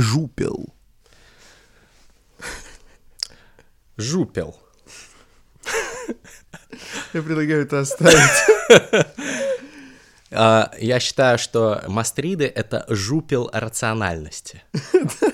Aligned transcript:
Жупел. 0.00 0.74
Жупел. 3.98 4.58
Я 7.12 7.22
предлагаю 7.22 7.62
это 7.62 7.80
оставить. 7.80 9.06
А, 10.32 10.70
Я 10.78 11.00
считаю, 11.00 11.38
что 11.38 11.82
мастриды— 11.88 12.44
это 12.54 12.86
жупел 12.88 13.50
рациональности. 13.52 14.62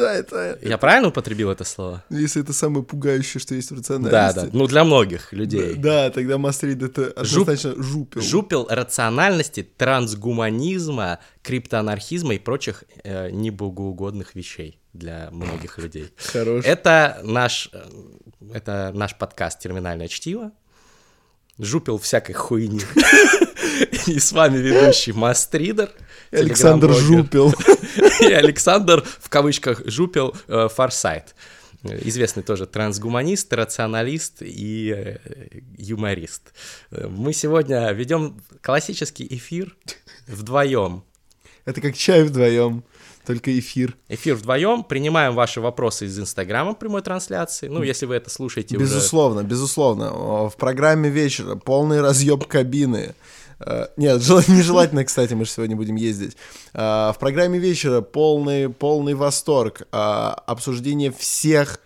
Да, 0.00 0.14
это... 0.14 0.58
Я 0.62 0.78
правильно 0.78 1.08
употребил 1.08 1.50
это 1.50 1.64
слово? 1.64 2.02
Если 2.10 2.42
это 2.42 2.52
самое 2.52 2.84
пугающее, 2.84 3.40
что 3.40 3.54
есть 3.54 3.70
в 3.70 3.74
Да, 3.74 3.78
рациональности. 3.80 4.40
да. 4.40 4.48
Ну, 4.52 4.66
для 4.66 4.84
многих 4.84 5.32
людей. 5.32 5.74
Да, 5.74 6.10
тогда 6.10 6.38
Мастрид 6.38 6.82
это 6.82 7.08
однозначно 7.16 7.74
жупел. 7.82 8.22
Жупел 8.22 8.66
рациональности, 8.68 9.62
трансгуманизма, 9.76 11.18
криптоанархизма 11.42 12.34
и 12.34 12.38
прочих 12.38 12.84
э, 13.04 13.30
небогоугодных 13.30 14.34
вещей 14.34 14.78
для 14.92 15.28
многих 15.30 15.78
людей. 15.78 16.12
Хорош. 16.16 16.64
Это 16.64 17.20
наш, 17.22 17.70
э, 17.72 17.82
это 18.54 18.92
наш 18.94 19.16
подкаст 19.16 19.60
«Терминальное 19.60 20.08
чтиво». 20.08 20.52
Жупел 21.58 21.98
всякой 21.98 22.32
хуйни. 22.32 22.80
И 24.06 24.18
с 24.18 24.32
вами 24.32 24.58
ведущий 24.58 25.12
Мастридер. 25.12 25.90
Александр. 26.30 26.92
Жупел. 26.92 27.52
И 28.20 28.32
Александр, 28.32 29.04
в 29.20 29.28
кавычках, 29.28 29.82
Жупел 29.86 30.34
э, 30.48 30.68
Фарсайт. 30.68 31.34
Известный 31.82 32.42
тоже 32.42 32.66
трансгуманист, 32.66 33.52
рационалист 33.54 34.42
и 34.42 34.92
э, 34.94 35.16
юморист. 35.78 36.52
Мы 36.90 37.32
сегодня 37.32 37.90
ведем 37.92 38.42
классический 38.60 39.26
эфир 39.30 39.74
вдвоем. 40.26 41.04
Это 41.64 41.80
как 41.80 41.96
чай 41.96 42.22
вдвоем, 42.22 42.84
только 43.24 43.58
эфир. 43.58 43.96
Эфир 44.08 44.34
вдвоем. 44.34 44.84
Принимаем 44.84 45.34
ваши 45.34 45.60
вопросы 45.60 46.06
из 46.06 46.18
Инстаграма 46.18 46.74
прямой 46.74 47.00
трансляции. 47.00 47.68
Ну, 47.68 47.82
если 47.82 48.04
вы 48.04 48.16
это 48.16 48.28
слушаете 48.28 48.76
уже... 48.76 48.84
Безусловно, 48.84 49.42
безусловно. 49.42 50.10
О, 50.12 50.50
В 50.50 50.56
программе 50.56 51.08
вечера 51.08 51.54
полный 51.54 52.02
разъеб 52.02 52.46
кабины. 52.46 53.14
Э, 53.60 53.86
Нет, 53.96 54.22
жел- 54.22 54.42
нежелательно, 54.48 55.04
кстати, 55.04 55.34
мы 55.34 55.44
же 55.44 55.50
сегодня 55.50 55.76
будем 55.76 55.96
ездить. 55.96 56.36
Э, 56.74 57.12
В 57.14 57.16
программе 57.20 57.58
вечера 57.58 58.00
полный, 58.00 58.68
полный 58.68 59.14
восторг. 59.14 59.82
э, 59.82 59.96
Обсуждение 60.46 61.10
всех 61.12 61.80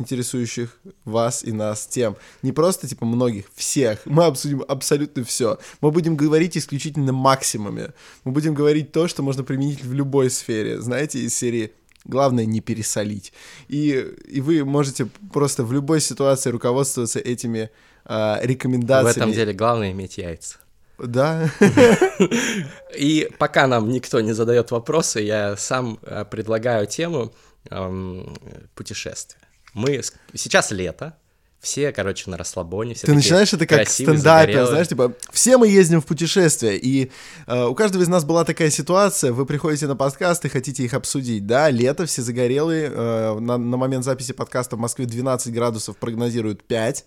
интересующих 0.00 0.78
вас 1.04 1.42
и 1.42 1.50
нас 1.52 1.86
тем. 1.86 2.16
Не 2.42 2.52
просто, 2.52 2.86
типа, 2.86 3.04
многих, 3.04 3.46
всех. 3.56 3.98
Мы 4.06 4.24
обсудим 4.26 4.64
абсолютно 4.68 5.24
все. 5.24 5.58
Мы 5.80 5.90
будем 5.90 6.14
говорить 6.16 6.56
исключительно 6.56 7.12
максимуме. 7.12 7.92
Мы 8.24 8.30
будем 8.32 8.54
говорить 8.54 8.92
то, 8.92 9.08
что 9.08 9.22
можно 9.24 9.42
применить 9.42 9.82
в 9.82 9.92
любой 9.92 10.30
сфере. 10.30 10.80
Знаете, 10.80 11.18
из 11.20 11.34
серии 11.36 11.72
Главное 12.04 12.46
не 12.46 12.60
пересолить. 12.60 13.32
И, 13.66 13.90
и 14.28 14.40
вы 14.40 14.64
можете 14.64 15.06
просто 15.32 15.64
в 15.64 15.72
любой 15.72 16.00
ситуации 16.00 16.48
руководствоваться 16.50 17.18
этими 17.18 17.70
В 18.04 18.38
рекомендациями. 18.42 19.10
этом 19.10 19.32
деле 19.32 19.52
главное 19.52 19.90
иметь 19.90 20.16
яйца. 20.16 20.58
Да. 20.98 21.50
И 22.96 23.30
пока 23.38 23.66
нам 23.66 23.88
никто 23.88 24.20
не 24.20 24.32
задает 24.32 24.70
вопросы, 24.70 25.20
я 25.20 25.56
сам 25.56 25.98
э, 26.02 26.24
предлагаю 26.24 26.86
тему 26.86 27.32
эм, 27.70 28.36
путешествия. 28.74 29.40
Мы 29.74 30.00
сейчас 30.34 30.70
лето, 30.70 31.16
все, 31.60 31.90
короче, 31.92 32.30
на 32.30 32.36
расслабоне, 32.36 32.94
все 32.94 33.06
Ты 33.06 33.14
начинаешь 33.14 33.52
это 33.52 33.66
как 33.66 33.88
стендапер, 33.88 34.66
знаешь, 34.66 34.88
типа, 34.88 35.12
все 35.32 35.56
мы 35.56 35.68
ездим 35.68 36.00
в 36.00 36.06
путешествия, 36.06 36.76
и 36.76 37.10
э, 37.46 37.64
у 37.64 37.74
каждого 37.74 38.02
из 38.02 38.08
нас 38.08 38.24
была 38.24 38.44
такая 38.44 38.70
ситуация, 38.70 39.32
вы 39.32 39.44
приходите 39.44 39.88
на 39.88 39.96
подкаст 39.96 40.44
и 40.44 40.48
хотите 40.48 40.84
их 40.84 40.94
обсудить, 40.94 41.46
да, 41.46 41.68
лето, 41.70 42.06
все 42.06 42.22
загорелые, 42.22 42.92
э, 42.94 43.38
на, 43.40 43.58
на 43.58 43.76
момент 43.76 44.04
записи 44.04 44.32
подкаста 44.32 44.76
в 44.76 44.78
Москве 44.78 45.04
12 45.06 45.52
градусов 45.52 45.96
прогнозируют 45.96 46.62
5, 46.62 47.04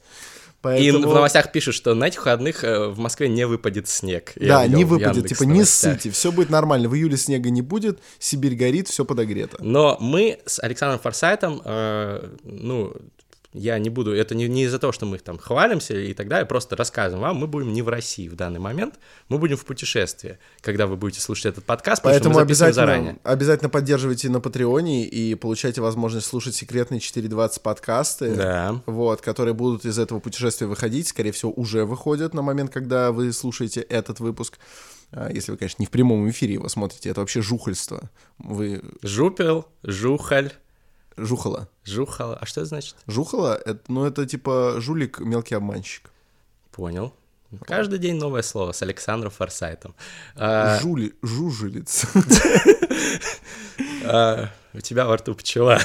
И 0.62 0.64
поэтому... 0.64 1.10
в 1.10 1.14
новостях 1.16 1.52
пишут, 1.52 1.74
что 1.74 1.96
на 1.96 2.06
этих 2.06 2.20
выходных 2.20 2.64
э, 2.64 2.88
в 2.88 3.00
Москве 3.00 3.28
не 3.28 3.48
выпадет 3.48 3.88
снег. 3.88 4.34
Я 4.36 4.60
Да, 4.60 4.68
не 4.68 4.86
выпадет, 4.86 5.16
Яндекс 5.16 5.40
типа, 5.40 5.50
не 5.50 5.66
ссыте, 5.66 6.12
все 6.12 6.32
будет 6.32 6.52
нормально, 6.52 6.88
в 6.88 6.96
июле 6.96 7.18
снега 7.18 7.50
не 7.50 7.64
будет, 7.64 8.00
Сибирь 8.20 8.56
горит, 8.56 8.88
все 8.88 9.04
подогрето. 9.04 9.58
Но 9.60 9.98
мы 10.00 10.40
с 10.46 10.60
Александром 10.62 11.00
Форсайтом, 11.00 11.64
э, 11.66 12.30
ну, 12.44 12.94
я 13.54 13.78
не 13.80 13.90
буду, 13.90 14.14
это 14.14 14.34
не, 14.36 14.48
не 14.48 14.64
из-за 14.64 14.80
того, 14.80 14.94
что 14.94 15.06
мы 15.06 15.18
там 15.20 15.38
хвалимся 15.38 15.94
и 15.94 16.14
так 16.14 16.28
далее, 16.28 16.46
просто 16.46 16.76
рассказываем 16.76 17.22
вам, 17.22 17.38
мы 17.38 17.48
будем 17.48 17.74
не 17.74 17.82
в 17.82 17.90
России 17.90 18.28
в 18.28 18.36
данный 18.36 18.60
момент, 18.60 18.96
мы 19.28 19.38
будем 19.38 19.58
в 19.58 19.66
путешествии, 19.66 20.38
когда 20.62 20.88
вы 20.88 20.96
будете 20.96 21.22
слушать 21.22 21.48
этот 21.48 21.66
подкаст, 21.66 22.02
Поэтому 22.04 22.38
обязательно, 22.38 22.74
заранее. 22.74 23.18
обязательно 23.24 23.70
поддерживайте 23.70 24.30
на 24.30 24.40
Патреоне 24.40 25.06
и 25.06 25.36
получайте 25.36 25.82
возможность 25.82 26.28
слушать 26.28 26.56
секретные 26.56 27.00
4.20 27.00 27.62
подкасты. 27.62 28.36
Да. 28.36 28.82
Вот, 28.86 29.22
которые 29.22 29.54
будут 29.54 29.86
из 29.86 30.00
этого 30.00 30.20
путешествия 30.20 30.68
выходить, 30.68 31.08
скорее 31.08 31.32
всего, 31.32 31.52
уже 31.52 31.86
выходят 31.86 32.34
на 32.34 32.42
момент, 32.42 32.72
когда 32.72 33.12
вы 33.12 33.34
слушаете 33.34 33.82
этот 33.82 34.20
выпуск. 34.20 34.60
А, 35.12 35.30
Если 35.32 35.52
вы, 35.52 35.58
конечно, 35.58 35.82
не 35.82 35.86
в 35.86 35.90
прямом 35.90 36.30
эфире 36.30 36.54
его 36.54 36.70
смотрите, 36.70 37.10
это 37.10 37.20
вообще 37.20 37.42
жухальство. 37.42 38.10
Вы 38.38 38.82
Жупел, 39.02 39.68
жухаль, 39.84 40.54
жухала. 41.26 41.70
жухала. 41.84 42.38
А 42.40 42.46
что 42.46 42.62
это 42.62 42.70
значит? 42.70 42.96
Жухала, 43.08 43.56
это, 43.66 43.80
ну 43.88 44.06
это 44.06 44.26
типа 44.26 44.76
жулик, 44.80 45.20
мелкий 45.20 45.56
обманщик. 45.56 46.10
Понял. 46.72 47.14
Каждый 47.66 48.00
день 48.00 48.16
новое 48.16 48.44
слово 48.44 48.72
с 48.72 48.82
Александром 48.82 49.32
Форсайтом. 49.32 49.94
А, 50.36 50.80
Жули, 50.80 51.14
жужелиц. 51.22 52.06
а, 54.06 54.50
у 54.74 54.80
тебя 54.80 55.06
во 55.06 55.18
рту 55.18 55.36
пчела. 55.36 55.80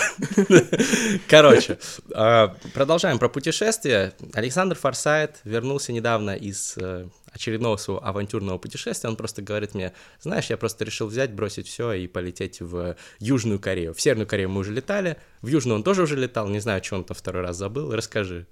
Короче, 1.29 1.79
а, 2.15 2.55
продолжаем 2.73 3.19
про 3.19 3.29
путешествия. 3.29 4.13
Александр 4.33 4.77
Форсайт 4.77 5.41
вернулся 5.43 5.93
недавно 5.93 6.37
из 6.37 6.75
э, 6.79 7.09
очередного 7.37 7.77
своего 7.77 8.05
авантюрного 8.05 8.59
путешествия. 8.59 9.09
Он 9.09 9.17
просто 9.17 9.43
говорит 9.43 9.75
мне, 9.75 9.93
знаешь, 10.21 10.47
я 10.51 10.57
просто 10.57 10.85
решил 10.85 11.07
взять, 11.07 11.33
бросить 11.33 11.69
все 11.69 11.93
и 11.93 12.07
полететь 12.07 12.61
в 12.61 12.97
Южную 13.19 13.61
Корею. 13.61 13.95
В 13.95 14.01
Северную 14.01 14.27
Корею 14.27 14.51
мы 14.51 14.61
уже 14.61 14.73
летали, 14.73 15.17
в 15.43 15.47
Южную 15.47 15.77
он 15.77 15.83
тоже 15.83 16.03
уже 16.03 16.17
летал. 16.17 16.49
Не 16.49 16.61
знаю, 16.61 16.83
что 16.83 16.97
он-то 16.97 17.15
второй 17.15 17.43
раз 17.43 17.57
забыл. 17.57 17.93
Расскажи. 17.93 18.47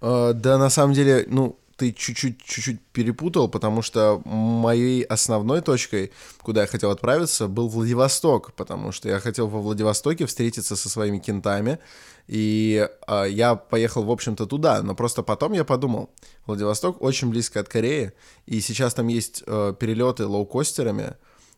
А, 0.00 0.32
Да, 0.32 0.58
на 0.58 0.70
самом 0.70 0.94
деле, 0.94 1.24
ну, 1.28 1.58
ты 1.76 1.92
чуть-чуть 1.92 2.42
чуть-чуть 2.44 2.80
перепутал, 2.92 3.48
потому 3.48 3.82
что 3.82 4.22
моей 4.24 5.02
основной 5.02 5.60
точкой, 5.60 6.12
куда 6.42 6.62
я 6.62 6.66
хотел 6.66 6.90
отправиться, 6.90 7.48
был 7.48 7.68
Владивосток, 7.68 8.52
потому 8.52 8.92
что 8.92 9.08
я 9.08 9.18
хотел 9.20 9.48
во 9.48 9.60
Владивостоке 9.60 10.26
встретиться 10.26 10.76
со 10.76 10.88
своими 10.88 11.18
кентами, 11.18 11.78
и 12.26 12.88
а, 13.06 13.24
я 13.24 13.54
поехал, 13.54 14.04
в 14.04 14.10
общем-то, 14.10 14.46
туда, 14.46 14.82
но 14.82 14.94
просто 14.94 15.22
потом 15.22 15.52
я 15.52 15.64
подумал, 15.64 16.10
Владивосток 16.46 17.02
очень 17.02 17.30
близко 17.30 17.60
от 17.60 17.68
Кореи, 17.68 18.12
и 18.46 18.60
сейчас 18.60 18.94
там 18.94 19.08
есть 19.08 19.42
э, 19.46 19.74
перелеты 19.78 20.26
лоукостерами, 20.26 21.14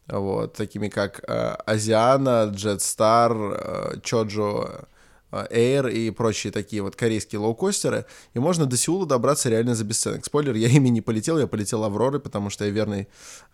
вот, 0.09 0.55
такими 0.55 0.88
как 0.88 1.22
э, 1.26 1.32
Азиана, 1.66 2.50
Джетстар, 2.53 3.32
э, 3.32 4.00
Чоджо, 4.03 4.87
э, 5.31 5.47
Air 5.50 5.93
и 5.93 6.10
прочие 6.10 6.53
такие 6.53 6.82
вот 6.82 6.97
корейские 6.97 7.41
лоукостеры, 7.41 8.06
и 8.34 8.38
можно 8.38 8.66
до 8.66 8.76
Сеула 8.76 9.06
добраться 9.06 9.49
реально 9.49 9.75
за 9.75 9.84
бесценок. 9.84 10.25
Спойлер, 10.25 10.55
я 10.55 10.69
ими 10.69 10.88
не 10.88 11.00
полетел, 11.00 11.38
я 11.38 11.47
полетел 11.47 11.84
Авророй, 11.84 12.21
потому 12.21 12.50
что 12.50 12.65
я 12.65 12.71
верный 12.71 13.09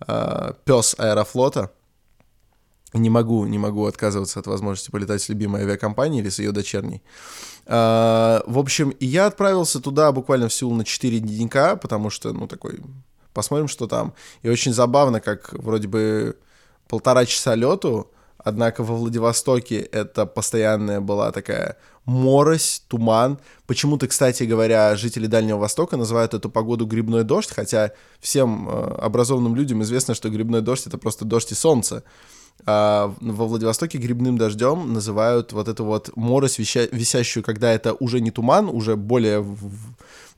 э, 0.07 0.53
пес 0.65 0.95
Аэрофлота. 0.99 1.71
Не 2.93 3.11
могу, 3.11 3.47
не 3.47 3.59
могу 3.59 3.87
отказываться 3.87 4.41
от 4.41 4.47
возможности 4.47 4.91
полетать 4.91 5.23
с 5.23 5.29
любимой 5.29 5.63
авиакомпанией 5.63 6.23
или 6.23 6.29
с 6.29 6.39
ее 6.39 6.53
дочерней. 6.53 7.03
А, 7.67 8.43
в 8.47 8.59
общем, 8.59 8.95
я 9.01 9.27
отправился 9.27 9.81
туда 9.81 10.13
буквально 10.13 10.49
в 10.49 10.55
Сеул 10.55 10.75
на 10.75 10.85
4 10.85 11.21
денька, 11.21 11.77
потому 11.77 12.11
что, 12.11 12.33
ну, 12.33 12.47
такой, 12.47 12.81
посмотрим, 13.33 13.69
что 13.69 13.87
там. 13.87 14.13
И 14.43 14.49
очень 14.49 14.73
забавно, 14.73 15.21
как 15.21 15.53
вроде 15.53 15.89
бы 15.89 16.37
полтора 16.89 17.25
часа 17.25 17.55
лету, 17.55 18.11
однако 18.37 18.83
во 18.83 18.95
Владивостоке 18.97 19.81
это 19.81 20.27
постоянная 20.27 21.01
была 21.01 21.33
такая 21.33 21.79
морось, 22.05 22.83
туман. 22.89 23.39
Почему-то, 23.67 24.09
кстати 24.09 24.43
говоря, 24.43 24.97
жители 24.97 25.27
Дальнего 25.27 25.59
Востока 25.59 25.97
называют 25.97 26.35
эту 26.35 26.51
погоду 26.51 26.85
грибной 26.85 27.25
дождь, 27.25 27.51
хотя 27.51 27.93
всем 28.21 28.69
э, 28.69 28.95
образованным 29.01 29.55
людям 29.55 29.83
известно, 29.83 30.15
что 30.15 30.29
грибной 30.29 30.63
дождь— 30.63 30.87
это 30.87 30.99
просто 30.99 31.25
дождь 31.25 31.53
и 31.53 31.55
солнце. 31.55 32.03
А 32.65 33.13
во 33.21 33.47
Владивостоке 33.47 33.99
грибным 33.99 34.39
дождем 34.39 34.93
называют 34.93 35.53
вот 35.53 35.67
эту 35.69 35.85
вот 35.85 36.11
морось, 36.17 36.59
вися- 36.61 36.89
висящую, 36.93 37.43
когда 37.43 37.73
это 37.73 37.93
уже 37.95 38.21
не 38.21 38.31
туман, 38.31 38.69
уже 38.69 38.95
более, 38.97 39.45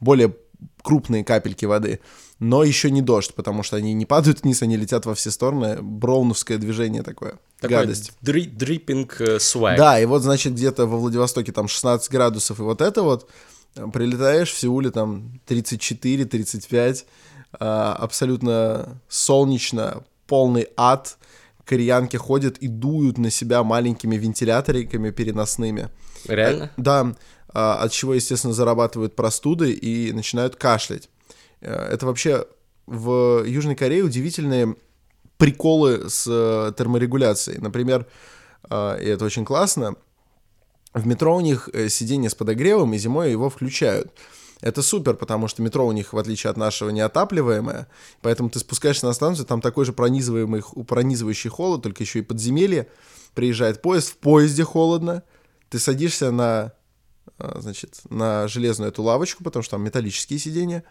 более 0.00 0.34
крупные 0.82 1.22
капельки 1.24 1.66
воды, 1.66 2.00
но 2.38 2.64
еще 2.64 2.90
не 2.90 3.02
дождь, 3.02 3.34
потому 3.34 3.62
что 3.62 3.76
они 3.76 3.92
не 3.92 4.06
падают 4.06 4.42
вниз, 4.42 4.62
они 4.62 4.76
летят 4.78 5.04
во 5.06 5.14
все 5.14 5.30
стороны. 5.30 5.78
Броуновское 5.82 6.56
движение 6.58 7.02
такое. 7.02 7.34
Такой 7.60 7.76
гадость. 7.78 8.12
дри- 8.22 8.48
дриппинг 8.50 9.20
э, 9.20 9.38
свайп. 9.38 9.78
Да, 9.78 10.00
и 10.00 10.06
вот, 10.06 10.22
значит, 10.22 10.54
где-то 10.54 10.86
во 10.86 10.96
Владивостоке 10.98 11.52
там 11.52 11.68
16 11.68 12.10
градусов, 12.10 12.58
и 12.58 12.62
вот 12.62 12.80
это 12.80 13.02
вот, 13.02 13.28
э, 13.76 13.86
прилетаешь 13.92 14.50
в 14.52 14.58
Сеуле 14.58 14.90
там 14.90 15.40
34-35, 15.46 17.04
а, 17.60 17.94
абсолютно 17.94 19.00
солнечно, 19.08 20.02
полный 20.26 20.68
ад, 20.76 21.18
кореянки 21.64 22.16
ходят 22.16 22.58
и 22.58 22.68
дуют 22.68 23.18
на 23.18 23.30
себя 23.30 23.62
маленькими 23.62 24.16
вентиляториками 24.16 25.10
переносными. 25.10 25.90
Реально? 26.26 26.64
Э, 26.64 26.68
да, 26.76 27.14
а, 27.48 27.76
от 27.82 27.92
чего, 27.92 28.14
естественно, 28.14 28.52
зарабатывают 28.52 29.16
простуды 29.16 29.72
и 29.72 30.12
начинают 30.12 30.56
кашлять. 30.56 31.08
Э, 31.60 31.74
это 31.74 32.06
вообще 32.06 32.46
в 32.86 33.44
Южной 33.44 33.76
Корее 33.76 34.04
удивительные 34.04 34.76
приколы 35.38 36.08
с 36.08 36.26
э, 36.28 36.72
терморегуляцией. 36.76 37.60
Например, 37.60 38.06
и 38.70 39.04
это 39.04 39.26
очень 39.26 39.44
классно, 39.44 39.94
в 40.94 41.06
метро 41.06 41.36
у 41.36 41.40
них 41.40 41.68
сиденье 41.90 42.30
с 42.30 42.34
подогревом, 42.34 42.94
и 42.94 42.98
зимой 42.98 43.30
его 43.30 43.50
включают. 43.50 44.10
Это 44.60 44.82
супер, 44.82 45.14
потому 45.14 45.48
что 45.48 45.62
метро 45.62 45.86
у 45.86 45.92
них, 45.92 46.12
в 46.12 46.18
отличие 46.18 46.50
от 46.50 46.56
нашего, 46.56 46.90
неотапливаемое, 46.90 47.88
поэтому 48.22 48.50
ты 48.50 48.58
спускаешься 48.58 49.06
на 49.06 49.12
станцию, 49.12 49.46
там 49.46 49.60
такой 49.60 49.84
же 49.84 49.92
пронизываемый, 49.92 50.62
пронизывающий 50.86 51.50
холод, 51.50 51.82
только 51.82 52.02
еще 52.02 52.20
и 52.20 52.22
подземелье, 52.22 52.88
приезжает 53.34 53.82
поезд, 53.82 54.10
в 54.10 54.16
поезде 54.18 54.64
холодно, 54.64 55.22
ты 55.68 55.78
садишься 55.78 56.30
на, 56.30 56.72
значит, 57.38 58.00
на 58.08 58.48
железную 58.48 58.90
эту 58.90 59.02
лавочку, 59.02 59.44
потому 59.44 59.62
что 59.62 59.72
там 59.72 59.82
металлические 59.82 60.38
сиденья, 60.38 60.84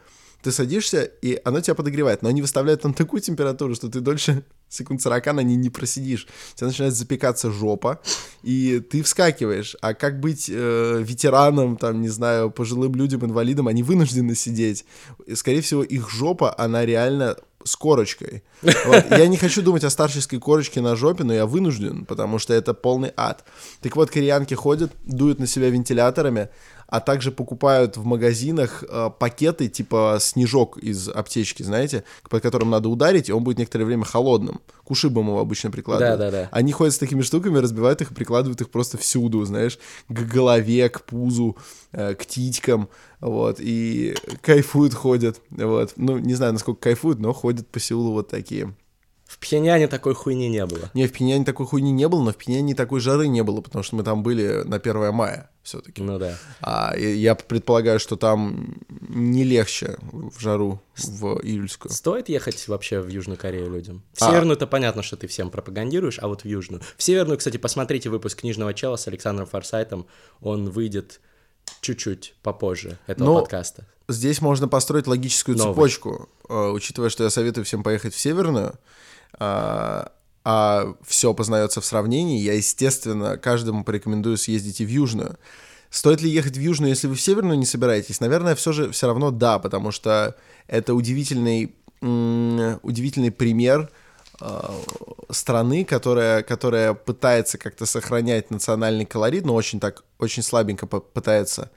ты 0.44 0.52
садишься, 0.52 1.04
и 1.04 1.40
оно 1.46 1.62
тебя 1.62 1.74
подогревает, 1.74 2.22
но 2.22 2.30
они 2.30 2.42
выставляют 2.42 2.82
там 2.82 2.94
такую 2.94 3.22
температуру, 3.22 3.76
что 3.76 3.90
ты 3.90 4.02
дольше 4.02 4.44
секунд 4.70 5.02
40 5.02 5.34
на 5.34 5.40
ней 5.40 5.56
не 5.56 5.70
просидишь. 5.70 6.28
У 6.54 6.58
тебя 6.58 6.68
начинает 6.68 6.94
запекаться 6.94 7.50
жопа, 7.50 8.02
и 8.44 8.80
ты 8.80 9.02
вскакиваешь. 9.04 9.76
А 9.82 9.94
как 9.94 10.20
быть 10.20 10.50
э, 10.54 11.02
ветераном, 11.02 11.78
там, 11.78 12.02
не 12.02 12.10
знаю, 12.10 12.52
пожилым 12.52 12.94
людям, 12.96 13.26
инвалидам, 13.26 13.68
они 13.68 13.84
вынуждены 13.84 14.36
сидеть. 14.36 14.86
И, 15.26 15.36
скорее 15.36 15.62
всего, 15.62 15.82
их 15.82 16.10
жопа, 16.10 16.54
она 16.58 16.86
реально 16.86 17.38
с 17.64 17.78
корочкой. 17.78 18.44
Вот. 18.62 19.06
Я 19.12 19.28
не 19.28 19.38
хочу 19.38 19.62
думать 19.62 19.86
о 19.86 19.90
старческой 19.90 20.40
корочке 20.40 20.82
на 20.82 20.98
жопе, 20.98 21.24
но 21.24 21.34
я 21.34 21.46
вынужден, 21.46 22.06
потому 22.06 22.40
что 22.40 22.54
это 22.54 22.74
полный 22.74 23.12
ад. 23.16 23.46
Так 23.82 23.96
вот, 23.96 24.10
кореянки 24.10 24.54
ходят, 24.54 24.92
дуют 25.06 25.40
на 25.40 25.48
себя 25.48 25.70
вентиляторами, 25.70 26.50
а 26.88 27.00
также 27.00 27.32
покупают 27.32 27.98
в 27.98 28.06
магазинах 28.06 28.84
э, 28.88 29.10
пакеты 29.18 29.68
типа 29.68 30.18
снежок 30.20 30.78
из 30.78 31.10
аптечки, 31.10 31.64
знаете, 31.64 32.04
под 32.30 32.44
которым 32.44 32.70
надо 32.70 32.90
ударить, 32.90 33.30
и 33.30 33.34
он 33.34 33.44
будет 33.44 33.58
некоторое 33.58 33.86
время 33.86 34.06
холодным. 34.06 34.62
К 34.86 34.92
ушибам 34.92 35.28
его 35.28 35.40
обычно 35.40 35.72
прикладывают. 35.72 36.20
Да, 36.20 36.32
да, 36.32 36.44
да. 36.44 36.50
Они 36.52 36.72
ходят 36.72 36.94
с 36.94 36.98
такими 36.98 37.22
штуками, 37.22 37.58
разбивают 37.58 38.02
их 38.02 38.12
и 38.12 38.14
прикладывают 38.14 38.62
их 38.62 38.70
просто 38.70 38.98
всюду, 38.98 39.44
знаешь, 39.46 39.80
к 40.08 40.20
голове, 40.20 40.90
к 40.90 41.02
пузу, 41.02 41.58
э, 41.92 42.16
к 42.16 42.26
титькам, 42.26 42.90
вот, 43.20 43.58
и 43.60 44.16
кайфуют, 44.42 44.94
ходят, 44.94 45.42
вот. 45.50 45.94
Ну, 45.96 46.18
не 46.18 46.34
знаю, 46.34 46.54
насколько 46.54 46.82
кайфуют, 46.82 47.20
но 47.20 47.34
ходят 47.34 47.68
по 47.68 47.80
Сеулу 47.80 48.12
вот 48.12 48.28
такие. 48.28 48.74
В 49.26 49.40
Пхеньяне 49.40 49.88
такой 49.88 50.14
хуйни 50.14 50.48
не 50.48 50.66
было. 50.66 50.92
Не, 50.94 51.08
в 51.08 51.14
Пхеньяне 51.14 51.44
такой 51.44 51.66
хуйни 51.66 51.92
не 51.92 52.08
было, 52.08 52.22
но 52.22 52.32
в 52.34 52.38
Пхеньяне 52.38 52.76
такой 52.76 53.00
жары 53.00 53.28
не 53.28 53.42
было, 53.42 53.62
потому 53.62 53.82
что 53.82 53.96
мы 53.96 54.04
там 54.04 54.22
были 54.22 54.62
на 54.64 54.76
1 54.76 55.12
мая 55.12 55.50
все-таки. 55.64 56.04
Ну 56.04 56.20
да. 56.20 56.38
А 56.62 56.96
я 56.98 57.36
предполагаю, 57.36 58.00
что 58.00 58.18
там 58.18 58.76
не 58.90 59.44
легче 59.44 59.98
в 60.12 60.40
жару 60.40 60.82
в 60.96 61.40
июльскую. 61.42 61.92
Стоит 61.92 62.30
ехать 62.30 62.68
вообще 62.68 63.00
в 63.00 63.08
Южную 63.08 63.38
Корею 63.38 63.72
людям? 63.72 64.04
В 64.14 64.22
а. 64.22 64.30
Северную-то 64.30 64.68
понятно, 64.68 65.02
что 65.02 65.16
ты 65.16 65.28
всем 65.28 65.50
пропагандируешь, 65.50 66.20
а 66.22 66.28
вот 66.28 66.44
в 66.44 66.46
Южную. 66.46 66.82
В 66.98 67.04
Северную, 67.04 67.38
кстати, 67.38 67.58
посмотрите 67.58 68.10
выпуск 68.10 68.42
книжного 68.42 68.74
чела 68.74 68.98
с 68.98 69.08
Александром 69.08 69.48
Форсайтом. 69.48 70.06
Он 70.42 70.70
выйдет 70.70 71.22
чуть-чуть 71.82 72.36
попозже 72.44 73.00
этого 73.08 73.28
Но... 73.28 73.40
подкаста. 73.40 73.88
Здесь 74.10 74.42
можно 74.42 74.68
построить 74.68 75.08
логическую 75.08 75.58
Новый. 75.58 75.74
цепочку, 75.74 76.30
э, 76.50 76.54
учитывая, 76.54 77.10
что 77.10 77.24
я 77.24 77.30
советую 77.30 77.64
всем 77.64 77.84
поехать 77.84 78.14
в 78.14 78.20
Северную 78.20 78.78
а, 79.40 80.12
а 80.44 80.96
все 81.06 81.34
познается 81.34 81.80
в 81.82 81.86
сравнении, 81.86 82.42
я, 82.42 82.54
естественно, 82.54 83.38
каждому 83.38 83.84
порекомендую 83.84 84.38
съездить 84.38 84.82
и 84.82 84.86
в 84.86 84.90
Южную. 84.90 85.38
Стоит 85.90 86.22
ли 86.22 86.30
ехать 86.30 86.58
в 86.58 86.60
Южную, 86.60 86.90
если 86.90 87.08
вы 87.08 87.16
в 87.16 87.22
Северную 87.22 87.58
не 87.58 87.66
собираетесь? 87.66 88.20
Наверное, 88.20 88.56
все 88.56 88.72
же 88.72 88.92
все 88.92 89.08
равно 89.08 89.32
да, 89.32 89.60
потому 89.60 89.92
что 89.92 90.36
это 90.68 90.96
удивительный, 90.96 91.76
удивительный 92.02 93.32
пример 93.32 93.90
э, 94.42 94.60
страны, 95.30 95.86
которая, 95.86 96.42
которая 96.44 96.94
пытается 96.94 97.58
как-то 97.58 97.86
сохранять 97.86 98.52
национальный 98.52 99.06
колорит, 99.06 99.46
но 99.46 99.54
очень 99.54 99.80
так, 99.80 100.04
очень 100.20 100.44
слабенько 100.44 100.88
пытается, 100.88 101.70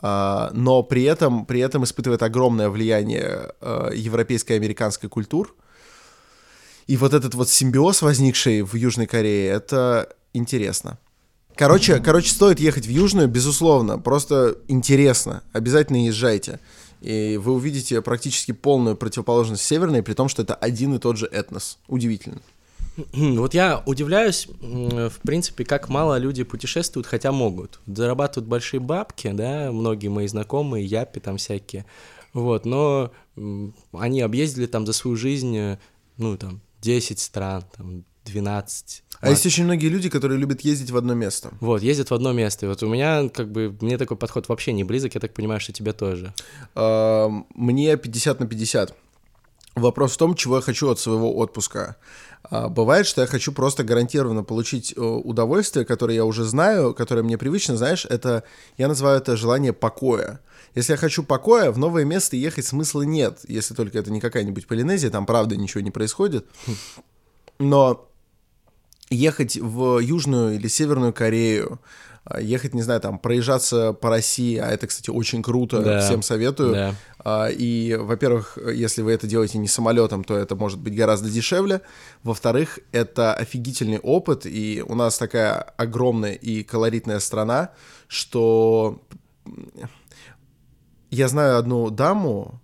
э, 0.00 0.48
но 0.52 0.82
при 0.82 1.02
этом, 1.02 1.44
при 1.44 1.60
этом 1.60 1.84
испытывает 1.84 2.22
огромное 2.22 2.70
влияние 2.70 3.52
э, 3.60 3.90
европейской 3.94 4.52
и 4.52 4.56
американской 4.56 5.10
культур, 5.10 5.54
и 6.86 6.96
вот 6.96 7.14
этот 7.14 7.34
вот 7.34 7.48
симбиоз, 7.48 8.02
возникший 8.02 8.62
в 8.62 8.74
Южной 8.74 9.06
Корее, 9.06 9.50
это 9.50 10.08
интересно. 10.32 10.98
Короче, 11.54 12.00
короче, 12.00 12.30
стоит 12.30 12.60
ехать 12.60 12.86
в 12.86 12.90
Южную, 12.90 13.28
безусловно, 13.28 13.98
просто 13.98 14.56
интересно, 14.68 15.42
обязательно 15.52 16.06
езжайте. 16.06 16.60
И 17.00 17.36
вы 17.36 17.52
увидите 17.52 18.00
практически 18.00 18.52
полную 18.52 18.96
противоположность 18.96 19.64
Северной, 19.64 20.02
при 20.02 20.14
том, 20.14 20.28
что 20.28 20.42
это 20.42 20.54
один 20.54 20.94
и 20.94 20.98
тот 20.98 21.16
же 21.16 21.26
этнос. 21.26 21.78
Удивительно. 21.88 22.40
Вот 23.12 23.54
я 23.54 23.82
удивляюсь, 23.86 24.48
в 24.60 25.14
принципе, 25.22 25.64
как 25.64 25.88
мало 25.88 26.18
люди 26.18 26.44
путешествуют, 26.44 27.06
хотя 27.06 27.32
могут. 27.32 27.80
Зарабатывают 27.86 28.48
большие 28.48 28.80
бабки, 28.80 29.30
да, 29.32 29.72
многие 29.72 30.08
мои 30.08 30.26
знакомые, 30.26 30.84
япи 30.84 31.18
там 31.18 31.38
всякие. 31.38 31.86
Вот, 32.32 32.64
но 32.64 33.10
они 33.92 34.20
объездили 34.20 34.66
там 34.66 34.86
за 34.86 34.92
свою 34.92 35.16
жизнь, 35.16 35.76
ну, 36.16 36.36
там, 36.36 36.60
10 36.82 37.18
стран, 37.18 37.64
там, 37.76 38.04
12. 38.24 39.02
А 39.20 39.30
есть 39.30 39.46
очень 39.46 39.64
многие 39.64 39.86
люди, 39.86 40.08
которые 40.08 40.38
любят 40.38 40.62
ездить 40.62 40.90
в 40.90 40.96
одно 40.96 41.14
место. 41.14 41.52
Вот, 41.60 41.82
ездят 41.82 42.10
в 42.10 42.14
одно 42.14 42.32
место. 42.32 42.66
И 42.66 42.68
вот 42.68 42.82
у 42.82 42.88
меня, 42.88 43.28
как 43.28 43.50
бы, 43.50 43.76
мне 43.80 43.98
такой 43.98 44.16
подход 44.16 44.48
вообще 44.48 44.72
не 44.72 44.84
близок, 44.84 45.14
я 45.14 45.20
так 45.20 45.32
понимаю, 45.32 45.60
что 45.60 45.72
тебе 45.72 45.92
тоже. 45.92 46.34
А, 46.74 47.28
мне 47.54 47.96
50 47.96 48.40
на 48.40 48.46
50. 48.46 48.94
Вопрос 49.74 50.12
в 50.12 50.16
том, 50.18 50.34
чего 50.34 50.56
я 50.56 50.62
хочу 50.62 50.90
от 50.90 50.98
своего 50.98 51.34
отпуска. 51.36 51.96
А, 52.44 52.68
бывает, 52.68 53.06
что 53.06 53.22
я 53.22 53.26
хочу 53.26 53.52
просто 53.52 53.84
гарантированно 53.84 54.44
получить 54.44 54.92
э, 54.94 55.00
удовольствие, 55.00 55.86
которое 55.86 56.14
я 56.14 56.24
уже 56.26 56.44
знаю, 56.44 56.92
которое 56.92 57.22
мне 57.22 57.38
привычно, 57.38 57.76
знаешь, 57.76 58.04
это, 58.04 58.44
я 58.76 58.88
называю 58.88 59.18
это 59.18 59.36
желание 59.36 59.72
покоя. 59.72 60.40
Если 60.74 60.92
я 60.92 60.96
хочу 60.98 61.22
покоя, 61.22 61.70
в 61.70 61.78
новое 61.78 62.04
место 62.04 62.36
ехать 62.36 62.66
смысла 62.66 63.02
нет, 63.02 63.40
если 63.48 63.74
только 63.74 63.98
это 63.98 64.10
не 64.10 64.20
какая-нибудь 64.20 64.66
Полинезия, 64.66 65.10
там 65.10 65.24
правда 65.24 65.56
ничего 65.56 65.80
не 65.80 65.90
происходит. 65.90 66.46
Но 67.58 68.08
ехать 69.08 69.56
в 69.56 69.98
Южную 69.98 70.54
или 70.54 70.68
Северную 70.68 71.12
Корею, 71.12 71.80
ехать, 72.38 72.74
не 72.74 72.82
знаю, 72.82 73.00
там, 73.00 73.18
проезжаться 73.18 73.92
по 73.92 74.08
России, 74.08 74.56
а 74.56 74.68
это, 74.68 74.86
кстати, 74.86 75.10
очень 75.10 75.42
круто, 75.42 75.80
да. 75.82 76.00
всем 76.00 76.22
советую. 76.22 76.72
Да. 76.72 76.94
А, 77.18 77.48
и, 77.48 77.94
во-первых, 77.96 78.58
если 78.72 79.02
вы 79.02 79.12
это 79.12 79.26
делаете 79.26 79.58
не 79.58 79.68
самолетом, 79.68 80.22
то 80.22 80.36
это 80.36 80.54
может 80.54 80.78
быть 80.78 80.94
гораздо 80.94 81.28
дешевле. 81.28 81.80
Во-вторых, 82.22 82.78
это 82.92 83.34
офигительный 83.34 83.98
опыт, 83.98 84.46
и 84.46 84.84
у 84.86 84.94
нас 84.94 85.18
такая 85.18 85.54
огромная 85.76 86.34
и 86.34 86.62
колоритная 86.62 87.18
страна, 87.18 87.70
что 88.06 89.02
я 91.10 91.28
знаю 91.28 91.58
одну 91.58 91.90
даму, 91.90 92.60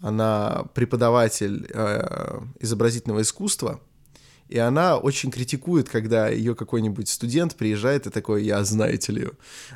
она 0.00 0.64
преподаватель 0.74 1.66
э, 1.72 2.40
изобразительного 2.60 3.22
искусства, 3.22 3.80
и 4.48 4.58
она 4.58 4.96
очень 4.96 5.30
критикует, 5.30 5.88
когда 5.88 6.28
ее 6.28 6.54
какой-нибудь 6.54 7.08
студент 7.08 7.56
приезжает 7.56 8.06
и 8.06 8.10
такой, 8.10 8.44
я, 8.44 8.62
знаете 8.64 9.12
ли, 9.12 9.28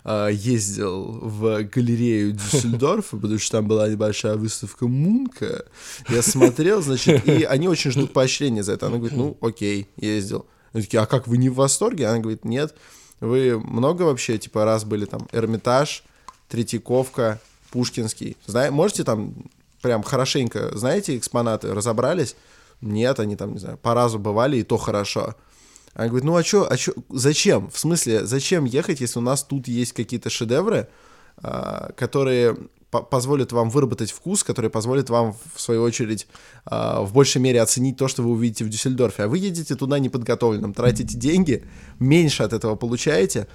э, 0.04 0.28
ездил 0.32 1.18
в 1.22 1.62
галерею 1.64 2.32
Дюссельдорфа, 2.32 3.16
потому 3.16 3.38
что 3.38 3.58
там 3.58 3.66
была 3.66 3.88
небольшая 3.88 4.36
выставка 4.36 4.86
Мунка. 4.86 5.64
Я 6.08 6.22
смотрел, 6.22 6.82
значит, 6.82 7.26
и 7.26 7.42
они 7.42 7.68
очень 7.68 7.90
ждут 7.90 8.12
поощрения 8.12 8.62
за 8.62 8.72
это. 8.72 8.86
Она 8.86 8.98
говорит, 8.98 9.16
ну, 9.16 9.36
окей, 9.40 9.88
ездил. 9.96 10.46
Они 10.72 10.84
такие, 10.84 11.00
а 11.00 11.06
как, 11.06 11.26
вы 11.26 11.38
не 11.38 11.48
в 11.48 11.54
восторге? 11.54 12.06
Она 12.06 12.20
говорит, 12.20 12.44
нет. 12.44 12.74
Вы 13.18 13.58
много 13.58 14.02
вообще, 14.02 14.38
типа, 14.38 14.64
раз 14.64 14.84
были 14.84 15.04
там 15.04 15.28
Эрмитаж, 15.32 16.04
Третьяковка, 16.48 17.40
Пушкинский. 17.70 18.36
Знаете, 18.46 18.72
можете 18.72 19.04
там 19.04 19.34
прям 19.82 20.02
хорошенько, 20.02 20.76
знаете, 20.76 21.16
экспонаты, 21.16 21.74
разобрались? 21.74 22.36
Нет, 22.80 23.20
они 23.20 23.36
там, 23.36 23.52
не 23.52 23.58
знаю, 23.58 23.78
по 23.78 23.94
разу 23.94 24.18
бывали, 24.18 24.58
и 24.58 24.62
то 24.62 24.76
хорошо. 24.76 25.34
Она 25.94 26.08
говорит, 26.08 26.24
ну 26.24 26.36
а 26.36 26.42
чё, 26.42 26.66
а 26.68 26.76
чё, 26.76 26.92
зачем? 27.10 27.70
В 27.70 27.78
смысле, 27.78 28.24
зачем 28.24 28.64
ехать, 28.64 29.00
если 29.00 29.18
у 29.18 29.22
нас 29.22 29.42
тут 29.42 29.68
есть 29.68 29.92
какие-то 29.92 30.30
шедевры, 30.30 30.88
а, 31.36 31.92
которые 31.96 32.56
позволят 32.90 33.52
вам 33.52 33.70
выработать 33.70 34.10
вкус, 34.10 34.42
которые 34.42 34.70
позволят 34.70 35.10
вам, 35.10 35.36
в 35.54 35.60
свою 35.60 35.82
очередь, 35.82 36.26
а, 36.64 37.02
в 37.02 37.12
большей 37.12 37.40
мере 37.40 37.62
оценить 37.62 37.96
то, 37.96 38.08
что 38.08 38.22
вы 38.22 38.30
увидите 38.30 38.64
в 38.64 38.68
Дюссельдорфе. 38.68 39.24
А 39.24 39.28
вы 39.28 39.38
едете 39.38 39.74
туда 39.76 39.98
неподготовленным, 39.98 40.74
тратите 40.74 41.16
деньги, 41.16 41.64
меньше 41.98 42.42
от 42.42 42.52
этого 42.52 42.74
получаете, 42.74 43.46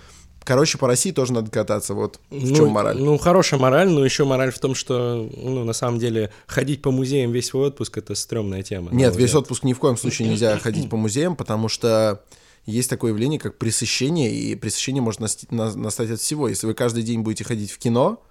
Короче, 0.46 0.78
по 0.78 0.88
России 0.88 1.12
тоже 1.12 1.34
надо 1.34 1.50
кататься, 1.50 1.96
вот 1.96 2.20
в 2.30 2.50
Ну, 2.50 2.56
чем 2.56 2.70
мораль. 2.70 2.98
Ну, 2.98 3.18
хорошая 3.18 3.60
мораль, 3.60 3.90
но 3.90 4.06
еще 4.06 4.26
мораль 4.26 4.52
в 4.52 4.60
том, 4.60 4.76
что, 4.76 5.28
ну, 5.36 5.64
на 5.64 5.74
самом 5.74 6.00
деле, 6.00 6.32
ходить 6.46 6.84
по 6.84 6.92
музеям 6.92 7.32
весь 7.32 7.48
свой 7.48 7.68
отпуск— 7.68 7.98
это 8.00 8.14
стрёмная 8.14 8.62
тема. 8.62 8.94
Нет, 8.94 9.16
весь 9.16 9.34
отпуск 9.34 9.64
ни 9.64 9.74
в 9.74 9.80
коем 9.80 9.98
случае 9.98 10.30
нельзя 10.30 10.58
ходить 10.64 10.88
по 10.88 10.98
музеям, 10.98 11.36
потому 11.36 11.68
что 11.68 12.24
есть 12.68 12.90
такое 12.92 13.12
явление, 13.12 13.40
как 13.40 13.58
пресыщение, 13.58 14.32
и 14.34 14.56
пресыщение 14.56 15.02
может 15.02 15.20
настать 15.20 16.12
от 16.12 16.20
всего. 16.20 16.48
Если 16.48 16.68
вы 16.68 16.76
каждый 16.76 17.02
день 17.02 17.22
будете 17.22 17.44
ходить 17.44 17.72
в 17.72 17.80
кино, 17.80 18.22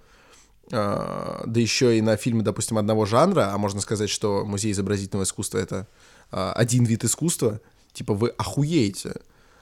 а, 0.71 1.43
да 1.45 1.59
еще 1.59 1.97
и 1.97 2.01
на 2.01 2.15
фильмы, 2.15 2.43
допустим, 2.43 2.77
одного 2.77 3.05
жанра, 3.05 3.51
а 3.53 3.57
можно 3.57 3.81
сказать, 3.81 4.09
что 4.09 4.45
музей 4.45 4.71
изобразительного 4.71 5.25
искусства— 5.25 5.57
это 5.59 5.87
а, 6.31 6.53
один 6.53 6.85
вид 6.85 7.03
искусства, 7.03 7.59
типа 7.93 8.13
вы 8.13 8.29
охуеете. 8.29 9.15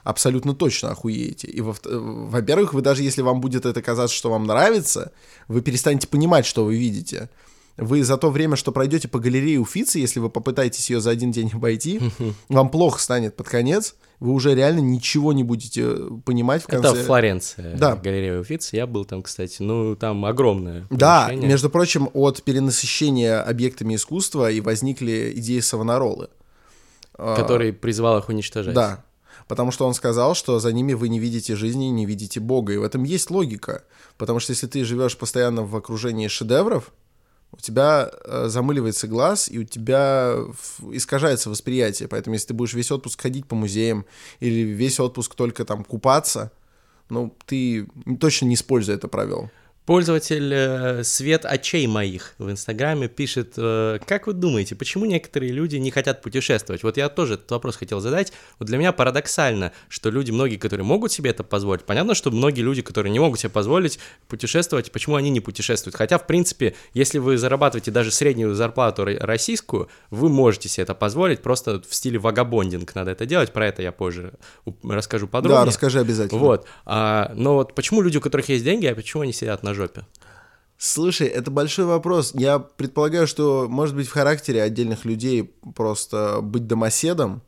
Абсолютно 0.04 0.54
точно 0.54 0.90
охуеете. 0.90 1.48
И, 1.48 1.60
во- 1.60 1.74
во-первых, 1.82 2.74
вы 2.74 2.82
даже 2.82 3.02
если 3.02 3.22
вам 3.22 3.40
будет 3.40 3.64
это 3.66 3.82
казаться, 3.82 4.14
что 4.14 4.30
вам 4.30 4.46
нравится, 4.46 5.12
вы 5.48 5.62
перестанете 5.62 6.06
понимать, 6.06 6.46
что 6.46 6.64
вы 6.64 6.76
видите. 6.76 7.28
Вы 7.76 8.04
за 8.04 8.16
то 8.18 8.30
время, 8.30 8.54
что 8.54 8.70
пройдете 8.70 9.08
по 9.08 9.18
галерее 9.18 9.58
Уфицы, 9.58 9.98
если 9.98 10.20
вы 10.20 10.30
попытаетесь 10.30 10.90
ее 10.90 11.00
за 11.00 11.10
один 11.10 11.32
день 11.32 11.50
обойти, 11.54 12.00
вам 12.48 12.68
плохо 12.68 13.00
станет 13.00 13.34
под 13.34 13.48
конец, 13.48 13.96
вы 14.20 14.32
уже 14.32 14.54
реально 14.54 14.78
ничего 14.80 15.32
не 15.32 15.42
будете 15.42 15.84
понимать 16.24 16.62
в 16.62 16.66
конце. 16.66 16.90
Это 16.90 17.02
Флоренция, 17.04 17.76
Да. 17.76 17.96
галерея 17.96 18.38
Уфицы. 18.38 18.76
Я 18.76 18.86
был 18.86 19.04
там, 19.04 19.22
кстати. 19.22 19.56
Ну, 19.60 19.96
там 19.96 20.24
огромное 20.24 20.86
Да, 20.90 21.32
между 21.34 21.68
прочим, 21.68 22.08
от 22.12 22.42
перенасыщения 22.44 23.42
объектами 23.42 23.96
искусства 23.96 24.50
и 24.52 24.60
возникли 24.60 25.32
идеи 25.36 25.58
Савонаролы. 25.60 26.28
А, 27.16 27.36
который 27.36 27.72
призвал 27.72 28.18
их 28.18 28.28
уничтожать. 28.28 28.74
Да. 28.74 29.04
Потому 29.48 29.70
что 29.70 29.86
он 29.86 29.94
сказал, 29.94 30.34
что 30.34 30.58
за 30.58 30.72
ними 30.72 30.94
вы 30.94 31.08
не 31.08 31.18
видите 31.18 31.56
жизни, 31.56 31.86
не 31.86 32.06
видите 32.06 32.40
Бога. 32.40 32.72
И 32.72 32.76
в 32.76 32.82
этом 32.82 33.04
есть 33.04 33.30
логика. 33.30 33.84
Потому 34.16 34.40
что 34.40 34.52
если 34.52 34.66
ты 34.66 34.84
живешь 34.84 35.16
постоянно 35.16 35.62
в 35.64 35.74
окружении 35.76 36.28
шедевров, 36.28 36.92
у 37.52 37.60
тебя 37.60 38.10
э, 38.24 38.46
замыливается 38.48 39.06
глаз, 39.06 39.48
и 39.48 39.58
у 39.58 39.64
тебя 39.64 40.34
искажается 40.90 41.50
восприятие. 41.50 42.08
Поэтому 42.08 42.34
если 42.34 42.48
ты 42.48 42.54
будешь 42.54 42.74
весь 42.74 42.90
отпуск 42.90 43.20
ходить 43.20 43.46
по 43.46 43.54
музеям 43.54 44.06
или 44.40 44.60
весь 44.60 44.98
отпуск 44.98 45.34
только 45.34 45.64
там 45.64 45.84
купаться, 45.84 46.50
ну, 47.08 47.36
ты 47.46 47.86
точно 48.18 48.46
не 48.46 48.54
используя 48.54 48.96
это 48.96 49.08
провел. 49.08 49.50
Пользователь 49.86 50.50
э, 50.50 51.04
Свет 51.04 51.44
очей 51.44 51.86
моих 51.86 52.34
в 52.38 52.50
Инстаграме 52.50 53.06
пишет, 53.06 53.52
э, 53.58 53.98
как 54.06 54.26
вы 54.26 54.32
думаете, 54.32 54.74
почему 54.74 55.04
некоторые 55.04 55.52
люди 55.52 55.76
не 55.76 55.90
хотят 55.90 56.22
путешествовать? 56.22 56.82
Вот 56.82 56.96
я 56.96 57.10
тоже 57.10 57.34
этот 57.34 57.50
вопрос 57.50 57.76
хотел 57.76 58.00
задать. 58.00 58.32
Вот 58.58 58.66
для 58.66 58.78
меня 58.78 58.92
парадоксально, 58.92 59.72
что 59.90 60.08
люди, 60.08 60.30
многие, 60.30 60.56
которые 60.56 60.86
могут 60.86 61.12
себе 61.12 61.30
это 61.30 61.44
позволить, 61.44 61.84
понятно, 61.84 62.14
что 62.14 62.30
многие 62.30 62.62
люди, 62.62 62.80
которые 62.80 63.12
не 63.12 63.18
могут 63.18 63.40
себе 63.40 63.50
позволить 63.50 63.98
путешествовать, 64.26 64.90
почему 64.90 65.16
они 65.16 65.28
не 65.28 65.40
путешествуют? 65.40 65.96
Хотя, 65.96 66.16
в 66.16 66.26
принципе, 66.26 66.74
если 66.94 67.18
вы 67.18 67.36
зарабатываете 67.36 67.90
даже 67.90 68.10
среднюю 68.10 68.54
зарплату 68.54 69.02
ро- 69.02 69.18
российскую, 69.18 69.90
вы 70.08 70.30
можете 70.30 70.70
себе 70.70 70.84
это 70.84 70.94
позволить, 70.94 71.42
просто 71.42 71.82
в 71.86 71.94
стиле 71.94 72.18
вагабондинг 72.18 72.94
надо 72.94 73.10
это 73.10 73.26
делать, 73.26 73.52
про 73.52 73.66
это 73.66 73.82
я 73.82 73.92
позже 73.92 74.32
расскажу 74.82 75.28
подробнее. 75.28 75.64
Да, 75.64 75.66
расскажи 75.66 76.00
обязательно. 76.00 76.40
Вот. 76.40 76.66
А, 76.86 77.32
но 77.34 77.56
вот 77.56 77.74
почему 77.74 78.00
люди, 78.00 78.16
у 78.16 78.22
которых 78.22 78.48
есть 78.48 78.64
деньги, 78.64 78.86
а 78.86 78.94
почему 78.94 79.24
они 79.24 79.34
сидят 79.34 79.62
на 79.62 79.73
жопе? 79.74 80.06
Слушай, 80.76 81.28
это 81.28 81.50
большой 81.50 81.84
вопрос. 81.86 82.32
Я 82.34 82.58
предполагаю, 82.58 83.26
что, 83.26 83.66
может 83.68 83.94
быть, 83.94 84.08
в 84.08 84.12
характере 84.12 84.62
отдельных 84.62 85.04
людей 85.04 85.54
просто 85.74 86.40
быть 86.42 86.66
домоседом. 86.66 87.42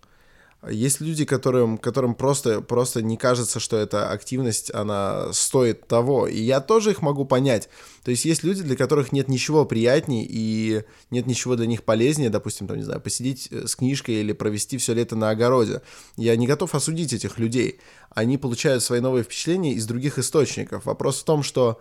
Есть 0.68 1.00
люди, 1.00 1.25
которым, 1.25 1.76
которым 1.76 2.14
просто, 2.14 2.61
просто 2.61 3.02
не 3.02 3.16
кажется, 3.16 3.61
что 3.61 3.76
эта 3.76 4.11
активность, 4.11 4.73
она 4.75 5.33
стоит 5.33 5.87
того. 5.87 6.26
И 6.26 6.40
я 6.40 6.61
тоже 6.61 6.92
их 6.92 7.02
могу 7.02 7.25
понять. 7.25 7.68
То 8.04 8.11
есть 8.11 8.25
есть 8.25 8.42
люди, 8.42 8.62
для 8.62 8.75
которых 8.75 9.12
нет 9.12 9.28
ничего 9.28 9.64
приятней 9.64 10.26
и 10.28 10.83
нет 11.11 11.26
ничего 11.26 11.56
для 11.56 11.66
них 11.66 11.85
полезнее, 11.85 12.30
допустим, 12.30 12.66
там, 12.66 12.78
не 12.78 12.85
знаю, 12.85 13.00
посидеть 13.00 13.49
э, 13.50 13.66
с 13.66 13.76
книжкой 13.76 14.16
или 14.16 14.33
провести 14.33 14.78
все 14.78 14.95
лето 14.95 15.14
на 15.14 15.30
огороде. 15.30 15.83
Я 16.16 16.35
не 16.37 16.47
готов 16.47 16.75
осудить 16.75 17.12
этих 17.12 17.38
людей. 17.38 17.80
Они 18.11 18.38
получают 18.38 18.83
свои 18.83 19.00
новые 19.00 19.25
впечатления 19.25 19.75
из 19.75 19.87
других 19.87 20.18
источников. 20.18 20.87
Вопрос 20.87 21.21
в 21.21 21.25
том, 21.25 21.42
что 21.42 21.80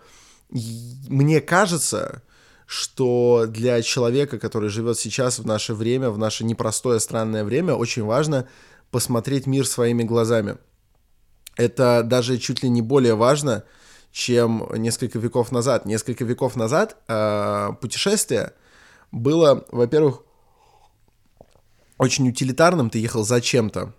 мне 0.49 1.41
кажется, 1.41 2.21
что 2.65 3.45
для 3.47 3.81
человека, 3.81 4.39
который 4.39 4.69
живет 4.69 4.97
сейчас 4.97 5.39
в 5.39 5.45
наше 5.45 5.73
время, 5.73 6.09
в 6.09 6.17
наше 6.17 6.43
непростое 6.43 6.99
странное 6.99 7.43
время, 7.43 7.75
очень 7.75 8.03
важно 8.03 8.47
посмотреть 8.91 9.45
мир 9.45 9.67
своими 9.67 10.03
глазами. 10.03 10.57
Это 11.57 12.01
даже 12.03 12.37
чуть 12.37 12.63
ли 12.63 12.69
не 12.69 12.81
более 12.81 13.15
важно, 13.15 13.63
чем 14.11 14.67
несколько 14.75 15.19
веков 15.19 15.51
назад. 15.51 15.85
Несколько 15.85 16.23
веков 16.25 16.55
назад 16.55 16.97
э, 17.07 17.69
путешествие 17.81 18.53
было, 19.11 19.65
во-первых, 19.71 20.21
очень 21.97 22.29
утилитарным. 22.29 22.89
Ты 22.89 22.99
ехал 22.99 23.23
зачем-то. 23.23 23.93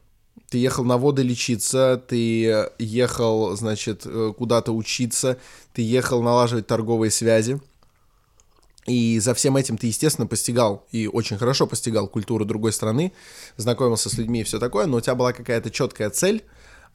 Ты 0.48 0.58
ехал 0.58 0.84
на 0.84 0.96
воды 0.96 1.22
лечиться, 1.22 2.02
ты 2.08 2.70
ехал, 2.78 3.56
значит, 3.56 4.02
э, 4.04 4.32
куда-то 4.36 4.72
учиться, 4.72 5.38
ты 5.72 5.82
ехал 5.82 6.22
налаживать 6.22 6.66
торговые 6.66 7.10
связи. 7.10 7.60
И 8.86 9.18
за 9.18 9.34
всем 9.34 9.56
этим 9.56 9.76
ты, 9.76 9.88
естественно, 9.88 10.28
постигал, 10.28 10.86
и 10.92 11.08
очень 11.08 11.38
хорошо 11.38 11.66
постигал 11.66 12.06
культуру 12.06 12.44
другой 12.44 12.72
страны, 12.72 13.12
знакомился 13.56 14.08
с 14.08 14.14
людьми 14.14 14.40
и 14.40 14.44
все 14.44 14.60
такое, 14.60 14.86
но 14.86 14.98
у 14.98 15.00
тебя 15.00 15.16
была 15.16 15.32
какая-то 15.32 15.70
четкая 15.70 16.10
цель, 16.10 16.44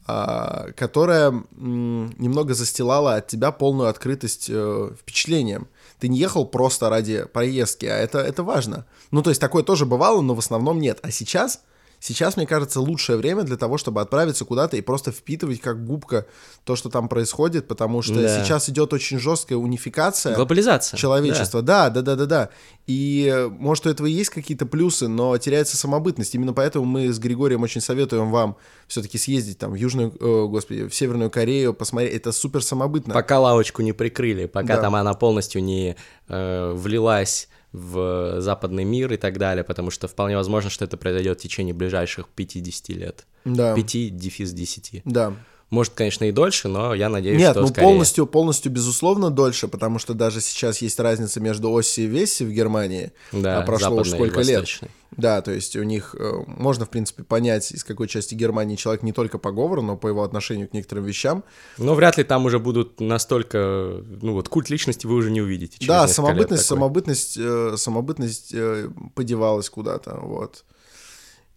а, 0.06 0.72
которая 0.74 1.44
немного 1.52 2.54
застилала 2.54 3.16
от 3.16 3.28
тебя 3.28 3.52
полную 3.52 3.88
открытость 3.88 4.46
э, 4.48 4.90
впечатлениям. 4.98 5.68
Ты 6.00 6.08
не 6.08 6.18
ехал 6.18 6.44
просто 6.44 6.88
ради 6.88 7.24
поездки, 7.32 7.86
а 7.86 7.96
это, 7.98 8.18
это 8.18 8.42
важно. 8.42 8.86
Ну, 9.12 9.22
то 9.22 9.30
есть 9.30 9.40
такое 9.40 9.62
тоже 9.62 9.86
бывало, 9.86 10.20
но 10.22 10.34
в 10.34 10.40
основном 10.40 10.80
нет. 10.80 10.98
А 11.02 11.12
сейчас, 11.12 11.60
сейчас, 12.04 12.36
мне 12.36 12.46
кажется, 12.48 12.80
лучшее 12.80 13.16
время 13.16 13.44
для 13.44 13.56
того, 13.56 13.78
чтобы 13.78 14.00
отправиться 14.00 14.44
куда-то 14.44 14.76
и 14.76 14.80
просто 14.80 15.12
впитывать 15.12 15.60
как 15.60 15.86
губка 15.86 16.26
то, 16.64 16.74
что 16.74 16.90
там 16.90 17.08
происходит, 17.08 17.68
потому 17.68 18.02
что 18.02 18.14
Да. 18.20 18.42
сейчас 18.42 18.68
идет 18.68 18.92
очень 18.92 19.20
жесткая 19.20 19.56
унификация 19.58 20.34
Глобализация. 20.34 20.98
человечества. 20.98 21.62
Да, 21.62 21.90
да, 21.90 22.02
да, 22.02 22.16
да, 22.16 22.26
да. 22.26 22.48
И 22.88 23.30
э, 23.32 23.46
может 23.46 23.86
у 23.86 23.90
этого 23.90 24.08
и 24.08 24.10
есть 24.12 24.30
какие-то 24.30 24.66
плюсы, 24.66 25.06
но 25.06 25.38
теряется 25.38 25.76
самобытность. 25.76 26.34
Именно 26.34 26.52
поэтому 26.52 26.84
мы 26.84 27.12
с 27.12 27.20
Григорием 27.20 27.62
очень 27.62 27.80
советуем 27.80 28.32
вам 28.32 28.56
все-таки 28.88 29.16
съездить 29.18 29.58
там 29.58 29.70
в 29.70 29.76
Южную, 29.76 30.10
э, 30.18 30.46
господи, 30.48 30.88
в 30.88 30.94
Северную 30.94 31.30
Корею, 31.30 31.72
посмотреть. 31.72 32.14
Это 32.14 32.32
супер 32.32 32.64
самобытно. 32.64 33.14
Пока 33.14 33.38
лавочку 33.38 33.82
не 33.82 33.92
прикрыли, 33.92 34.46
пока 34.46 34.74
Да. 34.76 34.82
там 34.82 34.96
она 34.96 35.14
полностью 35.14 35.62
не 35.62 35.94
э, 36.28 36.72
влилась 36.74 37.48
в 37.72 38.40
западный 38.40 38.84
мир 38.84 39.12
и 39.12 39.16
так 39.16 39.38
далее, 39.38 39.64
потому 39.64 39.90
что 39.90 40.08
вполне 40.08 40.36
возможно, 40.36 40.70
что 40.70 40.84
это 40.84 40.96
произойдет 40.96 41.38
в 41.38 41.42
течение 41.42 41.74
ближайших 41.74 42.28
50 42.28 42.88
лет. 42.90 43.26
Да. 43.44 43.74
5 43.74 44.16
дефис 44.16 44.52
10. 44.52 45.02
Да. 45.04 45.34
Может, 45.72 45.94
конечно, 45.94 46.24
и 46.26 46.32
дольше, 46.32 46.68
но 46.68 46.92
я 46.92 47.08
надеюсь, 47.08 47.38
Нет, 47.38 47.52
что 47.52 47.62
ну 47.62 47.68
скорее. 47.68 47.86
полностью, 47.86 48.26
полностью, 48.26 48.70
безусловно, 48.70 49.30
дольше, 49.30 49.68
потому 49.68 49.98
что 49.98 50.12
даже 50.12 50.42
сейчас 50.42 50.82
есть 50.82 51.00
разница 51.00 51.40
между 51.40 51.74
Оси 51.74 52.02
и 52.02 52.06
Весси 52.06 52.44
в 52.44 52.52
Германии. 52.52 53.12
Да, 53.32 53.60
а 53.60 53.62
прошло 53.62 54.02
уж 54.02 54.10
сколько 54.10 54.42
лет. 54.42 54.68
Да, 55.16 55.40
то 55.40 55.50
есть 55.50 55.74
у 55.76 55.82
них 55.82 56.14
э, 56.18 56.30
можно, 56.46 56.84
в 56.84 56.90
принципе, 56.90 57.22
понять, 57.22 57.72
из 57.72 57.84
какой 57.84 58.06
части 58.06 58.34
Германии 58.34 58.76
человек 58.76 59.02
не 59.02 59.14
только 59.14 59.38
по 59.38 59.50
говору, 59.50 59.80
но 59.80 59.96
по 59.96 60.08
его 60.08 60.22
отношению 60.24 60.68
к 60.68 60.74
некоторым 60.74 61.04
вещам. 61.04 61.42
Но 61.78 61.94
вряд 61.94 62.18
ли 62.18 62.24
там 62.24 62.44
уже 62.44 62.58
будут 62.58 63.00
настолько... 63.00 64.02
Ну 64.20 64.34
вот 64.34 64.50
культ 64.50 64.68
личности 64.68 65.06
вы 65.06 65.14
уже 65.14 65.30
не 65.30 65.40
увидите. 65.40 65.78
Да, 65.86 66.06
самобытность, 66.06 66.66
самобытность, 66.66 67.38
э, 67.38 67.76
самобытность 67.78 68.52
э, 68.52 68.90
подевалась 69.14 69.70
куда-то, 69.70 70.18
вот. 70.20 70.64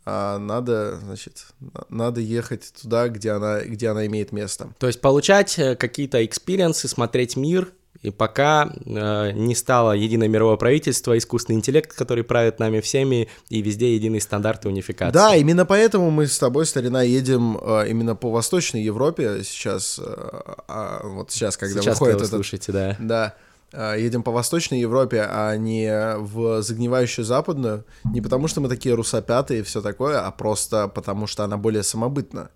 А 0.06 0.38
надо, 0.38 1.00
значит, 1.04 1.46
на- 1.60 1.86
надо 1.90 2.22
ехать 2.22 2.72
туда, 2.82 3.10
где 3.10 3.32
она, 3.32 3.62
где 3.62 3.90
она 3.90 4.06
имеет 4.06 4.32
место. 4.32 4.70
То 4.78 4.88
есть 4.88 5.02
получать 5.02 5.58
э, 5.58 5.76
какие-то 5.76 6.24
experience 6.24 6.77
ы, 6.77 6.88
смотреть 6.88 7.36
мир, 7.36 7.74
и 8.02 8.12
пока 8.12 8.72
э, 8.86 9.32
не 9.32 9.56
стало 9.56 9.94
единое 9.94 10.28
мировое 10.28 10.58
правительство, 10.58 11.18
искусственный 11.18 11.58
интеллект, 11.58 11.92
который 11.92 12.24
правит 12.24 12.60
нами 12.60 12.82
всеми, 12.82 13.30
и 13.50 13.64
везде 13.64 13.96
единые 13.96 14.22
стандарты 14.22 14.68
унификации. 14.68 15.14
Да, 15.14 15.36
именно 15.36 15.66
поэтому 15.66 16.12
мы 16.12 16.28
с 16.28 16.38
тобой, 16.38 16.68
старина, 16.68 17.02
едем 17.02 17.58
э, 17.60 17.90
именно 17.90 18.16
по 18.16 18.30
Восточной 18.30 18.84
Европе 18.84 19.42
сейчас, 19.44 20.00
э, 20.00 20.04
а 20.06 21.02
вот 21.04 21.32
сейчас, 21.32 21.58
когда 21.58 21.82
Сейчас, 21.82 22.00
выходит 22.00 22.16
вы 22.18 22.26
этот... 22.26 22.36
слушаете, 22.36 22.72
да. 22.72 22.96
Да, 23.00 23.36
едем 23.74 24.24
по 24.24 24.32
Восточной 24.32 24.80
Европе, 24.80 25.26
а 25.30 25.56
не 25.58 26.16
в 26.18 26.62
загнивающую 26.62 27.26
Западную, 27.26 27.84
не 28.06 28.22
потому 28.22 28.48
что 28.48 28.62
мы 28.62 28.70
такие 28.70 28.96
русопятые 28.96 29.60
и 29.60 29.64
все 29.64 29.82
такое, 29.82 30.26
а 30.26 30.32
просто 30.32 30.88
потому 30.88 31.28
что 31.28 31.44
она 31.44 31.58
более 31.58 31.84
самобытна. 31.84 32.50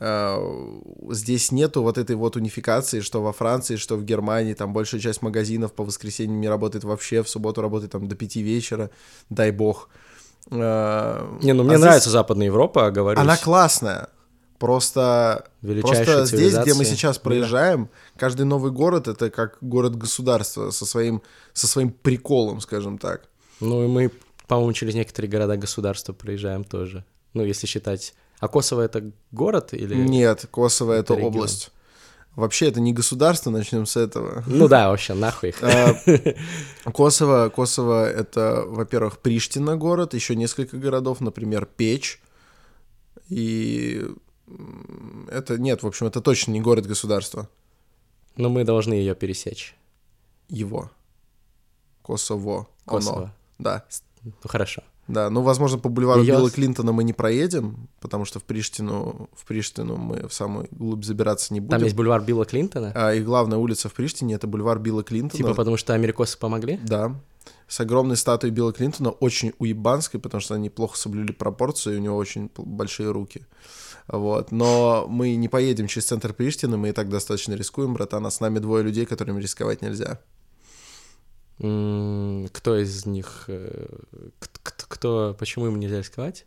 Э, 0.00 0.36
Здесь 1.10 1.52
нету 1.52 1.82
вот 1.82 1.98
этой 1.98 2.16
вот 2.16 2.36
унификации, 2.36 3.00
что 3.00 3.22
во 3.22 3.32
Франции, 3.32 3.76
что 3.76 3.96
в 3.96 4.04
Германии, 4.04 4.54
там 4.54 4.72
большая 4.72 5.00
часть 5.00 5.22
магазинов 5.22 5.72
по 5.72 5.84
воскресеньям 5.84 6.40
не 6.40 6.48
работает 6.48 6.84
вообще, 6.84 7.22
в 7.22 7.28
субботу 7.28 7.62
работает 7.62 7.92
там 7.92 8.08
до 8.08 8.14
пяти 8.14 8.42
вечера, 8.42 8.90
дай 9.30 9.50
бог. 9.50 9.88
Э, 10.50 11.38
Не, 11.42 11.52
ну 11.52 11.62
а 11.62 11.64
мне 11.64 11.74
здесь 11.74 11.84
нравится 11.84 12.10
Западная 12.10 12.46
Европа, 12.46 12.90
говорю. 12.90 13.20
Она 13.20 13.36
классная. 13.36 14.08
Просто, 14.58 15.46
Величайшая 15.62 16.04
просто 16.04 16.36
здесь, 16.36 16.56
где 16.56 16.74
мы 16.74 16.84
сейчас 16.84 17.16
мира. 17.16 17.22
проезжаем, 17.24 17.88
каждый 18.16 18.44
новый 18.44 18.72
город 18.72 19.06
это 19.06 19.30
как 19.30 19.58
город-государство 19.60 20.70
со 20.70 20.84
своим, 20.84 21.22
со 21.52 21.68
своим 21.68 21.92
приколом, 21.92 22.60
скажем 22.60 22.98
так. 22.98 23.28
Ну 23.60 23.84
и 23.84 23.86
мы, 23.86 24.10
по-моему, 24.48 24.72
через 24.72 24.94
некоторые 24.94 25.30
города-государства 25.30 26.12
проезжаем 26.12 26.64
тоже. 26.64 27.04
Ну, 27.34 27.44
если 27.44 27.66
считать... 27.66 28.14
А 28.40 28.48
Косово 28.48 28.82
это 28.82 29.12
город 29.32 29.74
или... 29.74 29.94
Нет, 29.94 30.46
Косово 30.50 30.92
это, 30.92 31.12
Это 31.12 31.14
регион. 31.14 31.34
область. 31.34 31.70
Вообще 32.34 32.68
это 32.68 32.80
не 32.80 32.92
государство, 32.92 33.50
начнем 33.50 33.84
с 33.84 33.96
этого. 33.96 34.44
Ну 34.46 34.68
да, 34.68 34.90
вообще, 34.90 35.14
нахуй 35.14 35.48
их. 35.48 35.62
А, 35.62 35.94
Косово, 36.92 37.48
Косово 37.48 38.08
это, 38.08 38.62
во-первых, 38.66 39.18
Приштина 39.18 39.76
город, 39.76 40.14
еще 40.14 40.36
несколько 40.36 40.76
городов, 40.76 41.20
например, 41.20 41.66
Печь. 41.66 42.20
И 43.28 44.06
это 45.30 45.58
нет, 45.58 45.82
в 45.82 45.86
общем, 45.86 46.06
это 46.06 46.20
точно 46.20 46.52
не 46.52 46.60
город-государство. 46.60 47.48
Но 48.36 48.48
мы 48.48 48.64
должны 48.64 48.94
ее 48.94 49.14
пересечь. 49.14 49.74
Его. 50.48 50.90
Косово. 52.02 52.68
Косово. 52.84 53.16
Оно. 53.16 53.30
Да. 53.58 53.84
Ну 54.22 54.32
хорошо. 54.44 54.82
Да, 55.08 55.30
ну, 55.30 55.40
возможно, 55.40 55.78
по 55.78 55.88
бульвару 55.88 56.22
Её 56.22 56.36
Билла 56.36 56.50
Клинтона 56.50 56.92
мы 56.92 57.02
не 57.02 57.14
проедем, 57.14 57.88
потому 58.00 58.26
что 58.26 58.40
в 58.40 58.44
Приштину, 58.44 59.30
в 59.34 59.46
Приштину 59.46 59.96
мы 59.96 60.28
в 60.28 60.34
самую 60.34 60.68
глубь 60.70 61.02
забираться 61.02 61.54
не 61.54 61.60
Там 61.60 61.68
будем. 61.68 61.84
есть 61.84 61.96
бульвар 61.96 62.22
Билла 62.22 62.44
Клинтона. 62.44 62.92
А, 62.94 63.14
и 63.14 63.22
главная 63.22 63.56
улица 63.56 63.88
в 63.88 63.94
Приштине— 63.94 64.34
это 64.36 64.46
бульвар 64.46 64.78
Билла 64.78 65.02
Клинтона. 65.02 65.38
Типа 65.38 65.54
потому 65.54 65.78
что 65.78 65.94
америкосы 65.94 66.38
помогли? 66.38 66.78
Да. 66.82 67.18
С 67.68 67.80
огромной 67.80 68.18
статуей 68.18 68.52
Билла 68.52 68.74
Клинтона, 68.74 69.10
очень 69.10 69.54
уебанской, 69.58 70.20
потому 70.20 70.42
что 70.42 70.54
они 70.54 70.68
плохо 70.68 70.98
соблюли 70.98 71.32
пропорции, 71.32 71.96
у 71.96 72.00
него 72.00 72.16
очень 72.16 72.50
большие 72.56 73.10
руки. 73.10 73.46
Вот. 74.08 74.52
Но 74.52 75.06
мы 75.08 75.34
не 75.36 75.48
поедем 75.48 75.86
через 75.86 76.06
центр 76.06 76.32
Приштины, 76.32 76.76
мы 76.76 76.88
и 76.88 76.92
так 76.92 77.08
достаточно 77.08 77.54
рискуем, 77.54 77.94
братан, 77.94 78.26
а 78.26 78.30
с 78.30 78.40
нами 78.40 78.58
двое 78.58 78.82
людей, 78.82 79.06
которым 79.06 79.38
рисковать 79.38 79.82
нельзя. 79.82 80.20
Кто 81.58 82.76
из 82.76 83.04
них... 83.06 83.44
э, 83.48 83.86
Кто... 84.62 85.36
Почему 85.38 85.66
им 85.66 85.78
нельзя 85.78 85.98
рисковать? 85.98 86.46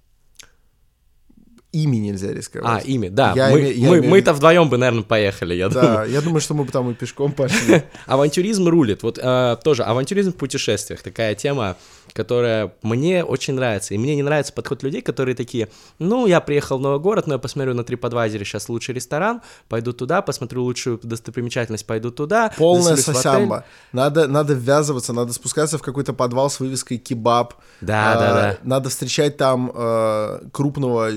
Ими 1.71 1.97
нельзя 1.97 2.27
А, 2.27 2.33
рисковать. 2.33 2.85
ими, 2.85 3.07
да. 3.07 3.31
Я 3.33 3.49
мы, 3.49 3.59
име- 3.61 3.71
я 3.73 3.87
мы, 3.89 3.95
имею 3.97 4.03
в 4.03 4.09
мы-то 4.09 4.33
вдвоем 4.33 4.69
бы, 4.69 4.77
наверное, 4.77 5.03
поехали, 5.03 5.53
я 5.53 5.69
думаю. 5.69 5.87
Да, 5.93 6.03
я 6.05 6.19
думаю, 6.21 6.41
что 6.41 6.53
мы 6.53 6.65
бы 6.65 6.71
там 6.71 6.91
и 6.91 6.93
пешком 6.93 7.31
пошли. 7.31 7.83
Авантюризм 8.07 8.67
рулит. 8.67 9.03
Вот 9.03 9.17
э, 9.21 9.57
тоже 9.63 9.83
авантюризм 9.83 10.33
в 10.33 10.35
путешествиях. 10.35 11.01
Такая 11.01 11.33
тема, 11.33 11.77
которая 12.11 12.73
мне 12.81 13.23
очень 13.23 13.53
нравится. 13.53 13.93
И 13.93 13.97
мне 13.97 14.15
не 14.17 14.23
нравится 14.23 14.51
подход 14.51 14.83
людей, 14.83 15.01
которые 15.01 15.33
такие, 15.33 15.69
ну, 15.97 16.27
я 16.27 16.41
приехал 16.41 16.77
в 16.77 16.81
новый 16.81 16.99
город, 16.99 17.27
но 17.27 17.35
я 17.35 17.39
посмотрю 17.39 17.73
на 17.73 17.81
TripAdvisor 17.81 18.43
сейчас 18.43 18.67
лучший 18.67 18.93
ресторан, 18.95 19.41
пойду 19.69 19.93
туда, 19.93 20.21
посмотрю 20.21 20.63
лучшую 20.63 20.99
достопримечательность, 21.03 21.85
пойду 21.85 22.11
туда. 22.11 22.51
Полная 22.57 22.97
сосямба. 22.97 23.63
Надо, 23.93 24.27
надо 24.27 24.53
ввязываться, 24.55 25.13
надо 25.13 25.31
спускаться 25.31 25.77
в 25.77 25.81
какой-то 25.81 26.11
подвал 26.11 26.49
с 26.49 26.59
вывеской 26.59 26.97
кебаб. 26.97 27.53
Да, 27.79 28.13
А, 28.13 28.19
да, 28.19 28.33
да. 28.33 28.57
Надо 28.63 28.89
встречать 28.89 29.37
там 29.37 29.71
э, 29.73 30.39
крупного 30.51 31.09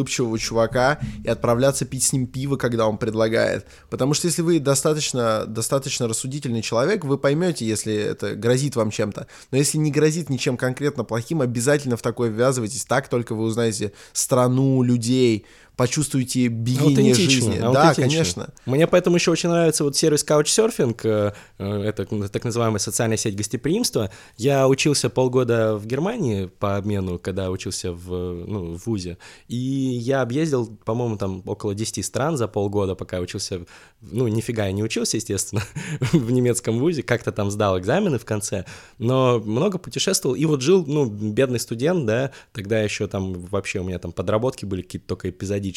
улыбчивого 0.00 0.38
чувака 0.38 0.98
и 1.22 1.28
отправляться 1.28 1.84
пить 1.84 2.02
с 2.04 2.12
ним 2.12 2.26
пиво, 2.26 2.56
когда 2.56 2.88
он 2.88 2.98
предлагает. 2.98 3.66
Потому 3.90 4.14
что 4.14 4.26
если 4.26 4.42
вы 4.42 4.58
достаточно, 4.58 5.44
достаточно 5.46 6.08
рассудительный 6.08 6.62
человек, 6.62 7.04
вы 7.04 7.18
поймете, 7.18 7.66
если 7.66 7.94
это 7.94 8.34
грозит 8.34 8.76
вам 8.76 8.90
чем-то. 8.90 9.26
Но 9.50 9.58
если 9.58 9.78
не 9.78 9.90
грозит 9.90 10.30
ничем 10.30 10.56
конкретно 10.56 11.04
плохим, 11.04 11.42
обязательно 11.42 11.96
в 11.96 12.02
такое 12.02 12.30
ввязывайтесь. 12.30 12.84
Так 12.84 13.08
только 13.08 13.34
вы 13.34 13.44
узнаете 13.44 13.92
страну, 14.12 14.82
людей, 14.82 15.46
почувствуете 15.80 16.48
биение 16.48 17.12
Аутентично, 17.12 17.52
жизни. 17.52 17.58
Да, 17.72 17.94
конечно. 17.94 18.52
Мне 18.66 18.86
поэтому 18.86 19.16
еще 19.16 19.30
очень 19.30 19.48
нравится 19.48 19.82
вот 19.82 19.96
сервис 19.96 20.22
Couchsurfing, 20.26 20.94
э, 21.04 21.32
э, 21.56 21.82
это 21.84 22.28
так 22.28 22.44
называемая 22.44 22.78
социальная 22.78 23.16
сеть 23.16 23.34
гостеприимства. 23.34 24.10
Я 24.36 24.68
учился 24.68 25.08
полгода 25.08 25.78
в 25.78 25.86
Германии 25.86 26.50
по 26.58 26.76
обмену, 26.76 27.18
когда 27.18 27.50
учился 27.50 27.92
в, 27.92 28.10
ну, 28.10 28.76
в 28.76 28.86
ВУЗе, 28.86 29.16
и 29.48 29.56
я 29.56 30.20
объездил, 30.20 30.66
по-моему, 30.84 31.16
там 31.16 31.42
около 31.46 31.74
10 31.74 32.04
стран 32.04 32.36
за 32.36 32.46
полгода, 32.46 32.94
пока 32.94 33.16
я 33.16 33.22
учился, 33.22 33.64
ну, 34.02 34.28
нифига 34.28 34.66
я 34.66 34.72
не 34.72 34.82
учился, 34.82 35.16
естественно, 35.16 35.62
в 36.12 36.30
немецком 36.30 36.78
ВУЗе, 36.78 37.02
как-то 37.02 37.32
там 37.32 37.50
сдал 37.50 37.78
экзамены 37.78 38.18
в 38.18 38.26
конце, 38.26 38.66
но 38.98 39.40
много 39.40 39.78
путешествовал, 39.78 40.36
и 40.36 40.44
вот 40.44 40.60
жил, 40.60 40.84
ну, 40.86 41.06
бедный 41.06 41.58
студент, 41.58 42.04
да, 42.04 42.32
тогда 42.52 42.82
еще 42.82 43.06
там 43.06 43.32
вообще 43.32 43.78
у 43.78 43.84
меня 43.84 43.98
там 43.98 44.12
подработки 44.12 44.66
были 44.66 44.82
какие-то 44.82 45.08
только 45.08 45.30
эпизодические, 45.30 45.69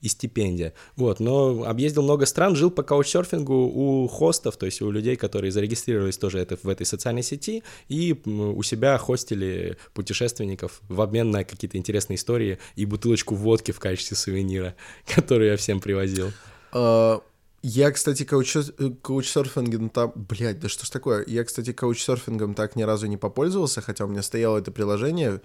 и 0.00 0.08
стипендия, 0.08 0.74
вот, 0.96 1.20
но 1.20 1.64
объездил 1.64 2.02
много 2.02 2.26
стран, 2.26 2.56
жил 2.56 2.70
по 2.70 2.82
каучсерфингу 2.82 3.54
у 3.54 4.08
хостов, 4.08 4.56
то 4.56 4.66
есть 4.66 4.82
у 4.82 4.90
людей, 4.90 5.16
которые 5.16 5.52
зарегистрировались 5.52 6.18
тоже 6.18 6.38
это, 6.38 6.58
в 6.62 6.68
этой 6.68 6.86
социальной 6.86 7.22
сети, 7.22 7.62
и 7.88 8.16
у 8.24 8.62
себя 8.62 8.98
хостили 8.98 9.76
путешественников 9.94 10.80
в 10.88 11.00
обмен 11.00 11.30
на 11.30 11.44
какие-то 11.44 11.76
интересные 11.78 12.16
истории 12.16 12.58
и 12.76 12.84
бутылочку 12.84 13.34
водки 13.34 13.72
в 13.72 13.80
качестве 13.80 14.16
сувенира, 14.16 14.74
которую 15.14 15.50
я 15.50 15.56
всем 15.56 15.80
привозил. 15.80 16.32
А, 16.72 17.20
Я, 17.62 17.90
кстати, 17.90 18.22
э, 18.22 18.90
каучсерфингом 19.02 19.90
там... 19.90 20.12
Блядь, 20.14 20.60
да 20.60 20.68
что 20.68 20.86
ж 20.86 20.90
такое? 20.90 21.24
Я, 21.26 21.44
кстати, 21.44 21.72
каучсерфингом 21.72 22.54
так 22.54 22.76
ни 22.76 22.82
разу 22.82 23.06
не 23.06 23.16
попользовался, 23.16 23.80
хотя 23.80 24.04
у 24.04 24.08
меня 24.08 24.22
стояло 24.22 24.58
это 24.58 24.70
приложение, 24.70 25.40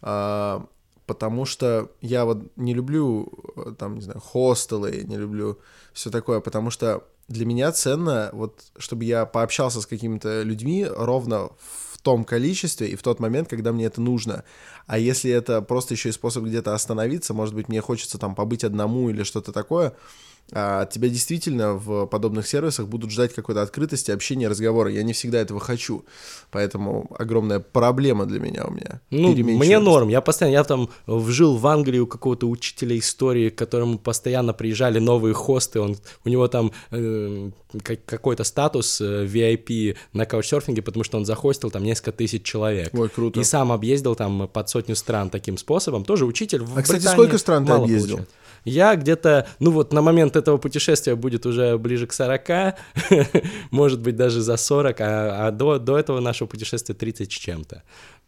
а, 0.00 0.66
потому 1.10 1.44
что 1.44 1.90
я 2.00 2.24
вот 2.24 2.38
не 2.54 2.72
люблю, 2.72 3.32
э, 3.56 3.74
там, 3.76 3.96
не 3.96 4.00
знаю, 4.00 4.20
хостелы, 4.20 5.02
не 5.08 5.16
люблю 5.16 5.58
все 5.92 6.08
такое, 6.08 6.38
потому 6.38 6.70
что 6.70 7.02
для 7.26 7.46
меня 7.46 7.72
ценно, 7.72 8.30
вот, 8.32 8.62
чтобы 8.78 9.02
я 9.06 9.26
пообщался 9.26 9.80
с 9.80 9.86
какими-то 9.86 10.42
людьми 10.42 10.86
ровно 10.88 11.48
в 11.58 11.98
том 12.00 12.24
количестве 12.24 12.90
и 12.90 12.94
в 12.94 13.02
тот 13.02 13.18
момент, 13.18 13.48
когда 13.48 13.72
мне 13.72 13.86
это 13.86 14.00
нужно. 14.00 14.44
А 14.86 14.98
если 14.98 15.32
это 15.32 15.62
просто 15.62 15.94
еще 15.94 16.10
и 16.10 16.12
способ 16.12 16.44
где-то 16.44 16.74
остановиться, 16.74 17.34
может 17.34 17.56
быть, 17.56 17.68
мне 17.68 17.80
хочется 17.80 18.16
там 18.16 18.36
побыть 18.36 18.62
одному 18.62 19.10
или 19.10 19.24
что-то 19.24 19.50
такое, 19.50 19.94
тебя 20.90 21.08
действительно 21.08 21.74
в 21.74 22.06
подобных 22.06 22.46
сервисах 22.46 22.88
будут 22.88 23.10
ждать 23.10 23.32
какой-то 23.34 23.62
открытости, 23.62 24.10
общения, 24.10 24.48
разговора. 24.48 24.90
Я 24.90 25.02
не 25.02 25.12
всегда 25.12 25.38
этого 25.38 25.60
хочу, 25.60 26.04
поэтому 26.50 27.10
огромная 27.18 27.60
проблема 27.60 28.26
для 28.26 28.40
меня 28.40 28.64
у 28.66 28.70
меня. 28.72 29.00
Ну, 29.10 29.32
мне 29.34 29.78
норм. 29.78 30.08
Я 30.08 30.20
постоянно, 30.20 30.54
я 30.54 30.64
там 30.64 30.88
жил 31.06 31.56
в 31.56 31.66
Англии 31.66 31.98
у 32.00 32.06
какого-то 32.06 32.48
учителя 32.48 32.98
истории, 32.98 33.50
к 33.50 33.56
которому 33.56 33.98
постоянно 33.98 34.52
приезжали 34.52 34.98
новые 34.98 35.34
хосты. 35.34 35.80
Он, 35.80 35.96
у 36.24 36.28
него 36.28 36.48
там 36.48 36.72
э, 36.90 37.50
как- 37.82 38.04
какой-то 38.04 38.44
статус 38.44 39.00
э, 39.00 39.26
VIP 39.26 39.96
на 40.12 40.26
каучсерфинге, 40.26 40.82
потому 40.82 41.04
что 41.04 41.16
он 41.18 41.24
захостил 41.24 41.70
там 41.70 41.84
несколько 41.84 42.12
тысяч 42.12 42.42
человек. 42.42 42.92
Ой, 42.94 43.08
круто. 43.08 43.38
И 43.40 43.44
сам 43.44 43.70
объездил 43.72 44.14
там 44.16 44.48
под 44.48 44.68
сотню 44.68 44.96
стран 44.96 45.30
таким 45.30 45.58
способом. 45.58 46.04
Тоже 46.04 46.24
учитель. 46.24 46.62
В 46.62 46.76
А, 46.78 46.82
кстати, 46.82 46.98
Британии 47.02 47.14
сколько 47.22 47.38
стран 47.38 47.66
ты 47.66 47.72
объездил? 47.72 48.16
получает. 48.16 48.34
Я 48.66 48.94
где-то, 48.94 49.46
ну 49.58 49.70
вот 49.70 49.90
на 49.94 50.02
момент 50.02 50.36
этого 50.40 50.58
путешествия 50.58 51.14
будет 51.14 51.46
уже 51.46 51.78
ближе 51.78 52.06
к 52.06 52.12
40, 52.12 52.76
может 53.70 54.00
быть 54.00 54.16
даже 54.16 54.40
за 54.40 54.56
40, 54.56 55.00
а, 55.00 55.46
а 55.46 55.50
до, 55.50 55.78
до 55.78 55.98
этого 55.98 56.20
нашего 56.20 56.48
путешествия 56.48 56.94
30 56.94 57.32
с 57.32 57.34
чем-то. 57.34 57.82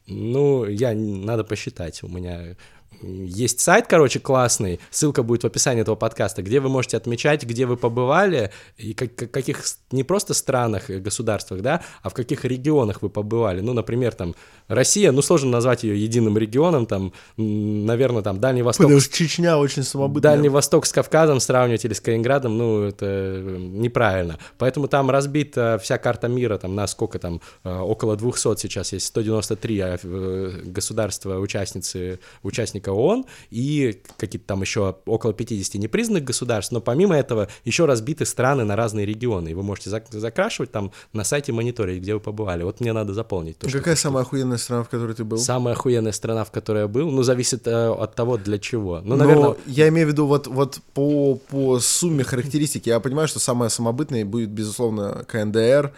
Ну, 0.06 0.66
я, 0.66 0.94
надо 0.94 1.44
посчитать, 1.44 2.02
у 2.02 2.08
меня 2.08 2.56
есть 3.02 3.60
сайт, 3.60 3.86
короче, 3.86 4.20
классный, 4.20 4.80
ссылка 4.90 5.22
будет 5.22 5.42
в 5.42 5.46
описании 5.46 5.82
этого 5.82 5.96
подкаста, 5.96 6.42
где 6.42 6.60
вы 6.60 6.68
можете 6.68 6.96
отмечать, 6.96 7.44
где 7.44 7.66
вы 7.66 7.76
побывали, 7.76 8.50
и 8.76 8.94
как, 8.94 9.14
как- 9.14 9.30
каких 9.30 9.62
не 9.90 10.04
просто 10.04 10.34
странах 10.34 10.90
и 10.90 10.98
государствах, 10.98 11.60
да, 11.62 11.82
а 12.02 12.08
в 12.08 12.14
каких 12.14 12.44
регионах 12.44 13.02
вы 13.02 13.10
побывали. 13.10 13.60
Ну, 13.60 13.72
например, 13.72 14.14
там, 14.14 14.34
Россия, 14.68 15.12
ну, 15.12 15.22
сложно 15.22 15.50
назвать 15.50 15.82
ее 15.82 16.00
единым 16.02 16.38
регионом, 16.38 16.86
там, 16.86 17.12
наверное, 17.36 18.22
там, 18.22 18.40
Дальний 18.40 18.62
Восток 18.62 18.86
Потому 18.86 19.00
что 19.00 19.14
Чечня 19.14 19.58
очень 19.58 19.82
самобытная. 19.82 20.32
Дальний 20.32 20.48
Восток 20.48 20.86
с 20.86 20.92
Кавказом 20.92 21.40
сравнивать 21.40 21.84
или 21.84 21.92
с 21.92 22.00
Калининградом, 22.00 22.56
ну, 22.56 22.82
это 22.84 23.06
э, 23.06 23.56
неправильно. 23.58 24.38
Поэтому 24.58 24.88
там 24.88 25.10
разбита 25.10 25.78
вся 25.82 25.98
карта 25.98 26.28
мира, 26.28 26.58
там, 26.58 26.74
на 26.74 26.86
сколько 26.86 27.18
там, 27.18 27.40
э, 27.64 27.78
около 27.78 28.16
200 28.16 28.56
сейчас 28.56 28.92
есть, 28.92 29.06
193 29.06 29.80
а, 29.80 29.98
э, 30.02 30.50
государства, 30.64 31.38
участницы, 31.38 32.20
участника 32.42 32.91
ООН, 32.92 33.24
и 33.50 34.00
какие-то 34.16 34.46
там 34.46 34.60
еще 34.62 34.96
около 35.06 35.32
50 35.32 35.74
непризнанных 35.80 36.24
государств, 36.24 36.72
но 36.72 36.80
помимо 36.80 37.16
этого 37.16 37.48
еще 37.64 37.86
разбиты 37.86 38.24
страны 38.26 38.64
на 38.64 38.76
разные 38.76 39.06
регионы, 39.06 39.50
и 39.50 39.54
вы 39.54 39.62
можете 39.62 39.90
зак- 39.90 40.10
закрашивать 40.10 40.70
там 40.72 40.92
на 41.12 41.24
сайте 41.24 41.52
мониторить, 41.52 42.00
где 42.02 42.14
вы 42.14 42.20
побывали. 42.20 42.62
Вот 42.62 42.80
мне 42.80 42.92
надо 42.92 43.14
заполнить. 43.14 43.58
то, 43.58 43.68
что 43.68 43.78
Какая 43.78 43.96
самая 43.96 44.24
охуенная 44.24 44.58
страна, 44.58 44.84
в 44.84 44.88
которой 44.88 45.14
ты 45.14 45.24
был? 45.24 45.38
Самая 45.38 45.74
охуенная 45.74 46.12
страна, 46.12 46.44
в 46.44 46.50
которой 46.50 46.82
я 46.82 46.88
был, 46.88 47.10
ну, 47.10 47.22
зависит 47.22 47.66
э, 47.66 47.88
от 47.88 48.14
того, 48.14 48.36
для 48.38 48.58
чего. 48.58 49.00
Ну, 49.00 49.16
Но 49.16 49.16
наверное, 49.16 49.56
я 49.66 49.88
имею 49.88 50.06
в 50.06 50.10
виду 50.10 50.26
вот, 50.26 50.46
вот 50.46 50.78
по, 50.94 51.36
по 51.36 51.78
сумме 51.80 52.24
характеристик. 52.24 52.86
Я 52.86 53.00
понимаю, 53.00 53.28
что 53.28 53.38
самое 53.38 53.70
самобытное 53.70 54.24
будет, 54.24 54.50
безусловно, 54.50 55.24
КНДР, 55.28 55.92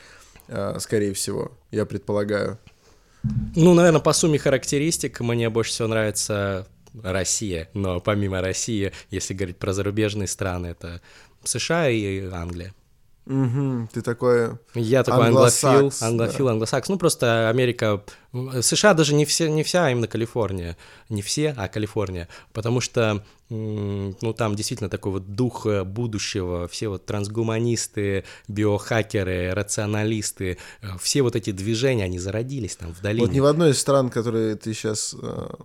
э, 0.48 0.76
скорее 0.80 1.12
всего, 1.14 1.52
я 1.70 1.84
предполагаю. 1.86 2.58
Ну, 3.56 3.72
наверное, 3.74 4.00
по 4.00 4.12
сумме 4.12 4.38
характеристик 4.38 5.20
мне 5.20 5.48
больше 5.48 5.70
всего 5.70 5.88
нравится 5.88 6.66
Россия, 7.02 7.68
но 7.74 8.00
помимо 8.00 8.40
России, 8.40 8.92
если 9.10 9.34
говорить 9.34 9.58
про 9.58 9.72
зарубежные 9.72 10.28
страны, 10.28 10.68
это 10.68 11.00
США 11.42 11.88
и 11.88 12.26
Англия. 12.30 12.74
Угу, 13.26 13.88
ты 13.90 14.02
такой 14.02 14.58
Я 14.74 15.02
такой 15.02 15.28
англофил, 15.28 15.68
англосакс, 15.68 16.02
англофил, 16.02 16.48
англосакс. 16.50 16.88
Ну, 16.90 16.98
просто 16.98 17.48
Америка... 17.48 18.02
США 18.60 18.92
даже 18.92 19.14
не, 19.14 19.24
все, 19.24 19.48
не 19.48 19.62
вся, 19.62 19.86
а 19.86 19.90
именно 19.90 20.06
Калифорния. 20.06 20.76
Не 21.08 21.22
все, 21.22 21.54
а 21.56 21.68
Калифорния. 21.68 22.28
Потому 22.52 22.80
что, 22.80 23.24
ну, 23.48 24.34
там 24.36 24.54
действительно 24.56 24.90
такой 24.90 25.12
вот 25.12 25.34
дух 25.34 25.64
э, 25.64 25.84
будущего. 25.84 26.68
Все 26.68 26.88
вот 26.88 27.06
трансгуманисты, 27.06 28.24
биохакеры, 28.48 29.54
рационалисты, 29.54 30.58
э, 30.82 30.86
все 31.00 31.22
вот 31.22 31.34
эти 31.34 31.50
движения, 31.50 32.04
они 32.04 32.18
зародились 32.18 32.76
там 32.76 32.92
в 32.92 33.00
долине. 33.00 33.24
Вот 33.24 33.32
ни 33.32 33.40
в 33.40 33.46
одной 33.46 33.70
из 33.70 33.78
стран, 33.78 34.10
которые 34.10 34.56
ты 34.56 34.74
сейчас 34.74 35.16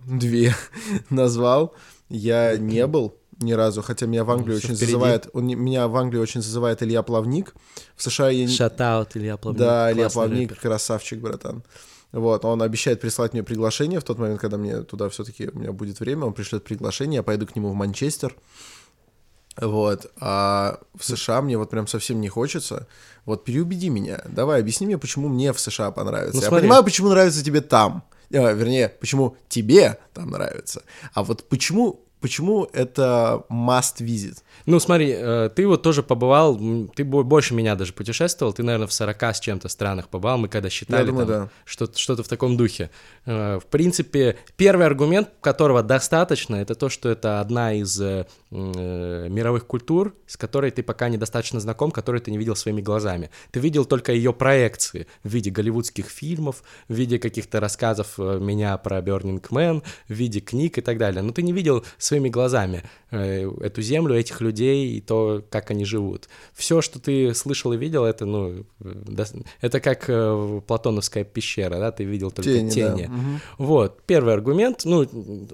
две 0.06 0.54
назвал, 1.10 1.74
я 2.08 2.56
не 2.56 2.86
был 2.86 3.19
ни 3.40 3.52
разу, 3.52 3.82
хотя 3.82 4.06
меня 4.06 4.24
в 4.24 4.30
Англии 4.30 4.52
Ну, 4.52 4.56
очень 4.58 4.74
впереди. 4.76 4.92
зазывает, 4.92 5.28
он, 5.32 5.46
меня 5.46 5.88
в 5.88 5.96
Англии 5.96 6.18
очень 6.18 6.42
зазывает 6.42 6.82
Илья 6.82 7.02
Плавник. 7.02 7.54
В 7.96 8.02
США 8.02 8.30
я. 8.30 8.48
Шатаут 8.48 9.16
Илья 9.16 9.36
Плавник. 9.36 9.58
Да, 9.58 9.92
Илья 9.92 10.08
Плавник, 10.10 10.50
рэпер. 10.50 10.62
красавчик, 10.62 11.20
братан. 11.20 11.62
Вот, 12.12 12.44
он 12.44 12.60
обещает 12.60 13.00
прислать 13.00 13.32
мне 13.32 13.42
приглашение 13.44 14.00
в 14.00 14.04
тот 14.04 14.18
момент, 14.18 14.40
когда 14.40 14.56
мне 14.56 14.82
туда 14.82 15.08
все-таки 15.08 15.48
у 15.48 15.58
меня 15.58 15.72
будет 15.72 16.00
время, 16.00 16.24
он 16.26 16.32
пришлет 16.34 16.64
приглашение, 16.64 17.18
я 17.18 17.22
поеду 17.22 17.46
к 17.46 17.54
нему 17.54 17.70
в 17.70 17.74
Манчестер. 17.74 18.34
Вот, 19.56 20.10
а 20.18 20.80
в 20.96 21.04
США 21.04 21.42
мне 21.42 21.58
вот 21.58 21.70
прям 21.70 21.86
совсем 21.86 22.20
не 22.20 22.28
хочется. 22.28 22.86
Вот 23.26 23.44
переубеди 23.44 23.90
меня, 23.90 24.22
давай, 24.26 24.60
объясни 24.60 24.86
мне, 24.86 24.96
почему 24.96 25.28
мне 25.28 25.52
в 25.52 25.60
США 25.60 25.90
понравится. 25.90 26.36
Ну, 26.36 26.42
я 26.42 26.48
смотри. 26.48 26.62
понимаю, 26.62 26.84
почему 26.84 27.08
нравится 27.10 27.44
тебе 27.44 27.60
там. 27.60 28.04
А, 28.32 28.52
вернее, 28.52 28.88
почему 29.00 29.36
тебе 29.48 29.98
там 30.14 30.30
нравится. 30.30 30.82
А 31.14 31.22
вот 31.24 31.48
почему, 31.48 32.00
почему 32.20 32.68
это 32.72 33.44
must 33.50 34.00
visit? 34.00 34.42
Ну, 34.66 34.78
смотри, 34.80 35.14
э, 35.16 35.50
ты 35.54 35.66
вот 35.66 35.82
тоже 35.82 36.02
побывал, 36.02 36.58
ты 36.94 37.04
бо- 37.04 37.22
больше 37.22 37.54
меня 37.54 37.74
даже 37.76 37.92
путешествовал, 37.92 38.52
ты, 38.52 38.62
наверное, 38.62 38.86
в 38.86 38.92
40 38.92 39.22
с 39.34 39.40
чем-то 39.40 39.68
странах 39.68 40.08
побывал, 40.08 40.38
мы 40.38 40.48
когда 40.48 40.70
считали, 40.70 41.06
думаю, 41.06 41.26
там, 41.26 41.36
да. 41.44 41.50
что-то, 41.64 41.98
что-то 41.98 42.22
в 42.22 42.28
таком 42.28 42.56
духе. 42.56 42.90
Э, 43.26 43.58
В 43.58 43.66
принципе, 43.66 44.36
первый 44.56 44.86
аргумент, 44.86 45.28
которого 45.40 45.82
достаточно, 45.82 46.56
это 46.56 46.74
то, 46.74 46.88
что 46.88 47.08
это 47.08 47.40
одна 47.40 47.72
из 47.72 48.00
э, 48.00 48.26
мировых 48.50 49.66
культур, 49.66 50.14
с 50.26 50.36
которой 50.36 50.70
ты 50.70 50.82
пока 50.82 51.08
недостаточно 51.08 51.60
знаком, 51.60 51.90
которую 51.90 52.20
ты 52.20 52.30
не 52.30 52.38
видел 52.38 52.56
своими 52.56 52.80
глазами. 52.80 53.30
Ты 53.50 53.60
видел 53.60 53.84
только 53.84 54.12
ее 54.12 54.32
проекции 54.32 55.06
в 55.24 55.28
виде 55.28 55.50
голливудских 55.50 56.06
фильмов, 56.06 56.62
в 56.88 56.94
виде 56.94 57.18
каких-то 57.18 57.60
рассказов 57.60 58.18
меня 58.18 58.76
про 58.78 58.98
Burning 59.00 59.40
Man, 59.50 59.82
в 60.08 60.12
виде 60.12 60.40
книг 60.40 60.78
и 60.78 60.80
так 60.80 60.98
далее. 60.98 61.22
Но 61.22 61.32
ты 61.32 61.42
не 61.42 61.52
видел 61.52 61.84
своими 61.98 62.28
глазами 62.28 62.82
эту 63.10 63.82
землю, 63.82 64.16
этих 64.16 64.40
людей 64.40 64.49
и 64.58 65.00
то, 65.00 65.42
как 65.50 65.70
они 65.70 65.84
живут. 65.84 66.28
Все, 66.54 66.80
что 66.80 66.98
ты 66.98 67.34
слышал 67.34 67.72
и 67.72 67.76
видел, 67.76 68.04
это, 68.04 68.24
ну, 68.24 68.64
э, 68.80 69.24
это 69.60 69.80
как 69.80 70.04
э, 70.08 70.60
Платоновская 70.66 71.24
пещера, 71.24 71.78
да, 71.78 71.92
ты 71.92 72.04
видел 72.04 72.30
только 72.30 72.50
Тени, 72.50 72.70
тени. 72.70 73.06
да. 73.06 73.40
Вот, 73.58 74.02
первый 74.06 74.34
аргумент, 74.34 74.82
ну, 74.84 75.06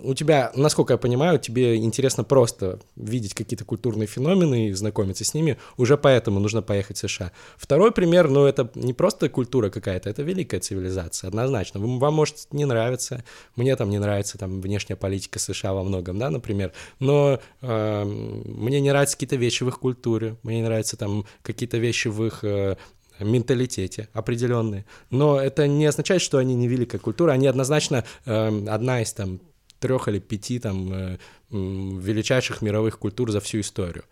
у 0.03 0.15
тебя, 0.15 0.53
насколько 0.55 0.95
я 0.95 0.99
понимаю, 0.99 1.39
тебе 1.39 1.77
интересно 1.77 2.25
просто 2.25 2.81
видеть 2.97 3.35
какие-то 3.35 3.65
культурные 3.65 4.07
феномены 4.07 4.69
и 4.69 4.73
знакомиться 4.73 5.25
с 5.25 5.35
ними, 5.35 5.59
уже 5.77 5.97
поэтому 5.97 6.41
нужно 6.41 6.63
поехать 6.63 6.97
в 6.97 7.09
США. 7.09 7.33
Второй 7.57 7.93
пример, 7.93 8.29
ну, 8.29 8.45
это 8.47 8.71
не 8.75 8.93
просто 8.93 9.29
культура 9.29 9.71
какая-то, 9.71 10.11
это 10.11 10.23
великая 10.23 10.61
цивилизация, 10.61 11.29
однозначно. 11.29 11.81
Вам, 11.81 11.99
вам 11.99 12.15
может 12.15 12.53
не 12.53 12.65
нравиться, 12.65 13.25
мне 13.57 13.77
там 13.77 13.91
не 13.91 13.99
нравится 13.99 14.39
там 14.39 14.61
внешняя 14.61 14.97
политика 14.97 15.39
США 15.39 15.73
во 15.75 15.85
многом, 15.85 16.19
да, 16.19 16.31
например, 16.31 16.73
но 16.99 17.39
э, 17.63 18.05
мне 18.05 18.76
не 18.81 18.91
нравятся 18.91 19.17
какие-то 19.17 19.37
вещи 19.37 19.63
в 19.65 19.69
их 19.69 19.79
культуре, 19.79 20.37
мне 20.43 20.57
не 20.57 20.63
нравятся 20.63 20.97
там 20.97 21.25
какие-то 21.43 21.79
вещи 21.79 22.09
в 22.09 22.25
их 22.25 22.45
э, 22.45 22.77
менталитете 23.21 24.09
определенные. 24.13 24.85
Но 25.11 25.41
это 25.41 25.67
не 25.67 25.87
означает, 25.87 26.23
что 26.23 26.39
они 26.39 26.55
не 26.55 26.69
великая 26.69 26.99
культура, 26.99 27.33
они 27.33 27.47
однозначно 27.47 28.05
э, 28.25 28.67
одна 28.69 29.03
из 29.03 29.13
там 29.13 29.41
трех 29.79 30.09
или 30.09 30.19
пяти 30.19 30.59
там 30.59 30.93
э, 30.93 31.19
величайших 31.51 32.63
мировых 32.63 32.99
культур 32.99 33.31
за 33.31 33.41
всю 33.41 33.61
историю. 33.61 34.05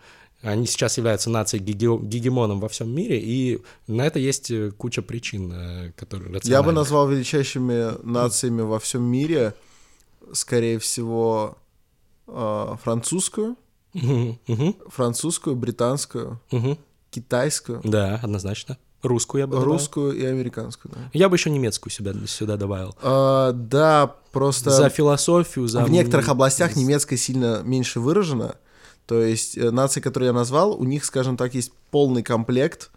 Они 0.43 0.67
сейчас 0.67 0.99
являются 0.99 1.31
нацией 1.31 1.63
геге- 1.65 2.01
гегемоном 2.03 2.61
во 2.61 2.69
всем 2.69 2.95
мире, 2.95 3.19
и 3.19 3.63
на 3.87 4.07
это 4.07 4.19
есть 4.19 4.51
э, 4.51 4.71
куча 4.71 5.03
причин, 5.03 5.93
которые 5.97 6.41
Я 6.45 6.63
бы 6.63 6.73
назвал 6.73 7.09
величайшими 7.09 8.03
нациями 8.05 8.63
во 8.63 8.79
всем 8.79 9.03
мире, 9.03 9.55
скорее 10.33 10.79
всего, 10.79 11.59
французскую, 12.27 13.57
Мгм, 13.95 14.75
французскую, 14.89 15.57
британскую, 15.57 16.41
мгм. 16.51 16.77
китайскую, 17.11 17.81
Да, 17.85 18.21
однозначно. 18.23 18.77
Русскую 19.03 19.41
я 19.41 19.47
бы 19.47 19.53
добавил. 19.53 19.73
русскую 19.73 20.17
и 20.17 20.25
американскую. 20.25 20.93
Да, 20.95 21.01
Я 21.13 21.29
бы 21.29 21.37
еще 21.37 21.51
немецкую 21.51 21.93
себя, 21.93 22.15
сюда 22.27 22.57
добавил. 22.57 22.97
А, 23.03 23.53
да 23.53 24.17
просто 24.33 24.71
За 24.71 24.89
философию, 24.89 25.69
за... 25.69 25.85
в 25.85 25.91
некоторых 25.91 26.29
областях 26.31 26.75
немецкая 26.75 27.19
сильно 27.19 27.61
меньше 27.63 28.01
выражена. 28.01 28.57
То 29.07 29.21
есть 29.21 29.59
э, 29.59 29.71
нации, 29.71 30.01
которые 30.01 30.29
я 30.29 30.33
назвал, 30.33 30.73
у 30.73 30.85
них, 30.85 31.05
скажем 31.05 31.37
так, 31.37 31.55
есть 31.55 31.73
полный 31.91 32.23
комплект, 32.23 32.91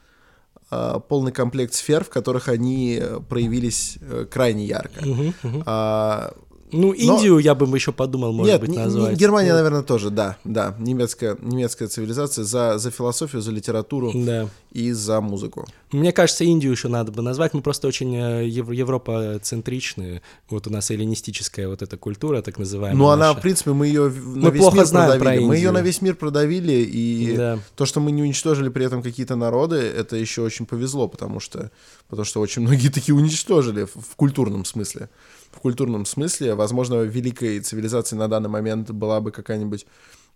а, 0.72 1.00
полный 1.00 1.34
комплект 1.34 1.74
сфер, 1.74 2.06
в 2.06 2.10
которых 2.10 2.48
они 2.48 2.98
э, 3.02 3.20
проявились 3.20 3.98
э, 4.00 4.26
крайне 4.32 4.66
ярко. 4.66 5.06
Мгм, 5.06 5.34
мгм. 5.44 5.64
А, 5.66 6.34
Ну, 6.72 6.92
Индию 6.92 7.38
я 7.40 7.56
бы 7.56 7.66
еще 7.78 7.92
подумал, 7.94 8.34
может 8.34 8.52
Нет, 8.52 8.62
быть, 8.62 8.76
назвать. 8.76 9.18
Германия, 9.18 9.52
Ну, 9.52 9.56
наверное, 9.58 9.84
тоже, 9.84 10.10
да, 10.10 10.38
да. 10.44 10.76
Немецкая, 10.80 11.38
немецкая 11.42 11.88
цивилизация 11.88 12.44
за, 12.44 12.78
за 12.78 12.92
философию, 12.92 13.42
за 13.42 13.52
литературу 13.52 14.12
Да. 14.14 14.50
и 14.74 14.92
за 14.92 15.22
музыку. 15.22 15.66
Мне 15.92 16.12
кажется, 16.12 16.44
Индию 16.44 16.72
еще 16.74 16.90
надо 16.90 17.12
бы 17.14 17.22
назвать. 17.22 17.54
Мы 17.54 17.62
просто 17.62 17.88
очень 17.88 18.14
э, 18.16 18.48
ев- 18.48 18.70
европоцентричны. 18.72 20.22
Вот 20.50 20.68
у 20.68 20.70
нас 20.70 20.92
эллинистическая 20.92 21.68
вот 21.68 21.82
эта 21.82 21.98
культура, 21.98 22.42
так 22.42 22.58
называемая. 22.58 22.98
Ну, 22.98 23.08
она, 23.10 23.34
в 23.34 23.42
принципе, 23.42 23.72
мы 23.72 23.88
ее 23.88 24.10
на 24.10 24.48
Мы 24.48 24.52
весь 24.52 24.62
плохо 24.62 24.78
мир 24.78 24.86
знаем 24.86 25.12
про 25.12 25.18
продавили. 25.20 25.46
мы 25.46 25.54
ее 25.56 25.58
Индию. 25.60 25.74
на 25.74 25.82
весь 25.82 26.02
мир 26.02 26.16
продавили, 26.16 26.74
и 26.74 27.36
Да. 27.38 27.60
то, 27.76 27.86
что 27.86 28.00
мы 28.00 28.12
не 28.12 28.22
уничтожили 28.24 28.70
при 28.70 28.86
этом 28.86 29.02
какие-то 29.02 29.36
народы, 29.36 29.78
это 29.78 30.16
еще 30.16 30.42
очень 30.42 30.66
повезло, 30.66 31.08
потому 31.08 31.40
что, 31.40 31.72
потому 32.10 32.26
что 32.26 32.42
очень 32.42 32.62
многие 32.62 32.90
такие 32.94 33.16
уничтожили 33.16 33.84
в, 33.86 33.96
в 33.96 34.16
культурном 34.16 34.66
смысле. 34.66 35.10
В 35.58 35.62
культурном 35.62 36.06
смысле, 36.06 36.54
возможно, 36.54 37.02
великой 37.02 37.60
цивилизацией 37.62 38.20
на 38.20 38.28
данный 38.28 38.50
момент 38.50 38.92
была 38.92 39.20
бы 39.22 39.32
какая-нибудь 39.32 39.88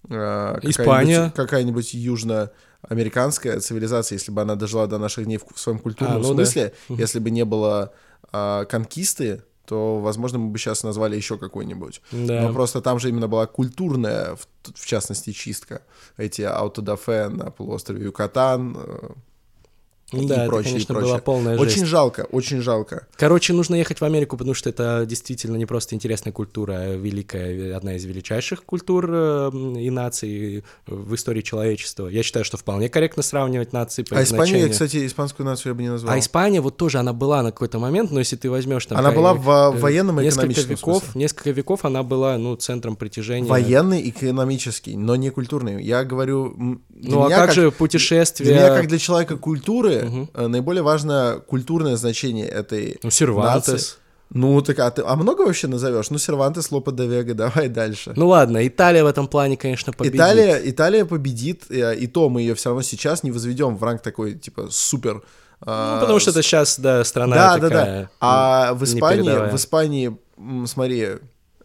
э, 0.09 0.53
какая-нибудь- 0.55 0.69
Испания. 0.71 1.33
какая-нибудь 1.35 1.93
южноамериканская 1.93 3.59
цивилизация, 3.59 4.15
если 4.15 4.31
бы 4.31 4.41
она 4.41 4.55
дожила 4.55 4.87
до 4.87 4.97
наших 4.97 5.25
дней 5.25 5.37
в, 5.37 5.45
в 5.53 5.59
своем 5.59 5.77
культурном 5.77 6.17
А, 6.17 6.19
ну 6.19 6.29
да. 6.29 6.33
смысле, 6.45 6.73
если 6.89 7.19
бы 7.19 7.29
не 7.29 7.45
было 7.45 7.93
а, 8.31 8.65
конкисты, 8.65 9.43
то, 9.65 9.99
возможно, 9.99 10.39
мы 10.39 10.49
бы 10.49 10.57
сейчас 10.57 10.83
назвали 10.83 11.15
еще 11.15 11.37
какую-нибудь. 11.37 12.01
Да. 12.11 12.41
Но 12.41 12.53
просто 12.53 12.81
там 12.81 12.99
же 12.99 13.09
именно 13.09 13.27
была 13.27 13.45
культурная, 13.45 14.35
в, 14.35 14.47
в 14.75 14.85
частности, 14.87 15.31
чистка. 15.33 15.83
Эти 16.17 16.41
аутодафе 16.41 17.29
на 17.29 17.51
полуострове 17.51 18.03
Юкатан 18.05 18.75
э, 20.11 20.17
и 20.17 20.27
Да, 20.27 20.35
это, 20.35 20.45
прочее, 20.47 20.69
и 20.69 20.73
конечно, 20.73 20.95
прочее. 20.95 21.11
была 21.11 21.19
полная 21.19 21.57
Очень 21.57 21.79
жесть. 21.79 21.85
жалко, 21.87 22.27
очень 22.31 22.61
жалко. 22.61 23.07
Короче, 23.15 23.53
нужно 23.53 23.75
ехать 23.75 24.01
в 24.01 24.03
Америку, 24.03 24.37
потому 24.37 24.53
что 24.53 24.69
это 24.69 25.05
действительно 25.07 25.55
не 25.57 25.65
просто 25.65 25.95
интересная 25.95 26.33
культура, 26.33 26.73
а 26.73 26.95
великая, 26.95 27.75
одна 27.75 27.95
из 27.95 28.05
величайших 28.05 28.63
культур 28.63 29.09
э, 29.09 29.51
и 29.77 29.89
наций 29.89 30.63
в 30.87 31.15
истории 31.15 31.41
человечества. 31.41 32.07
Я 32.07 32.23
считаю, 32.23 32.45
что 32.45 32.57
вполне 32.57 32.89
корректно 32.89 33.23
сравнивать 33.23 33.73
нации 33.73 34.03
по 34.03 34.17
А 34.17 34.21
их 34.21 34.27
Испанию, 34.27 34.57
я, 34.57 34.65
значению. 34.67 34.71
кстати, 34.71 35.05
испанскую 35.05 35.45
нацию 35.45 35.71
я 35.71 35.75
бы 35.75 35.81
не 35.81 35.89
назвал. 35.89 36.13
А 36.13 36.19
Испания 36.19 36.61
вот 36.61 36.77
тоже, 36.77 36.99
она 36.99 37.13
была 37.13 37.41
на 37.43 37.51
какой-то 37.51 37.79
момент, 37.79 38.11
но 38.11 38.19
если 38.19 38.35
ты 38.35 38.49
возьмешь 38.49 38.85
там... 38.85 38.97
Она 38.97 39.11
была 39.11 39.33
в 39.33 39.49
э, 39.49 39.77
военном 39.77 40.19
и 40.19 40.27
экономическом 40.27 40.71
веков, 40.71 41.03
смысле. 41.03 41.21
Несколько 41.21 41.51
веков 41.51 41.85
она 41.85 42.03
была, 42.03 42.37
ну, 42.37 42.55
центром 42.55 42.95
притяжения. 42.95 43.47
Военный, 43.47 44.09
экономический, 44.09 44.95
но 44.95 45.15
не 45.15 45.29
культурный. 45.29 45.83
Я 45.83 46.03
говорю... 46.03 46.81
Ну, 46.89 47.23
а 47.23 47.27
меня 47.27 47.37
как, 47.37 47.53
же 47.53 47.71
путешествия? 47.71 48.45
Для 48.45 48.55
меня, 48.55 48.67
как 48.69 48.87
для 48.87 48.97
человека 48.97 49.37
культуры, 49.37 50.00
Э, 50.33 50.47
наиболее 50.47 50.83
важно 50.83 51.41
культурное 51.47 51.95
значение 51.95 52.47
этой 52.47 52.99
Ну, 53.03 53.09
Сервантес. 53.09 53.67
нации. 53.67 53.97
Ну, 54.33 54.61
так 54.61 54.79
а 54.79 54.89
ты 54.91 55.01
а 55.05 55.15
много 55.17 55.41
вообще 55.41 55.67
назовешь? 55.67 56.09
Ну, 56.09 56.17
Сервантес, 56.17 56.71
Лопе 56.71 56.91
де 56.91 57.05
Вега, 57.05 57.33
давай 57.35 57.67
дальше. 57.67 58.13
Ну 58.15 58.29
ладно, 58.29 58.65
Италия 58.65 59.03
в 59.03 59.07
этом 59.07 59.27
плане, 59.27 59.57
конечно, 59.57 59.91
победит. 59.91 60.15
Италия, 60.15 60.61
Италия 60.63 61.05
победит, 61.05 61.65
э, 61.69 61.95
и 61.95 62.07
то 62.07 62.29
мы 62.29 62.41
ее 62.41 62.53
все 62.55 62.69
равно 62.69 62.81
сейчас 62.81 63.23
не 63.23 63.31
возведем 63.31 63.75
в 63.75 63.83
ранг 63.83 64.01
такой, 64.01 64.35
типа, 64.35 64.67
супер. 64.69 65.21
Ну, 65.63 65.99
потому 66.01 66.19
что 66.19 66.31
это 66.31 66.41
сейчас, 66.41 66.79
да, 66.79 67.03
страна 67.03 67.35
Да, 67.35 67.57
да, 67.57 67.69
такая. 67.69 68.01
да. 68.03 68.09
А 68.19 68.73
в 68.73 68.83
Испании, 68.83 69.51
в 69.51 69.55
Испании, 69.55 70.17
смотри, 70.65 71.07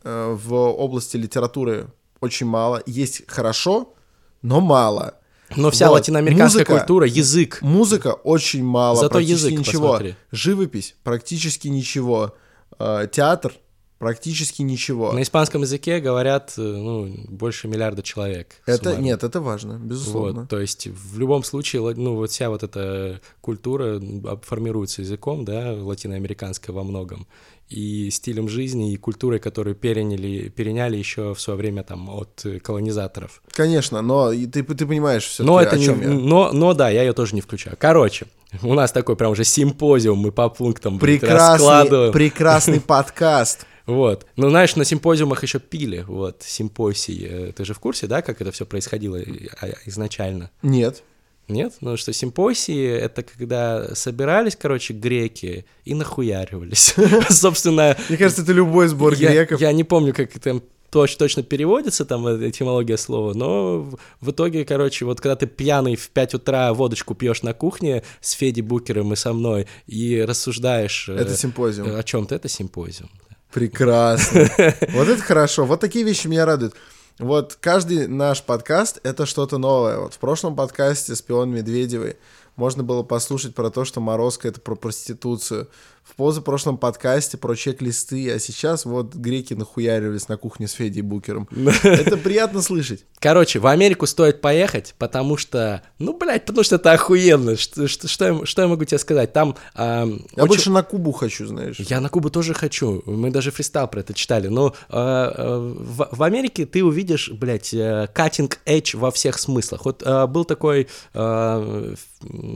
э, 0.05 0.37
в 0.45 0.55
области 0.55 1.17
литературы 1.17 1.87
очень 2.21 2.47
мало. 2.47 2.83
Есть 2.85 3.23
хорошо, 3.27 3.95
но 4.43 4.61
мало. 4.61 5.15
Но 5.55 5.71
вся 5.71 5.89
Вот. 5.89 5.95
латиноамериканская 5.95 6.63
Музыка- 6.65 6.79
культура, 6.79 7.07
язык. 7.07 7.59
Музыка 7.63 8.13
очень 8.15 8.65
мало, 8.65 8.97
Зато 8.97 9.11
практически 9.11 9.47
язык 9.53 9.59
ничего. 9.61 9.89
посмотри. 9.93 10.15
Живопись 10.33 10.97
практически 11.05 11.69
ничего. 11.69 12.35
Э, 12.79 13.07
Театр 13.11 13.53
Практически 13.99 14.61
ничего. 14.61 15.13
На 15.13 15.23
испанском 15.23 15.63
языке 15.63 16.01
говорят 16.01 16.53
э, 16.59 16.61
ну, 16.61 17.09
больше 17.29 17.67
миллиарда 17.67 18.03
человек. 18.03 18.57
Это 18.67 18.77
суммарно. 18.91 19.03
нет, 19.03 19.25
это 19.25 19.41
важно, 19.41 19.79
безусловно. 19.83 20.41
Вот, 20.43 20.51
то 20.51 20.61
есть 20.61 20.87
в 20.87 21.19
любом 21.19 21.43
случае, 21.43 21.81
ну 21.95 22.15
вот 22.17 22.31
вся 22.31 22.51
вот 22.51 22.63
эта 22.63 23.23
культура 23.41 23.97
м, 23.97 24.39
формируется 24.43 25.01
языком, 25.01 25.47
да, 25.47 25.73
латиноамериканская 25.73 26.77
во 26.77 26.85
многом, 26.85 27.27
и 27.69 28.11
стилем 28.11 28.49
жизни, 28.49 28.93
и 28.93 28.97
культурой, 28.97 29.41
которую 29.41 29.75
переняли, 29.75 30.49
переняли 30.49 30.97
еще 30.97 31.35
в 31.35 31.41
свое 31.41 31.57
время 31.57 31.83
там 31.83 32.09
от 32.09 32.45
колонизаторов. 32.63 33.43
Конечно, 33.51 34.03
но 34.03 34.33
и 34.33 34.47
ты, 34.47 34.63
ты 34.63 34.87
понимаешь 34.87 35.25
все 35.25 35.43
Но 35.43 35.61
это 35.61 35.77
о 35.77 35.79
не, 35.79 35.85
чем 35.85 36.01
я. 36.01 36.09
но, 36.09 36.53
но 36.53 36.75
да, 36.75 36.89
я 36.91 37.03
ее 37.03 37.13
тоже 37.13 37.35
не 37.35 37.41
включаю. 37.41 37.77
Короче, 37.79 38.27
у 38.63 38.75
нас 38.75 38.93
такой 38.93 39.17
прям 39.17 39.33
уже 39.33 39.45
симпозиум, 39.45 40.19
мы 40.19 40.33
по 40.33 40.49
пунктам 40.49 40.99
Прекрасный, 40.99 42.13
прекрасный 42.13 42.81
подкаст. 42.87 43.67
Вот. 43.87 44.27
Ну, 44.37 44.51
знаешь, 44.51 44.75
на 44.77 44.85
симпозиумах 44.85 45.43
еще 45.43 45.61
пили, 45.61 46.05
вот, 46.07 46.43
симпосии. 46.43 47.27
Э, 47.31 47.53
Ты 47.53 47.65
же 47.65 47.73
в 47.73 47.79
курсе, 47.79 48.09
да, 48.09 48.21
как 48.21 48.41
это 48.41 48.51
все 48.51 48.67
происходило 48.67 49.17
э, 49.17 49.25
а, 49.61 49.69
изначально? 49.87 50.51
Нет. 50.63 51.05
Нет? 51.49 51.75
Ну, 51.81 51.97
что 51.97 52.13
симпосии— 52.13 52.87
это 53.01 53.23
когда 53.23 53.95
собирались, 53.95 54.57
короче, 54.57 54.95
греки 54.95 55.65
и 55.85 55.95
нахуяривались. 55.95 56.95
Собственно, 57.31 57.97
Мне 58.09 58.19
кажется, 58.19 58.43
это 58.43 58.53
любой 58.53 58.89
сбор 58.89 59.15
я, 59.15 59.31
греков. 59.33 59.61
я 59.61 59.73
не 59.73 59.85
помню, 59.85 60.13
как 60.13 60.35
это 60.35 60.61
точ- 60.91 61.17
точно 61.17 61.45
переводится, 61.45 62.05
там, 62.05 62.27
э, 62.27 62.49
этимология 62.49 62.97
слова, 62.97 63.33
но 63.35 63.89
в- 64.21 64.31
итоге, 64.31 64.65
короче, 64.65 65.05
вот 65.05 65.21
когда 65.21 65.37
ты 65.37 65.47
пьяный 65.47 65.95
в 65.95 66.09
5 66.11 66.35
утра 66.35 66.75
водочку 66.75 67.15
пьешь 67.15 67.43
на 67.43 67.53
кухне 67.55 68.03
с 68.21 68.33
Федей 68.33 68.63
Букером 68.63 69.13
и 69.13 69.17
со 69.17 69.33
мной 69.33 69.69
и 69.87 70.21
рассуждаешь... 70.27 71.09
э, 71.09 71.15
Это 71.15 71.37
симпозиум. 71.37 71.95
О 71.97 72.03
чем-то, 72.03 72.35
это 72.35 72.49
симпозиум. 72.49 73.11
Прекрасно. 73.53 74.49
Вот 74.93 75.09
это 75.09 75.23
хорошо. 75.23 75.65
Вот 75.65 75.81
такие 75.81 76.05
вещи 76.05 76.27
меня 76.27 76.45
радуют. 76.45 76.75
Вот 77.19 77.57
каждый 77.59 78.09
наш 78.09 78.43
подкаст— 78.43 79.01
это 79.03 79.25
что-то 79.25 79.57
новое. 79.57 79.99
Вот 79.99 80.13
в 80.13 80.19
прошлом 80.19 80.55
подкасте 80.55 81.17
«Спион 81.17 81.51
Медведевой» 81.51 82.19
можно 82.57 82.83
было 82.83 83.03
послушать 83.03 83.55
про 83.55 83.71
то, 83.71 83.87
что 83.87 84.03
Морозко— 84.03 84.49
это 84.51 84.61
про 84.61 84.75
проституцию. 84.75 85.69
В 86.07 86.15
позапрошлом 86.15 86.79
подкасте 86.79 87.37
про 87.37 87.57
чек-листы, 87.57 88.31
а 88.31 88.39
сейчас 88.39 88.85
вот 88.85 89.13
греки 89.17 89.55
нахуяривались 89.55 90.29
на 90.29 90.37
кухне 90.37 90.69
с 90.69 90.73
Федей 90.73 91.03
Букером. 91.03 91.49
Это 91.83 92.17
приятно 92.17 92.63
слышать. 92.63 93.05
Короче, 93.19 93.59
в 93.59 93.67
Америку 93.67 94.07
стоит 94.07 94.41
поехать, 94.41 94.95
потому 94.99 95.37
что, 95.37 95.83
ну, 95.99 96.17
блядь, 96.17 96.45
потому 96.45 96.63
что 96.63 96.77
это 96.77 96.93
охуенно. 96.93 97.57
Что, 97.57 97.89
что, 97.89 98.07
что, 98.07 98.25
я, 98.27 98.47
что 98.47 98.63
я 98.63 98.69
могу 98.69 98.85
тебе 98.85 98.99
сказать? 98.99 99.33
Там... 99.33 99.57
ам, 99.75 100.21
Я 100.37 100.45
очень- 100.45 100.47
больше 100.49 100.71
на 100.71 100.85
Кубу 100.85 101.11
хочу, 101.11 101.47
знаешь. 101.47 101.77
Я 101.81 102.01
на 102.01 102.09
Кубу 102.09 102.31
тоже 102.31 102.55
хочу. 102.55 103.03
Мы 103.07 103.31
даже 103.31 103.51
фристайл 103.51 103.89
про 103.89 104.01
это 104.01 104.15
читали. 104.15 104.47
Но 104.47 104.75
э, 104.89 104.97
э, 104.97 105.59
в, 105.59 106.09
в 106.13 106.23
Америке 106.23 106.67
ты 106.67 106.85
увидишь, 106.85 107.31
блядь, 107.33 107.75
э, 107.75 108.07
cutting 108.15 108.53
edge 108.65 108.97
во 108.97 109.11
всех 109.11 109.39
смыслах. 109.41 109.85
Вот 109.85 110.03
э, 110.05 110.27
был 110.29 110.45
такой 110.45 110.87
э, 111.15 111.95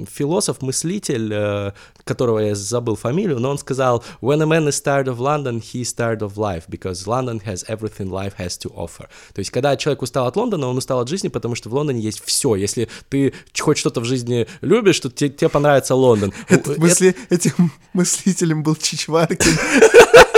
философ, 0.09 0.63
мыслитель, 0.63 1.31
э, 1.33 1.73
которого 2.05 2.39
я 2.41 2.55
забыл 2.55 2.95
фамилию, 2.97 3.40
но 3.41 3.51
он 3.51 3.59
сказал, 3.59 4.05
when 4.21 4.41
a 4.43 4.47
man 4.47 4.69
is 4.69 4.81
tired 4.83 5.07
of 5.09 5.19
London, 5.19 5.61
he 5.61 5.81
is 5.83 5.93
tired 5.95 6.21
of 6.23 6.37
life, 6.37 6.65
because 6.69 7.07
London 7.07 7.41
has 7.45 7.65
everything 7.69 8.11
life 8.11 8.35
has 8.39 8.57
to 8.59 8.73
offer. 8.75 9.09
То 9.35 9.39
есть, 9.41 9.51
когда 9.51 9.77
человек 9.77 10.03
устал 10.03 10.27
от 10.27 10.37
Лондона, 10.37 10.69
он 10.69 10.77
устал 10.77 11.01
от 11.01 11.09
жизни, 11.09 11.29
потому 11.29 11.55
что 11.55 11.69
в 11.69 11.75
Лондоне 11.75 12.01
есть 12.01 12.23
все. 12.25 12.55
Если 12.55 12.89
ты 13.09 13.33
хоть 13.59 13.79
что-то 13.79 14.01
в 14.01 14.05
жизни 14.05 14.47
любишь, 14.61 15.01
то 15.01 15.11
те- 15.11 15.29
тебе 15.31 15.49
понравится 15.49 15.95
Лондон. 15.95 16.33
Этот 16.49 16.77
Э, 16.79 16.81
мысли- 16.81 17.17
Этим 17.31 17.73
мыслителем 17.93 18.63
был 18.63 18.77
Чичваркин. 18.77 19.53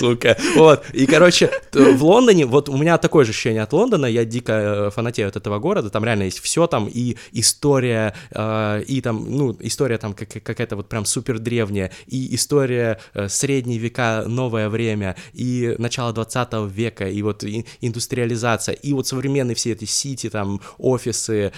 Сука. 0.00 0.36
Вот. 0.56 0.84
И, 0.92 1.06
короче, 1.06 1.50
в 1.72 2.04
Лондоне, 2.04 2.46
вот 2.46 2.68
у 2.68 2.76
меня 2.76 2.98
такое 2.98 3.24
же 3.24 3.30
ощущение 3.30 3.62
от 3.62 3.72
Лондона, 3.72 4.06
я 4.06 4.24
дико 4.24 4.52
э, 4.52 4.90
фанатею 4.90 5.28
от 5.28 5.36
этого 5.36 5.58
города, 5.58 5.90
там 5.90 6.04
реально 6.04 6.24
есть 6.24 6.40
все 6.40 6.66
там, 6.66 6.88
и 6.92 7.16
история, 7.32 8.14
э, 8.30 8.82
и 8.86 9.00
там, 9.00 9.24
ну, 9.28 9.56
история 9.60 9.98
там 9.98 10.14
как- 10.14 10.42
какая-то 10.42 10.76
вот 10.76 10.88
прям 10.88 11.04
супер 11.04 11.38
древняя, 11.38 11.90
и 12.06 12.34
история 12.34 12.98
э, 13.14 13.28
средние 13.28 13.78
века, 13.78 14.24
новое 14.26 14.68
время, 14.68 15.16
и 15.32 15.74
начало 15.78 16.12
20 16.12 16.70
века, 16.70 17.08
и 17.08 17.22
вот 17.22 17.44
индустриализация, 17.80 18.74
и 18.74 18.92
вот 18.92 19.06
современные 19.06 19.54
все 19.54 19.72
эти 19.72 19.84
сити, 19.84 20.30
там, 20.30 20.60
офисы, 20.78 21.52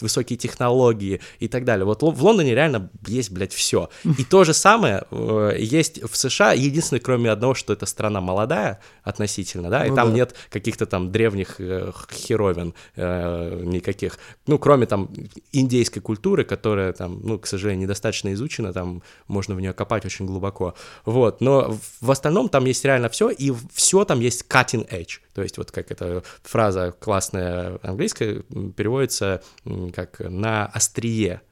высокие 0.00 0.36
технологии 0.36 1.20
и 1.40 1.48
так 1.48 1.64
далее. 1.64 1.84
Вот 1.84 2.02
в 2.02 2.24
Лондоне 2.24 2.54
реально 2.54 2.90
есть, 3.06 3.30
блядь, 3.30 3.52
все. 3.52 3.88
И 4.18 4.24
то 4.24 4.44
же 4.44 4.54
самое 4.54 5.04
есть 5.58 6.02
в 6.02 6.16
США, 6.16 6.52
единственное, 6.52 7.00
кроме 7.00 7.30
одного, 7.30 7.41
что 7.54 7.72
это 7.72 7.86
страна 7.86 8.20
молодая 8.20 8.80
относительно, 9.02 9.68
да, 9.68 9.84
и 9.86 9.90
Ну 9.90 9.96
там 9.96 10.08
да. 10.08 10.14
нет 10.14 10.34
каких-то 10.50 10.86
там 10.86 11.10
древних 11.10 11.56
э, 11.58 11.92
херовин 12.12 12.74
э, 12.96 13.62
никаких, 13.64 14.18
ну, 14.46 14.58
кроме 14.58 14.86
там 14.86 15.10
индейской 15.52 16.00
культуры, 16.00 16.44
которая 16.44 16.92
там, 16.92 17.20
ну, 17.22 17.38
к 17.38 17.46
сожалению, 17.46 17.82
недостаточно 17.82 18.32
изучена, 18.32 18.72
там 18.72 19.02
можно 19.26 19.54
в 19.54 19.60
нее 19.60 19.72
копать 19.72 20.04
очень 20.06 20.26
глубоко, 20.26 20.74
вот, 21.04 21.40
но 21.40 21.76
в 22.00 22.10
остальном 22.10 22.48
там 22.48 22.64
есть 22.64 22.84
реально 22.84 23.08
все, 23.08 23.30
и 23.30 23.52
все 23.72 24.04
там 24.04 24.20
есть 24.20 24.46
cutting 24.48 24.88
edge, 24.88 25.18
то 25.34 25.42
есть 25.42 25.58
вот 25.58 25.70
как 25.70 25.90
эта 25.90 26.22
фраза 26.42 26.94
классная 26.98 27.78
английская 27.82 28.42
переводится 28.76 29.42
как 29.94 30.20
на 30.20 30.66
острие, 30.66 31.42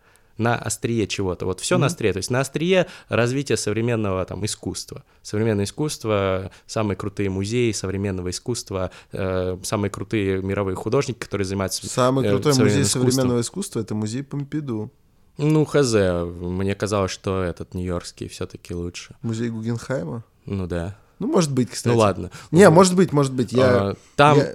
на 0.40 0.57
острие 0.57 1.07
чего-то. 1.07 1.44
Вот 1.46 1.61
все 1.61 1.79
на 1.79 1.87
острие. 1.87 2.12
То 2.12 2.16
есть 2.16 2.31
на 2.31 2.40
острие 2.40 2.87
развития 3.09 3.57
современного 3.57 4.24
там 4.24 4.44
искусства. 4.44 5.05
Современное 5.22 5.64
искусство, 5.64 6.50
самые 6.66 6.96
крутые 6.96 7.31
музеи 7.31 7.72
современного 7.72 8.31
искусства, 8.31 8.90
э, 9.12 9.59
самые 9.62 9.90
крутые 9.90 10.42
мировые 10.42 10.74
художники, 10.76 11.18
которые 11.18 11.44
занимаются 11.44 11.87
Самый 11.87 12.26
э, 12.26 12.31
крутой 12.31 12.55
музей 12.55 12.83
искусством. 12.83 13.11
современного 13.11 13.40
искусства— 13.42 13.81
это 13.81 13.94
музей 13.94 14.22
Помпиду. 14.22 14.90
Ну, 15.38 15.64
хз, 15.64 15.94
мне 15.94 16.74
казалось, 16.74 17.11
что 17.11 17.42
этот 17.42 17.74
нью-йоркский 17.74 18.29
все-таки 18.29 18.74
лучше. 18.74 19.16
Музей 19.22 19.48
Гугенхайма. 19.50 20.24
Ну 20.44 20.66
да. 20.66 20.96
Ну, 21.20 21.26
может 21.28 21.52
быть, 21.52 21.70
кстати. 21.70 21.92
Ну 21.92 21.98
ладно. 22.00 22.30
Не, 22.50 22.66
Вот. 22.68 22.74
может 22.74 22.96
быть, 22.96 23.12
может 23.12 23.33
быть. 23.33 23.52
Я... 23.52 23.90
А, 23.90 23.94
Там 24.16 24.38
я- 24.38 24.54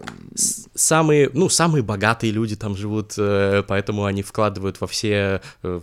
самые, 0.73 1.29
ну, 1.33 1.47
самые 1.47 1.83
богатые 1.83 2.31
люди 2.31 2.55
там 2.55 2.75
живут, 2.75 3.13
э, 3.17 3.63
поэтому 3.67 4.03
они 4.05 4.23
вкладывают 4.23 4.81
во 4.81 4.87
все 4.87 5.41
э, 5.63 5.79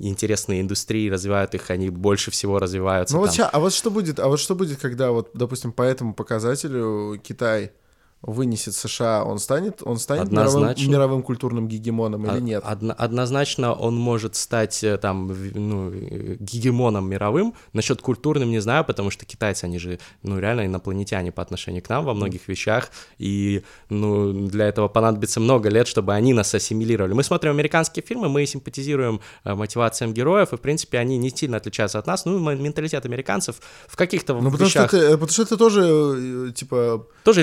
интересные 0.00 0.60
индустрии, 0.60 1.10
развивают 1.10 1.54
их, 1.54 1.70
они 1.70 1.90
больше 1.90 2.30
всего 2.30 2.58
развиваются. 2.58 3.14
Ну 3.14 3.20
вот 3.20 3.26
там. 3.30 3.34
ща- 3.36 3.48
а 3.48 3.58
вот 3.58 3.72
что 3.72 3.90
будет, 3.90 4.20
а 4.20 4.28
вот 4.28 4.38
что 4.38 4.54
будет, 4.54 4.78
когда 4.78 5.10
вот, 5.10 5.30
допустим, 5.34 5.72
по 5.72 5.82
этому 5.82 6.14
показателю 6.14 7.18
Китай 7.26 7.72
вынесет 8.22 8.74
США, 8.74 9.22
он 9.24 9.38
станет, 9.38 9.80
он 9.84 9.98
станет 9.98 10.32
мировым, 10.32 10.74
мировым 10.90 11.22
культурным 11.22 11.68
гегемоном 11.68 12.24
или 12.26 12.36
А- 12.36 12.40
нет? 12.40 12.62
одно- 12.66 12.94
однозначно 12.98 13.72
он 13.72 13.96
может 13.96 14.34
стать 14.34 14.82
э, 14.82 14.98
там 14.98 15.28
ну, 15.54 15.90
э, 15.92 16.36
гегемоном 16.40 17.08
мировым. 17.08 17.54
Насчет 17.72 18.02
культурным 18.02 18.50
не 18.50 18.58
знаю, 18.60 18.84
потому 18.84 19.10
что 19.10 19.24
китайцы, 19.24 19.64
они 19.66 19.78
же, 19.78 20.00
ну, 20.22 20.38
реально 20.40 20.66
инопланетяне 20.66 21.30
по 21.30 21.42
отношению 21.42 21.82
к 21.82 21.88
нам 21.88 22.04
во 22.04 22.12
многих 22.14 22.48
вещах. 22.48 22.90
И, 23.18 23.62
ну, 23.88 24.32
для 24.48 24.66
этого 24.66 24.88
понадобится 24.88 25.38
много 25.38 25.68
лет, 25.68 25.86
чтобы 25.86 26.12
они 26.14 26.32
нас 26.34 26.52
ассимилировали. 26.54 27.12
Мы 27.12 27.22
смотрим 27.22 27.52
американские 27.52 28.04
фильмы, 28.04 28.28
мы 28.28 28.44
симпатизируем 28.46 29.20
э, 29.44 29.54
мотивациям 29.54 30.12
героев, 30.12 30.52
и, 30.52 30.56
в 30.56 30.60
принципе, 30.60 30.98
они 30.98 31.18
не 31.18 31.30
сильно 31.30 31.58
отличаются 31.58 32.00
от 32.00 32.06
нас. 32.08 32.24
Ну, 32.24 32.38
менталитет 32.38 33.06
американцев 33.06 33.56
в 33.86 33.96
каких-то 33.96 34.34
Ну, 34.34 34.50
потому 34.50 34.68
что, 34.68 34.80
вещах 34.80 34.94
это, 34.94 35.12
потому 35.12 35.30
что 35.30 35.42
это 35.42 35.56
тоже, 35.56 36.48
э, 36.48 36.52
типа, 36.52 37.06
тоже 37.22 37.42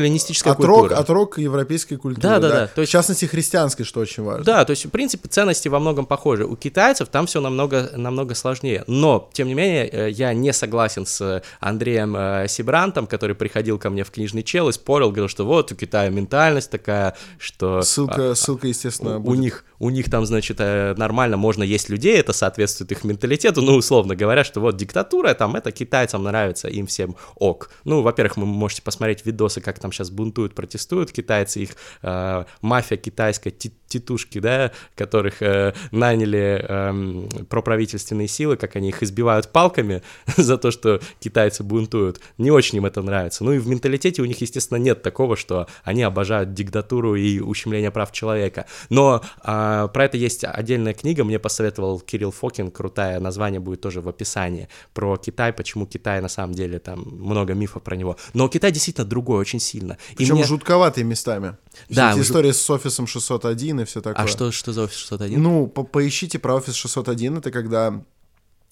отрок, 0.66 0.80
культура. 0.80 1.00
отрок 1.00 1.38
европейской 1.38 1.96
культуры. 1.96 2.28
Да, 2.28 2.40
да, 2.40 2.50
да. 2.50 2.68
То 2.68 2.82
есть- 2.82 2.90
В 2.90 2.94
частности, 2.94 3.26
христианской, 3.26 3.86
что 3.86 4.00
очень 4.00 4.24
важно. 4.24 4.44
Да, 4.44 4.66
то 4.66 4.72
есть, 4.72 4.86
в 4.86 4.90
принципе, 4.90 5.30
ценности 5.30 5.68
во 5.68 5.80
многом 5.80 6.06
похожи. 6.06 6.46
У 6.46 6.56
китайцев 6.56 7.10
там 7.10 7.28
все 7.28 7.42
намного, 7.42 7.92
намного 7.96 8.36
сложнее. 8.36 8.84
Но, 8.88 9.30
тем 9.34 9.48
не 9.48 9.54
менее, 9.54 9.88
э, 9.88 10.10
я 10.10 10.34
не 10.34 10.54
согласен 10.54 11.06
с 11.06 11.22
э, 11.22 11.42
Андреем 11.60 12.16
э, 12.16 12.48
Сибрантом, 12.48 13.08
который 13.08 13.36
приходил 13.36 13.78
ко 13.78 13.90
мне 13.90 14.04
в 14.04 14.12
книжный 14.12 14.44
чел 14.44 14.70
и 14.70 14.72
спорил, 14.72 15.10
говорил, 15.10 15.28
что 15.28 15.46
вот 15.46 15.72
у 15.72 15.76
Китая 15.76 16.10
ментальность 16.10 16.72
такая, 16.72 17.16
что... 17.38 17.82
Ссылка, 17.82 18.32
а, 18.32 18.36
ссылка, 18.36 18.68
естественно, 18.68 19.18
у, 19.18 19.20
у 19.20 19.24
будет. 19.24 19.40
них, 19.40 19.66
у 19.80 19.90
них 19.90 20.10
там, 20.10 20.26
значит, 20.26 20.60
нормально 20.60 21.38
можно 21.38 21.64
есть 21.64 21.90
людей, 21.90 22.18
это 22.18 22.34
соответствует 22.34 22.92
их 22.92 23.04
менталитету, 23.04 23.62
ну, 23.62 23.76
условно 23.76 24.16
говоря, 24.16 24.44
что 24.44 24.62
вот 24.62 24.78
диктатура, 24.78 25.34
там, 25.34 25.56
это 25.56 25.72
китайцам 25.72 26.24
нравится, 26.24 26.68
им 26.68 26.88
всем 26.88 27.16
ок. 27.36 27.70
Ну, 27.84 28.02
во-первых, 28.02 28.38
вы 28.38 28.46
можете 28.46 28.82
посмотреть 28.82 29.26
видосы, 29.26 29.62
как 29.62 29.80
там 29.80 29.92
сейчас 29.92 30.10
бунтуют, 30.10 30.55
протестуют 30.56 31.12
китайцы, 31.12 31.60
их 31.60 31.72
э, 32.02 32.46
мафия 32.62 32.98
китайская 32.98 33.52
титушки, 33.88 34.40
да, 34.40 34.72
которых 34.96 35.42
э, 35.42 35.74
наняли 35.92 36.66
э, 36.68 37.46
проправительственные 37.50 38.28
силы, 38.28 38.58
как 38.58 38.76
они 38.76 38.90
их 38.90 39.04
избивают 39.04 39.52
палками 39.52 40.02
за 40.38 40.58
то, 40.58 40.72
что 40.72 41.00
китайцы 41.20 41.64
бунтуют. 41.64 42.20
Не 42.38 42.52
очень 42.52 42.78
им 42.78 42.86
это 42.86 43.02
нравится. 43.02 43.44
Ну 43.44 43.54
и 43.54 43.60
в 43.60 43.68
менталитете 43.68 44.22
у 44.22 44.26
них, 44.26 44.42
естественно, 44.42 44.78
нет 44.78 45.02
такого, 45.02 45.36
что 45.36 45.68
они 45.84 46.04
обожают 46.04 46.54
диктатуру 46.54 47.16
и 47.16 47.40
ущемление 47.40 47.92
прав 47.92 48.12
человека. 48.12 48.66
Но 48.90 49.22
э, 49.44 49.88
про 49.94 50.06
это 50.06 50.18
есть 50.18 50.44
отдельная 50.44 50.94
книга, 50.94 51.24
мне 51.24 51.40
посоветовал 51.40 52.00
Кирилл 52.00 52.32
Фокин, 52.32 52.72
крутая, 52.72 53.20
название 53.20 53.60
будет 53.60 53.82
тоже 53.82 54.02
в 54.02 54.10
описании, 54.10 54.68
про 54.94 55.18
Китай, 55.18 55.54
почему 55.54 55.86
Китай 55.86 56.22
на 56.22 56.30
самом 56.30 56.54
деле, 56.54 56.80
там 56.80 57.02
много 57.02 57.54
мифов 57.54 57.84
про 57.84 57.96
него. 57.96 58.18
Но 58.34 58.48
Китай 58.48 58.72
действительно 58.72 59.06
другой 59.06 59.40
очень 59.40 59.60
сильно. 59.60 59.98
Причем 60.18 60.36
мне... 60.36 60.44
жутковатые 60.44 61.04
местами. 61.04 61.58
Да. 61.90 62.20
Истории 62.20 62.52
с 62.52 62.70
офисом 62.70 63.08
601 63.08 63.75
и 63.82 63.86
все 63.86 64.02
такое. 64.02 64.24
А 64.24 64.28
что, 64.28 64.52
что 64.52 64.74
за 64.74 64.84
офис 64.84 64.98
601? 64.98 65.42
Ну, 65.42 65.68
по 65.68 65.84
поищите 65.84 66.40
про 66.40 66.56
офис 66.56 66.76
601, 66.76 67.38
это 67.38 67.52
когда 67.52 68.04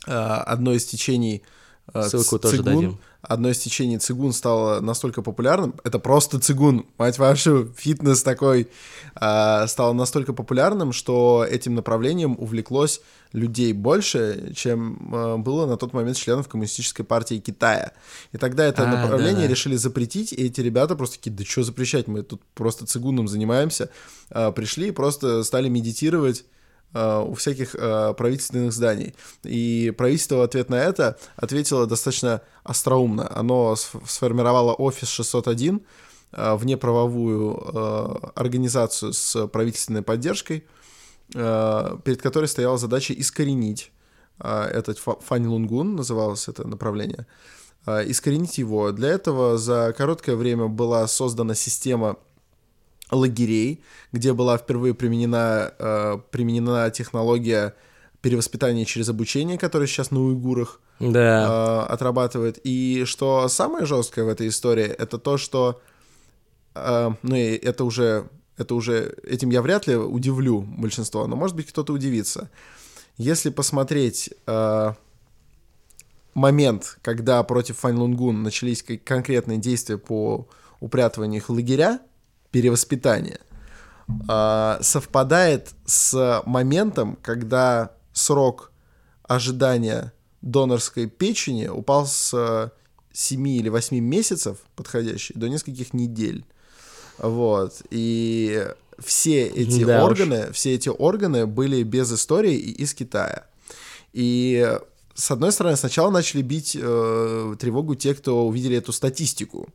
э, 0.06 0.12
одно 0.12 0.74
из 0.74 0.86
течений 0.86 1.44
э, 1.94 2.04
Ссылку 2.04 2.40
тоже 2.40 2.58
цигун, 2.58 2.74
дадим. 2.74 3.00
Одно 3.24 3.50
из 3.50 3.58
течений 3.60 3.98
цигун 3.98 4.34
стало 4.34 4.82
настолько 4.82 5.22
популярным, 5.22 5.74
это 5.84 5.98
просто 5.98 6.40
цигун, 6.40 6.86
мать 6.98 7.18
вашу, 7.18 7.74
фитнес 7.78 8.22
такой, 8.22 8.68
э, 9.20 9.68
стал 9.68 9.94
настолько 9.94 10.34
популярным, 10.34 10.92
что 10.92 11.46
этим 11.50 11.74
направлением 11.74 12.36
увлеклось 12.38 13.02
людей 13.32 13.74
больше, 13.74 14.54
чем 14.56 15.14
э, 15.14 15.38
было 15.38 15.66
на 15.66 15.78
тот 15.78 15.94
момент 15.94 16.18
членов 16.18 16.48
Коммунистической 16.48 17.06
партии 17.06 17.40
Китая. 17.40 17.94
И 18.34 18.38
тогда 18.38 18.66
это 18.66 18.84
А, 18.84 18.88
направление 18.88 19.48
да. 19.48 19.52
решили 19.52 19.78
запретить, 19.78 20.34
и 20.34 20.46
эти 20.46 20.62
ребята 20.62 20.96
просто 20.96 21.18
такие, 21.18 21.32
да 21.32 21.44
что 21.44 21.64
запрещать, 21.64 22.08
мы 22.08 22.22
тут 22.24 22.42
просто 22.54 22.86
цигуном 22.86 23.28
занимаемся, 23.28 23.90
Э, 24.34 24.52
пришли 24.52 24.88
и 24.88 24.92
просто 24.92 25.44
стали 25.44 25.70
медитировать 25.70 26.46
у 26.94 27.34
всяких 27.34 27.76
э, 27.76 28.14
правительственных 28.16 28.72
зданий. 28.72 29.16
И 29.44 29.94
правительство 29.98 30.36
в 30.38 30.42
ответ 30.42 30.70
на 30.70 30.76
это 30.76 31.18
ответило 31.36 31.88
достаточно 31.88 32.42
остроумно. 32.64 33.30
Оно 33.36 33.74
сф- 33.74 34.02
сформировало 34.08 34.74
офис 34.74 35.08
601, 35.10 35.82
э, 36.32 36.56
внеправовую 36.56 37.56
э, 37.74 38.16
организацию 38.36 39.14
с 39.14 39.48
правительственной 39.48 40.02
поддержкой, 40.02 40.64
э, 41.34 41.98
перед 42.04 42.22
которой 42.22 42.46
стояла 42.48 42.78
задача 42.78 43.14
искоренить 43.14 43.92
э, 44.40 44.64
этот 44.66 45.00
фа- 45.00 45.20
Фань 45.22 45.48
Лунгун, 45.48 45.96
называлось 45.96 46.48
это 46.48 46.68
направление, 46.68 47.26
э, 47.86 48.04
искоренить 48.10 48.58
его. 48.58 48.92
Для 48.92 49.10
этого 49.10 49.58
за 49.58 49.94
короткое 49.98 50.36
время 50.36 50.68
была 50.68 51.08
создана 51.08 51.56
система 51.56 52.18
лагерей, 53.12 53.84
где 54.12 54.34
была 54.34 54.58
впервые 54.58 54.94
применена, 54.94 55.72
э, 55.78 56.18
применена 56.32 56.90
технология 56.90 57.74
перевоспитания 58.22 58.86
через 58.86 59.10
обучение, 59.10 59.58
которая 59.58 59.88
сейчас 59.88 60.12
на 60.12 60.22
уйгурах 60.22 60.80
Да. 61.00 61.84
э, 61.90 61.94
отрабатывает. 61.94 62.60
И 62.64 63.04
что 63.06 63.48
самое 63.50 63.86
жесткое 63.86 64.26
в 64.26 64.30
этой 64.30 64.48
истории, 64.48 64.86
это 64.86 65.18
то, 65.18 65.38
что, 65.38 65.82
э, 66.76 67.12
ну 67.22 67.36
и 67.36 67.56
это 67.56 67.84
уже, 67.84 68.30
это 68.58 68.76
уже, 68.76 69.16
этим 69.24 69.50
я 69.50 69.62
вряд 69.62 69.88
ли 69.88 69.96
удивлю 69.96 70.62
большинство, 70.62 71.28
но 71.28 71.36
может 71.36 71.56
быть 71.56 71.68
кто-то 71.68 71.92
удивится. 71.94 72.50
Если 73.18 73.50
посмотреть 73.50 74.30
э, 74.48 74.94
момент, 76.34 76.98
когда 77.02 77.44
против 77.44 77.78
Фань 77.80 77.96
Лунгун 77.98 78.42
начались 78.42 78.84
конкретные 79.04 79.58
действия 79.58 79.98
по 79.98 80.48
упрятыванию 80.80 81.42
их 81.42 81.50
лагеря, 81.50 82.00
перевоспитания, 82.54 83.40
э, 84.30 84.78
совпадает 84.82 85.72
с 85.86 86.42
моментом, 86.46 87.18
когда 87.22 87.92
срок 88.14 88.72
ожидания 89.24 90.14
донорской 90.42 91.08
печени 91.08 91.68
упал 91.68 92.06
с 92.06 92.72
7 93.12 93.48
или 93.48 93.70
8 93.70 94.00
месяцев 94.00 94.58
подходящий 94.76 95.34
до 95.34 95.50
нескольких 95.50 95.94
недель. 95.94 96.46
Вот. 97.18 97.82
И 97.90 98.68
все 99.00 99.48
эти 99.48 99.84
Да 99.84 100.06
уж. 100.06 100.12
органы, 100.12 100.52
все 100.54 100.76
эти 100.76 100.90
органы 100.90 101.48
были 101.48 101.82
без 101.84 102.12
истории 102.14 102.56
и 102.56 102.84
из 102.84 102.94
Китая. 102.94 103.48
И 104.14 104.78
с 105.16 105.32
одной 105.32 105.52
стороны, 105.52 105.76
сначала 105.76 106.12
начали 106.12 106.44
бить 106.44 106.78
э, 106.80 107.56
тревогу 107.60 107.96
те, 107.96 108.14
кто 108.14 108.48
увидели 108.48 108.78
эту 108.78 108.92
статистику. 108.92 109.70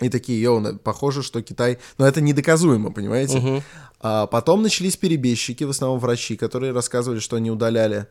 И 0.00 0.08
такие, 0.08 0.40
йоу, 0.40 0.78
похоже, 0.78 1.22
что 1.22 1.42
Китай... 1.42 1.78
Но 1.98 2.06
это 2.06 2.20
недоказуемо, 2.20 2.92
понимаете? 2.92 3.38
Мгм. 3.38 3.62
А 4.00 4.26
потом 4.26 4.62
начались 4.62 4.96
перебежчики, 4.96 5.64
в 5.64 5.70
основном 5.70 5.98
врачи, 5.98 6.36
которые 6.36 6.72
рассказывали, 6.72 7.18
что 7.18 7.36
они 7.36 7.50
удаляли, 7.50 8.06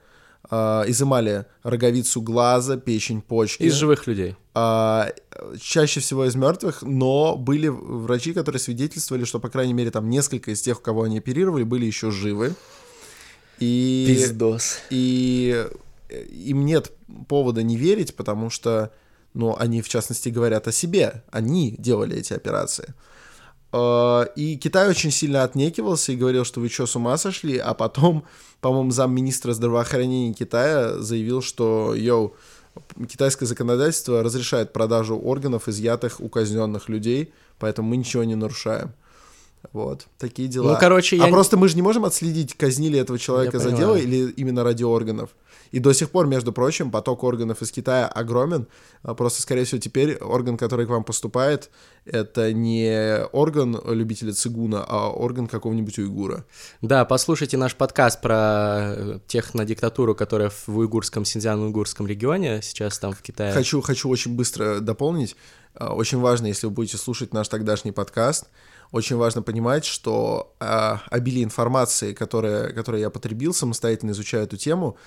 а, 0.50 0.84
изымали 0.86 1.46
роговицу 1.64 2.22
глаза, 2.22 2.78
печень, 2.78 3.22
почки. 3.22 3.64
Из 3.64 3.74
живых 3.74 4.06
людей. 4.06 4.36
А, 4.54 5.10
чаще 5.62 6.02
всего 6.02 6.26
из 6.26 6.36
мертвых, 6.36 6.82
но 6.82 7.38
были 7.38 7.68
врачи, 7.70 8.34
которые 8.34 8.60
свидетельствовали, 8.60 9.24
что, 9.24 9.40
по 9.40 9.50
крайней 9.50 9.74
мере, 9.74 9.92
там 9.92 10.10
несколько 10.10 10.52
из 10.52 10.62
тех, 10.62 10.82
кого 10.82 11.04
они 11.04 11.20
оперировали, 11.20 11.64
были 11.64 11.86
еще 11.86 12.12
живы. 12.12 12.54
И, 13.60 14.06
Пиздос. 14.08 14.80
и 14.90 15.68
им 16.10 16.66
нет 16.66 16.92
повода 17.28 17.64
не 17.64 17.76
верить, 17.76 18.16
потому 18.16 18.50
что, 18.50 18.92
ну, 19.38 19.56
они, 19.58 19.82
в 19.82 19.88
частности, 19.88 20.30
говорят 20.30 20.68
о 20.68 20.72
себе. 20.72 21.24
Они 21.32 21.76
делали 21.78 22.18
эти 22.18 22.34
операции. 22.34 22.96
Э, 23.72 24.26
И 24.36 24.58
Китай 24.58 24.90
очень 24.90 25.12
сильно 25.12 25.44
отнекивался 25.44 26.12
и 26.12 26.16
говорил, 26.16 26.44
что 26.44 26.60
вы 26.60 26.70
что, 26.70 26.88
с 26.88 26.96
ума 26.96 27.18
сошли? 27.18 27.58
А 27.60 27.76
потом, 27.76 28.24
по-моему, 28.62 28.90
замминистра 28.90 29.54
здравоохранения 29.54 30.34
Китая 30.34 30.98
заявил, 30.98 31.44
что, 31.44 31.94
йоу, 31.94 32.36
китайское 33.08 33.48
законодательство 33.48 34.24
разрешает 34.24 34.74
продажу 34.74 35.16
органов, 35.16 35.68
изъятых 35.68 36.20
у 36.20 36.30
казненных 36.30 36.90
людей, 36.90 37.32
поэтому 37.60 37.90
мы 37.90 37.98
ничего 37.98 38.24
не 38.24 38.36
нарушаем. 38.36 38.92
Вот, 39.74 40.08
такие 40.18 40.48
дела. 40.48 40.74
Ну, 40.74 40.78
короче, 40.80 41.18
а 41.22 41.26
я- 41.26 41.32
просто 41.32 41.58
мы 41.58 41.68
же 41.68 41.76
не 41.76 41.82
можем 41.82 42.06
отследить, 42.06 42.54
казнили 42.56 43.00
этого 43.00 43.20
человека 43.20 43.58
Я 43.58 43.64
за 43.64 43.70
понимаю. 43.70 43.86
дело 43.86 43.96
или 43.98 44.32
именно 44.32 44.64
ради 44.64 44.84
органов. 44.84 45.30
И 45.72 45.80
до 45.80 45.94
сих 45.94 46.10
пор, 46.12 46.28
между 46.28 46.54
прочим, 46.54 46.92
поток 46.92 47.24
органов 47.24 47.62
из 47.62 47.72
Китая 47.72 48.08
огромен. 48.08 48.68
А 49.04 49.14
Просто, 49.14 49.42
скорее 49.42 49.66
всего, 49.66 49.80
теперь 49.82 50.16
орган, 50.16 50.58
который 50.58 50.86
к 50.86 50.90
вам 50.90 51.04
поступает, 51.04 51.70
это 52.12 52.54
не 52.54 53.24
орган 53.32 53.80
любителя 53.86 54.34
цигуна, 54.34 54.84
а 54.88 55.10
орган 55.10 55.48
какого-нибудь 55.48 56.00
уйгура. 56.00 56.46
Да, 56.82 57.06
послушайте 57.06 57.58
наш 57.58 57.76
подкаст 57.76 58.22
про 58.22 58.94
э, 58.96 59.20
технодиктатуру, 59.28 60.16
которая 60.16 60.50
в 60.50 60.78
уйгурском, 60.78 61.26
Синьцзян-уйгурском 61.26 62.08
регионе, 62.08 62.62
сейчас 62.62 63.00
там 63.00 63.14
в 63.14 63.22
Китае. 63.22 63.54
Хочу, 63.54 63.82
хочу 63.82 64.10
очень 64.10 64.36
быстро 64.36 64.80
дополнить. 64.80 65.36
А, 65.76 65.94
Очень 65.94 66.20
важно, 66.20 66.48
если 66.48 66.68
вы 66.68 66.74
будете 66.74 66.98
слушать 66.98 67.34
наш 67.34 67.48
тогдашний 67.48 67.92
подкаст, 67.92 68.48
очень 68.92 69.18
важно 69.18 69.42
понимать, 69.42 69.86
что 69.86 70.56
а, 70.60 71.02
обилие 71.10 71.44
информации, 71.44 72.14
которое, 72.14 72.72
которое 72.72 73.02
я 73.02 73.10
потребил, 73.10 73.54
самостоятельно 73.54 74.12
изучая 74.12 74.44
эту 74.44 74.58
тему, 74.58 74.98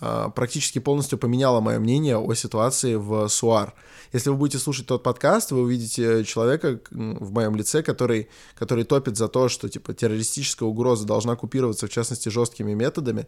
практически 0.00 0.78
полностью 0.78 1.18
поменяло 1.18 1.60
мое 1.60 1.78
мнение 1.78 2.16
о 2.16 2.34
ситуации 2.34 2.94
в 2.94 3.28
СУАР. 3.28 3.74
Если 4.12 4.30
вы 4.30 4.36
будете 4.36 4.58
слушать 4.58 4.86
тот 4.86 5.02
подкаст, 5.02 5.50
вы 5.50 5.62
увидите 5.62 6.24
человека 6.24 6.80
в 6.90 7.32
моем 7.32 7.56
лице, 7.56 7.82
который, 7.82 8.28
который 8.54 8.84
топит 8.84 9.16
за 9.16 9.28
то, 9.28 9.48
что 9.48 9.68
типа 9.68 9.94
террористическая 9.94 10.68
угроза 10.68 11.04
должна 11.06 11.36
купироваться, 11.36 11.86
в 11.86 11.90
частности, 11.90 12.28
жесткими 12.28 12.74
методами. 12.74 13.26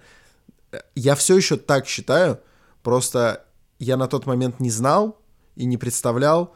Э, 0.73 0.81
Я 0.95 1.15
все 1.15 1.37
еще 1.37 1.57
так 1.57 1.87
считаю, 1.87 2.39
просто 2.83 3.45
я 3.79 3.97
на 3.97 4.07
тот 4.07 4.27
момент 4.27 4.61
не 4.61 4.71
знал 4.71 5.19
и 5.57 5.65
не 5.65 5.77
представлял, 5.77 6.55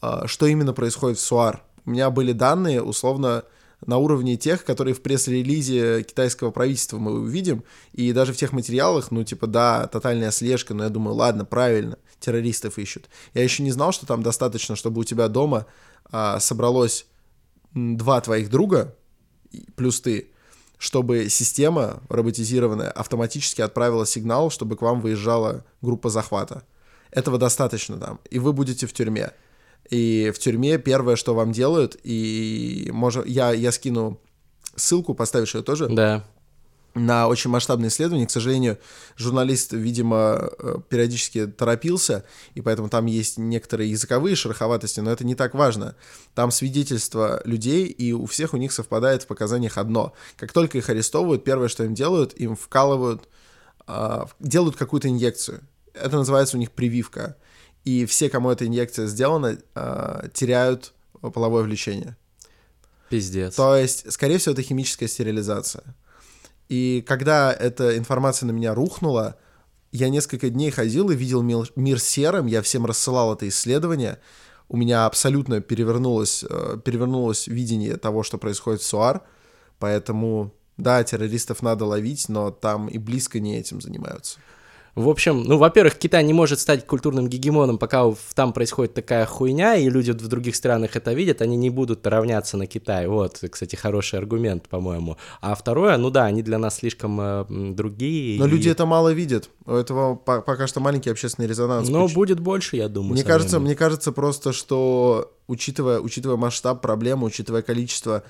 а, 0.00 0.26
что 0.26 0.46
именно 0.46 0.72
происходит 0.72 1.18
в 1.18 1.22
СУАР. 1.22 1.62
У 1.84 1.90
меня 1.90 2.10
были 2.10 2.32
данные, 2.32 2.82
условно, 2.82 3.44
на 3.86 3.98
уровне 3.98 4.36
тех, 4.36 4.64
которые 4.64 4.94
в 4.94 5.02
пресс-релизе 5.02 6.02
китайского 6.02 6.50
правительства 6.50 6.98
мы 6.98 7.20
увидим, 7.20 7.64
и 7.92 8.12
даже 8.12 8.32
в 8.32 8.36
тех 8.36 8.52
материалах, 8.52 9.10
ну, 9.10 9.24
типа, 9.24 9.46
да, 9.46 9.86
тотальная 9.86 10.30
слежка, 10.30 10.74
но 10.74 10.84
я 10.84 10.90
думаю, 10.90 11.16
ладно, 11.16 11.44
правильно, 11.44 11.98
террористов 12.20 12.78
ищут. 12.78 13.08
Я 13.34 13.42
еще 13.42 13.62
не 13.62 13.72
знал, 13.72 13.92
что 13.92 14.06
там 14.06 14.22
достаточно, 14.22 14.76
чтобы 14.76 15.00
у 15.00 15.04
тебя 15.04 15.28
дома 15.28 15.66
а, 16.10 16.40
собралось 16.40 17.06
два 17.74 18.20
твоих 18.20 18.50
друга, 18.50 18.94
плюс 19.76 20.00
ты, 20.00 20.30
чтобы 20.78 21.28
система 21.28 22.02
роботизированная 22.08 22.90
автоматически 22.90 23.60
отправила 23.60 24.06
сигнал, 24.06 24.50
чтобы 24.50 24.76
к 24.76 24.82
вам 24.82 25.00
выезжала 25.00 25.64
группа 25.80 26.08
захвата. 26.08 26.64
Этого 27.10 27.38
достаточно 27.38 27.98
там, 27.98 28.20
и 28.30 28.38
вы 28.38 28.52
будете 28.52 28.86
в 28.86 28.92
тюрьме. 28.92 29.32
И 29.90 30.32
в 30.34 30.38
тюрьме 30.38 30.78
первое, 30.78 31.16
что 31.16 31.34
вам 31.34 31.52
делают, 31.52 31.96
и 32.02 32.88
можно, 32.92 33.22
я, 33.26 33.52
я 33.52 33.72
скину 33.72 34.20
ссылку, 34.76 35.14
поставишь 35.14 35.54
ее 35.54 35.62
тоже, 35.62 35.88
Да. 35.88 36.24
на 36.94 37.26
очень 37.28 37.50
масштабное 37.50 37.88
исследование. 37.88 38.26
К 38.26 38.30
сожалению, 38.30 38.78
журналист, 39.16 39.72
видимо, 39.72 40.50
э, 40.58 40.76
периодически 40.88 41.46
торопился, 41.46 42.24
и 42.54 42.60
поэтому 42.60 42.88
там 42.88 43.06
есть 43.06 43.38
некоторые 43.38 43.90
языковые 43.90 44.36
шероховатости, 44.36 45.00
но 45.00 45.10
это 45.10 45.24
не 45.24 45.34
так 45.34 45.54
важно. 45.54 45.94
Там 46.34 46.50
свидетельства 46.50 47.40
людей, 47.44 47.86
и 47.86 48.12
у 48.12 48.26
всех 48.26 48.54
у 48.54 48.56
них 48.58 48.72
совпадает 48.72 49.22
в 49.22 49.26
показаниях 49.26 49.78
одно. 49.78 50.12
Как 50.36 50.52
только 50.52 50.78
их 50.78 50.88
арестовывают, 50.90 51.44
первое, 51.44 51.68
что 51.68 51.84
им 51.84 51.94
делают, 51.94 52.34
им 52.34 52.56
вкалывают, 52.56 53.28
а, 53.86 54.26
делают 54.38 54.76
какую-то 54.76 55.08
инъекцию. 55.08 55.60
Это 55.94 56.16
называется 56.16 56.56
у 56.56 56.60
них 56.60 56.70
прививка. 56.72 57.36
И 57.84 58.06
все, 58.06 58.30
кому 58.30 58.50
эта 58.50 58.66
инъекция 58.66 59.06
сделана, 59.06 59.58
а, 59.74 60.28
теряют 60.32 60.92
половое 61.20 61.62
влечение. 61.62 62.16
Пиздец. 63.08 63.54
То 63.54 63.76
есть, 63.76 64.10
скорее 64.12 64.38
всего, 64.38 64.52
это 64.52 64.62
химическая 64.62 65.08
стерилизация. 65.08 65.94
И 66.68 67.04
когда 67.06 67.52
эта 67.52 67.98
информация 67.98 68.46
на 68.46 68.52
меня 68.52 68.74
рухнула, 68.74 69.36
я 69.90 70.08
несколько 70.08 70.48
дней 70.48 70.70
ходил 70.70 71.10
и 71.10 71.16
видел 71.16 71.42
мир 71.42 72.00
серым, 72.00 72.46
я 72.46 72.62
всем 72.62 72.86
рассылал 72.86 73.34
это 73.34 73.46
исследование, 73.46 74.18
у 74.68 74.76
меня 74.78 75.04
абсолютно 75.04 75.60
перевернулось, 75.60 76.44
э, 76.48 76.78
перевернулось 76.82 77.46
видение 77.46 77.98
того, 77.98 78.22
что 78.22 78.38
происходит 78.38 78.80
в 78.80 78.86
СУАР, 78.86 79.20
поэтому, 79.78 80.54
да, 80.78 81.04
террористов 81.04 81.60
надо 81.60 81.84
ловить, 81.84 82.30
но 82.30 82.50
там 82.50 82.88
и 82.88 82.96
близко 82.96 83.38
не 83.38 83.58
этим 83.58 83.82
занимаются. 83.82 84.38
В 84.94 85.08
общем, 85.08 85.42
ну, 85.44 85.56
во-первых, 85.56 85.94
Китай 85.94 86.22
не 86.22 86.34
может 86.34 86.60
стать 86.60 86.86
культурным 86.86 87.26
гегемоном, 87.26 87.78
пока 87.78 88.04
там 88.34 88.52
происходит 88.52 88.92
такая 88.92 89.24
хуйня, 89.24 89.76
и 89.76 89.88
люди 89.88 90.10
в 90.10 90.28
других 90.28 90.54
странах 90.54 90.96
это 90.96 91.14
видят, 91.14 91.40
они 91.40 91.56
не 91.56 91.70
будут 91.70 92.06
равняться 92.06 92.58
на 92.58 92.66
Китай. 92.66 93.06
Вот, 93.06 93.42
кстати, 93.50 93.74
хороший 93.74 94.18
аргумент, 94.18 94.68
по-моему. 94.68 95.16
А 95.40 95.54
второе, 95.54 95.96
ну 95.96 96.10
да, 96.10 96.26
они 96.26 96.42
для 96.42 96.58
нас 96.58 96.76
слишком 96.76 97.18
э, 97.20 97.46
другие. 97.48 98.38
Но 98.38 98.46
и... 98.46 98.50
люди 98.50 98.68
это 98.68 98.84
мало 98.84 99.14
видят. 99.14 99.48
У 99.64 99.72
этого 99.72 100.14
пока 100.14 100.66
что 100.66 100.80
маленький 100.80 101.08
общественный 101.08 101.48
резонанс. 101.48 101.88
Но 101.88 102.02
Поч... 102.02 102.14
будет 102.14 102.40
больше, 102.40 102.76
я 102.76 102.88
думаю. 102.88 103.12
Мне 103.12 103.24
кажется, 103.24 103.60
мне 103.60 103.74
кажется 103.74 104.12
просто, 104.12 104.52
что 104.52 105.32
учитывая, 105.46 106.00
учитывая 106.00 106.36
масштаб 106.36 106.82
проблемы, 106.82 107.26
учитывая 107.26 107.62
количество, 107.62 108.24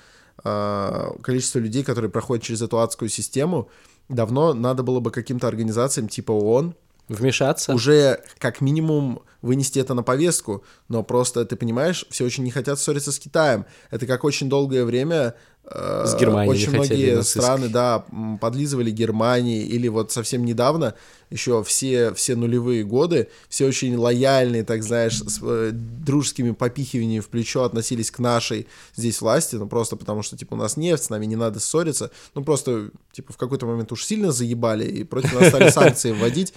э, 0.45 1.11
количество 1.23 1.59
людей, 1.59 1.83
которые 1.83 2.11
проходят 2.11 2.45
через 2.45 2.63
эту 2.63 2.79
адскую 2.79 3.09
систему, 3.09 3.69
давно 4.09 4.55
надо 4.55 4.83
было 4.83 5.01
бы 5.01 5.11
каким-то 5.11 5.49
организациям 5.49 6.09
типа 6.09 6.33
ООН 6.33 6.75
вмешаться. 7.09 7.75
Уже 7.75 8.23
как 8.39 8.61
минимум 8.61 9.23
вынести 9.43 9.79
это 9.79 9.95
на 9.95 10.03
повестку, 10.03 10.65
но 10.89 11.03
просто, 11.03 11.45
ты 11.45 11.57
понимаешь, 11.57 12.07
все 12.11 12.25
очень 12.25 12.45
не 12.45 12.51
хотят 12.51 12.79
ссориться 12.79 13.13
с 13.13 13.19
Китаем. 13.19 13.67
Это 13.91 14.07
как 14.07 14.25
очень 14.25 14.49
долгое 14.49 14.85
время 14.85 15.35
с 15.65 16.17
Германией 16.17 16.51
очень 16.51 16.73
многие 16.73 17.23
страны, 17.23 17.69
да, 17.69 18.05
подлизывали 18.41 18.91
Германии, 18.91 19.63
или 19.65 19.89
вот 19.89 20.13
совсем 20.13 20.45
недавно, 20.45 20.95
еще 21.31 21.63
все, 21.63 22.13
все 22.15 22.37
нулевые 22.37 22.85
годы, 22.85 23.29
все 23.49 23.67
очень 23.67 23.97
лояльные, 23.97 24.65
так 24.65 24.83
знаешь, 24.83 25.21
с 25.21 25.39
э, 25.43 25.71
дружескими 25.73 26.51
попихиваниями 26.51 27.21
в 27.21 27.29
плечо 27.29 27.63
относились 27.63 28.11
к 28.11 28.19
нашей 28.19 28.67
здесь 28.97 29.21
власти, 29.21 29.57
ну 29.57 29.67
просто 29.67 29.97
потому 29.97 30.23
что, 30.23 30.37
типа, 30.37 30.55
у 30.55 30.57
нас 30.59 30.77
нефть, 30.77 31.05
с 31.05 31.11
нами 31.11 31.27
не 31.27 31.37
надо 31.37 31.61
ссориться, 31.61 32.11
ну 32.35 32.45
просто, 32.45 32.91
типа, 33.13 33.33
в 33.33 33.37
какой-то 33.37 33.65
момент 33.65 33.93
уж 33.93 34.05
сильно 34.05 34.33
заебали, 34.33 34.85
и 34.85 35.05
против 35.05 35.33
нас 35.33 35.49
стали 35.49 35.71
санкции 35.71 36.11
вводить, 36.13 36.53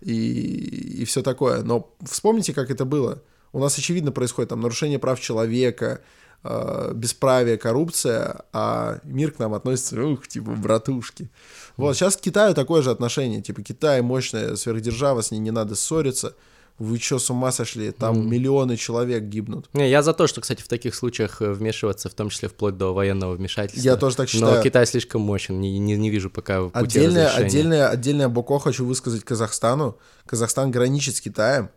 и, 0.00 1.00
и 1.00 1.04
все 1.06 1.22
такое. 1.22 1.62
Но 1.62 1.90
вспомните, 2.02 2.52
как 2.52 2.70
это 2.70 2.84
было. 2.84 3.22
У 3.52 3.58
нас, 3.58 3.76
очевидно, 3.76 4.12
происходит 4.12 4.50
там 4.50 4.60
нарушение 4.60 4.98
прав 4.98 5.18
человека, 5.18 6.02
э, 6.44 6.92
бесправие, 6.94 7.58
коррупция, 7.58 8.42
а 8.52 9.00
мир 9.04 9.32
к 9.32 9.38
нам 9.38 9.54
относится, 9.54 10.02
ух, 10.02 10.26
типа, 10.26 10.52
братушки. 10.52 11.30
Вот, 11.76 11.96
сейчас 11.96 12.16
к 12.16 12.20
Китаю 12.20 12.54
такое 12.54 12.82
же 12.82 12.90
отношение. 12.90 13.42
Типа, 13.42 13.62
Китай 13.62 14.02
мощная 14.02 14.56
сверхдержава, 14.56 15.22
с 15.22 15.30
ней 15.30 15.38
не 15.38 15.50
надо 15.50 15.74
ссориться. 15.74 16.34
Вы 16.78 16.98
что, 16.98 17.18
с 17.18 17.28
ума 17.28 17.52
сошли? 17.52 17.90
Там 17.90 18.16
mm. 18.16 18.24
миллионы 18.24 18.76
человек 18.78 19.24
гибнут. 19.24 19.68
Не, 19.74 19.90
я 19.90 20.02
за 20.02 20.14
то, 20.14 20.26
что, 20.26 20.40
кстати, 20.40 20.62
в 20.62 20.68
таких 20.68 20.94
случаях 20.94 21.42
э, 21.42 21.52
вмешиваться, 21.52 22.08
в 22.08 22.14
том 22.14 22.30
числе 22.30 22.48
вплоть 22.48 22.78
до 22.78 22.94
военного 22.94 23.34
вмешательства. 23.34 23.86
Я 23.86 23.96
тоже 23.96 24.16
так 24.16 24.30
считаю. 24.30 24.56
Но 24.56 24.62
Китай 24.62 24.86
слишком 24.86 25.20
мощен, 25.20 25.60
не, 25.60 25.78
не, 25.78 25.98
не 25.98 26.08
вижу 26.08 26.30
пока 26.30 26.62
пути 26.62 26.72
отдельное, 26.74 27.28
отдельное, 27.28 27.88
отдельное 27.90 28.28
боко 28.28 28.58
хочу 28.58 28.86
высказать 28.86 29.24
Казахстану. 29.24 29.98
Казахстан 30.24 30.70
граничит 30.70 31.16
с 31.16 31.20
Китаем, 31.20 31.68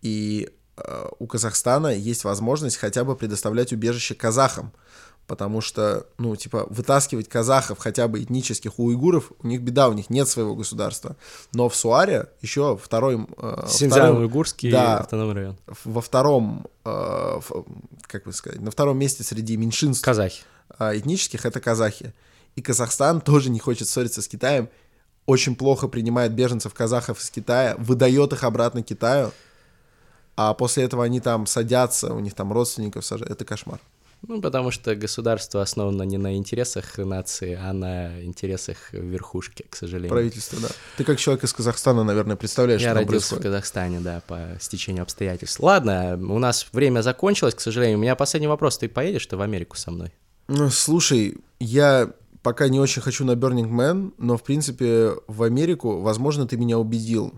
и 0.00 0.48
у 1.18 1.26
Казахстана 1.26 1.88
есть 1.88 2.24
возможность 2.24 2.76
хотя 2.76 3.04
бы 3.04 3.16
предоставлять 3.16 3.72
убежище 3.72 4.14
казахам 4.14 4.72
потому 5.26 5.60
что, 5.60 6.06
ну, 6.18 6.36
типа, 6.36 6.66
вытаскивать 6.70 7.28
казахов, 7.28 7.78
хотя 7.78 8.08
бы 8.08 8.22
этнических, 8.22 8.78
у 8.78 8.84
уйгуров, 8.84 9.32
у 9.42 9.46
них 9.46 9.60
беда, 9.60 9.88
у 9.88 9.92
них 9.92 10.10
нет 10.10 10.28
своего 10.28 10.54
государства. 10.54 11.16
Но 11.52 11.68
в 11.68 11.76
Суаре 11.76 12.28
еще 12.40 12.78
второй... 12.80 13.26
Э, 13.38 13.64
Синьцзян-Уйгурский 13.66 14.70
да, 14.70 14.98
автономный 14.98 15.34
район. 15.34 15.56
Во 15.84 16.00
втором, 16.00 16.66
э, 16.84 17.40
как 18.02 18.24
бы 18.24 18.32
сказать, 18.32 18.60
на 18.60 18.70
втором 18.70 18.98
месте 18.98 19.24
среди 19.24 19.56
меньшинств 19.56 20.04
казахи. 20.04 20.42
Э, 20.78 20.96
этнических 20.96 21.44
это 21.44 21.60
казахи. 21.60 22.14
И 22.54 22.62
Казахстан 22.62 23.20
тоже 23.20 23.50
не 23.50 23.58
хочет 23.58 23.88
ссориться 23.88 24.22
с 24.22 24.28
Китаем, 24.28 24.68
очень 25.26 25.56
плохо 25.56 25.88
принимает 25.88 26.32
беженцев 26.32 26.72
казахов 26.72 27.20
из 27.20 27.30
Китая, 27.30 27.74
выдает 27.78 28.32
их 28.32 28.44
обратно 28.44 28.82
Китаю, 28.82 29.32
а 30.36 30.54
после 30.54 30.84
этого 30.84 31.04
они 31.04 31.20
там 31.20 31.46
садятся, 31.46 32.12
у 32.12 32.20
них 32.20 32.34
там 32.34 32.52
родственников 32.52 33.04
сажают. 33.04 33.32
Это 33.32 33.44
кошмар. 33.44 33.80
Ну, 34.22 34.40
потому 34.40 34.70
что 34.70 34.94
государство 34.96 35.62
основано 35.62 36.02
не 36.02 36.18
на 36.18 36.36
интересах 36.36 36.98
нации, 36.98 37.58
а 37.60 37.72
на 37.72 38.22
интересах 38.24 38.92
верхушки, 38.92 39.64
к 39.68 39.76
сожалению. 39.76 40.10
Правительство, 40.10 40.58
да. 40.60 40.68
Ты 40.96 41.04
как 41.04 41.18
человек 41.18 41.44
из 41.44 41.52
Казахстана, 41.52 42.02
наверное, 42.02 42.34
представляешь, 42.36 42.80
Я 42.80 42.90
что 42.90 42.98
родился 43.00 43.12
происходит. 43.12 43.40
в 43.40 43.44
Казахстане, 43.44 44.00
да, 44.00 44.22
по 44.26 44.56
стечению 44.60 45.02
обстоятельств. 45.02 45.60
Ладно, 45.60 46.18
у 46.28 46.38
нас 46.38 46.66
время 46.72 47.02
закончилось, 47.02 47.54
к 47.54 47.60
сожалению. 47.60 47.98
У 47.98 48.00
меня 48.02 48.16
последний 48.16 48.48
вопрос. 48.48 48.78
Ты 48.78 48.88
поедешь-то 48.88 49.36
в 49.36 49.42
Америку 49.42 49.76
со 49.76 49.90
мной? 49.90 50.12
Ну, 50.48 50.70
слушай, 50.70 51.36
я 51.60 52.10
пока 52.42 52.68
не 52.68 52.80
очень 52.80 53.02
хочу 53.02 53.24
на 53.24 53.32
Burning 53.32 53.70
Man, 53.70 54.12
но, 54.18 54.36
в 54.36 54.42
принципе, 54.42 55.12
в 55.26 55.42
Америку, 55.42 56.00
возможно, 56.00 56.46
ты 56.46 56.56
меня 56.56 56.78
убедил. 56.78 57.32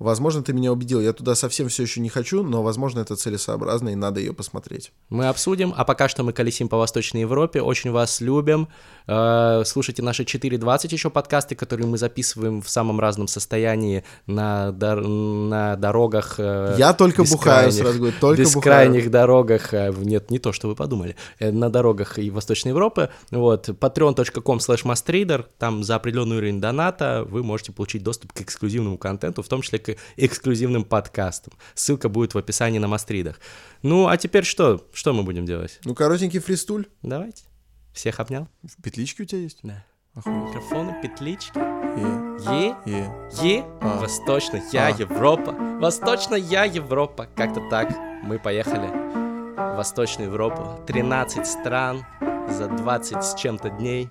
Возможно, 0.00 0.42
ты 0.42 0.52
меня 0.52 0.72
убедил. 0.72 1.00
Я 1.00 1.12
туда 1.12 1.36
совсем 1.36 1.68
все 1.68 1.84
еще 1.84 2.00
не 2.00 2.08
хочу, 2.08 2.42
но, 2.42 2.62
возможно, 2.64 2.98
это 2.98 3.14
целесообразно, 3.14 3.90
и 3.90 3.94
надо 3.94 4.18
ее 4.18 4.32
посмотреть. 4.32 4.92
Мы 5.08 5.28
обсудим. 5.28 5.72
А 5.76 5.84
пока 5.84 6.08
что 6.08 6.24
мы 6.24 6.32
колесим 6.32 6.68
по 6.68 6.76
Восточной 6.76 7.20
Европе. 7.20 7.62
Очень 7.62 7.92
вас 7.92 8.20
любим. 8.20 8.68
Э, 9.06 9.62
слушайте 9.64 10.02
наши 10.02 10.24
4.20 10.24 10.88
еще 10.90 11.10
подкасты, 11.10 11.54
которые 11.54 11.86
мы 11.86 11.96
записываем 11.96 12.60
в 12.60 12.68
самом 12.68 12.98
разном 12.98 13.28
состоянии 13.28 14.02
на, 14.26 14.72
дор 14.72 15.06
на 15.06 15.76
дорогах. 15.76 16.36
Э, 16.38 16.74
Я 16.76 16.92
только 16.92 17.22
бухаю, 17.22 17.70
сразу 17.70 17.98
говорю, 17.98 18.14
только 18.20 18.42
бескрайних 18.42 19.04
бухаю. 19.04 19.10
дорогах. 19.12 19.74
Э, 19.74 19.92
нет, 19.96 20.28
не 20.30 20.40
то, 20.40 20.52
что 20.52 20.66
вы 20.66 20.74
подумали. 20.74 21.14
На 21.38 21.70
дорогах 21.70 22.18
и 22.18 22.30
Восточной 22.30 22.70
Европы. 22.70 23.10
Вот. 23.30 23.68
patreon.com 23.68 24.58
slash 24.58 25.44
Там 25.58 25.84
за 25.84 25.94
определенный 25.94 26.38
уровень 26.38 26.60
доната 26.60 27.24
вы 27.28 27.44
можете 27.44 27.70
получить 27.70 28.02
доступ 28.02 28.32
к 28.32 28.40
эксклюзивному 28.40 28.98
контенту, 28.98 29.42
в 29.42 29.48
том 29.48 29.62
числе 29.62 29.83
к 29.84 29.96
эксклюзивным 30.16 30.84
подкастам. 30.84 31.52
Ссылка 31.74 32.08
будет 32.08 32.34
в 32.34 32.38
описании 32.38 32.78
на 32.78 32.88
Мастридах. 32.88 33.40
Ну, 33.82 34.08
а 34.08 34.16
теперь 34.16 34.44
что? 34.44 34.86
Что 34.92 35.12
мы 35.12 35.22
будем 35.22 35.44
делать? 35.46 35.78
Ну, 35.84 35.94
коротенький 35.94 36.40
фристуль. 36.40 36.86
Давайте. 37.02 37.44
Всех 37.92 38.18
обнял? 38.20 38.48
Петлички 38.82 39.22
у 39.22 39.24
тебя 39.24 39.40
есть? 39.40 39.60
Да. 39.62 39.84
Охуенно. 40.14 40.48
Микрофоны, 40.48 41.02
петлички. 41.02 41.58
Е. 41.58 42.06
Е. 42.50 42.76
Е. 42.86 43.10
Е. 43.42 43.64
А. 43.80 43.98
Восточная 44.00 44.62
а. 44.72 44.90
Европа. 44.90 45.52
Восточная 45.80 46.38
Европа. 46.38 47.28
Как-то 47.36 47.68
так. 47.68 47.90
Мы 48.22 48.38
поехали 48.38 48.88
в 49.56 49.76
Восточную 49.76 50.28
Европу. 50.30 50.80
13 50.86 51.46
стран 51.46 52.04
за 52.48 52.68
20 52.68 53.24
с 53.24 53.34
чем-то 53.34 53.70
дней. 53.70 54.10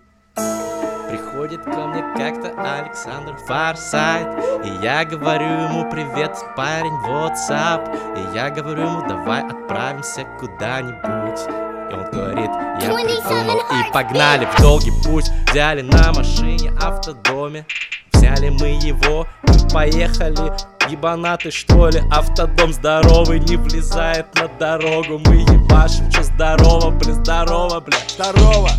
Приходит 1.09 1.63
ко 1.63 1.87
мне 1.87 2.03
как-то 2.15 2.49
Александр 2.57 3.35
Фарсайт. 3.45 4.27
И 4.63 4.69
я 4.83 5.03
говорю 5.05 5.45
ему 5.45 5.89
привет, 5.91 6.37
парень, 6.55 6.93
WhatsApp 7.05 7.81
И 8.17 8.35
я 8.35 8.49
говорю 8.49 8.83
ему 8.83 9.07
давай 9.07 9.43
отправимся 9.43 10.25
куда-нибудь 10.39 11.39
И 11.49 11.93
он 11.93 12.11
говорит, 12.11 12.49
я 12.81 12.93
придумал 12.93 13.59
И 13.59 13.91
погнали 13.93 14.45
в 14.45 14.61
долгий 14.61 14.93
путь 15.03 15.29
Взяли 15.51 15.81
на 15.81 16.13
машине 16.13 16.71
автодоме 16.81 17.65
Взяли 18.13 18.49
мы 18.49 18.67
его 18.67 19.27
и 19.47 19.73
поехали. 19.73 20.53
Ебанаты 20.89 21.51
что 21.51 21.89
ли, 21.89 22.01
автодом 22.11 22.73
здоровый 22.73 23.39
Не 23.39 23.57
влезает 23.57 24.27
на 24.35 24.47
дорогу. 24.47 25.19
Мы 25.25 25.37
ебашим, 25.41 26.11
что 26.11 26.23
здорово, 26.23 26.89
блин, 26.91 27.15
здорово, 27.15 27.79
блин 27.79 27.99
Здорово! 28.07 28.69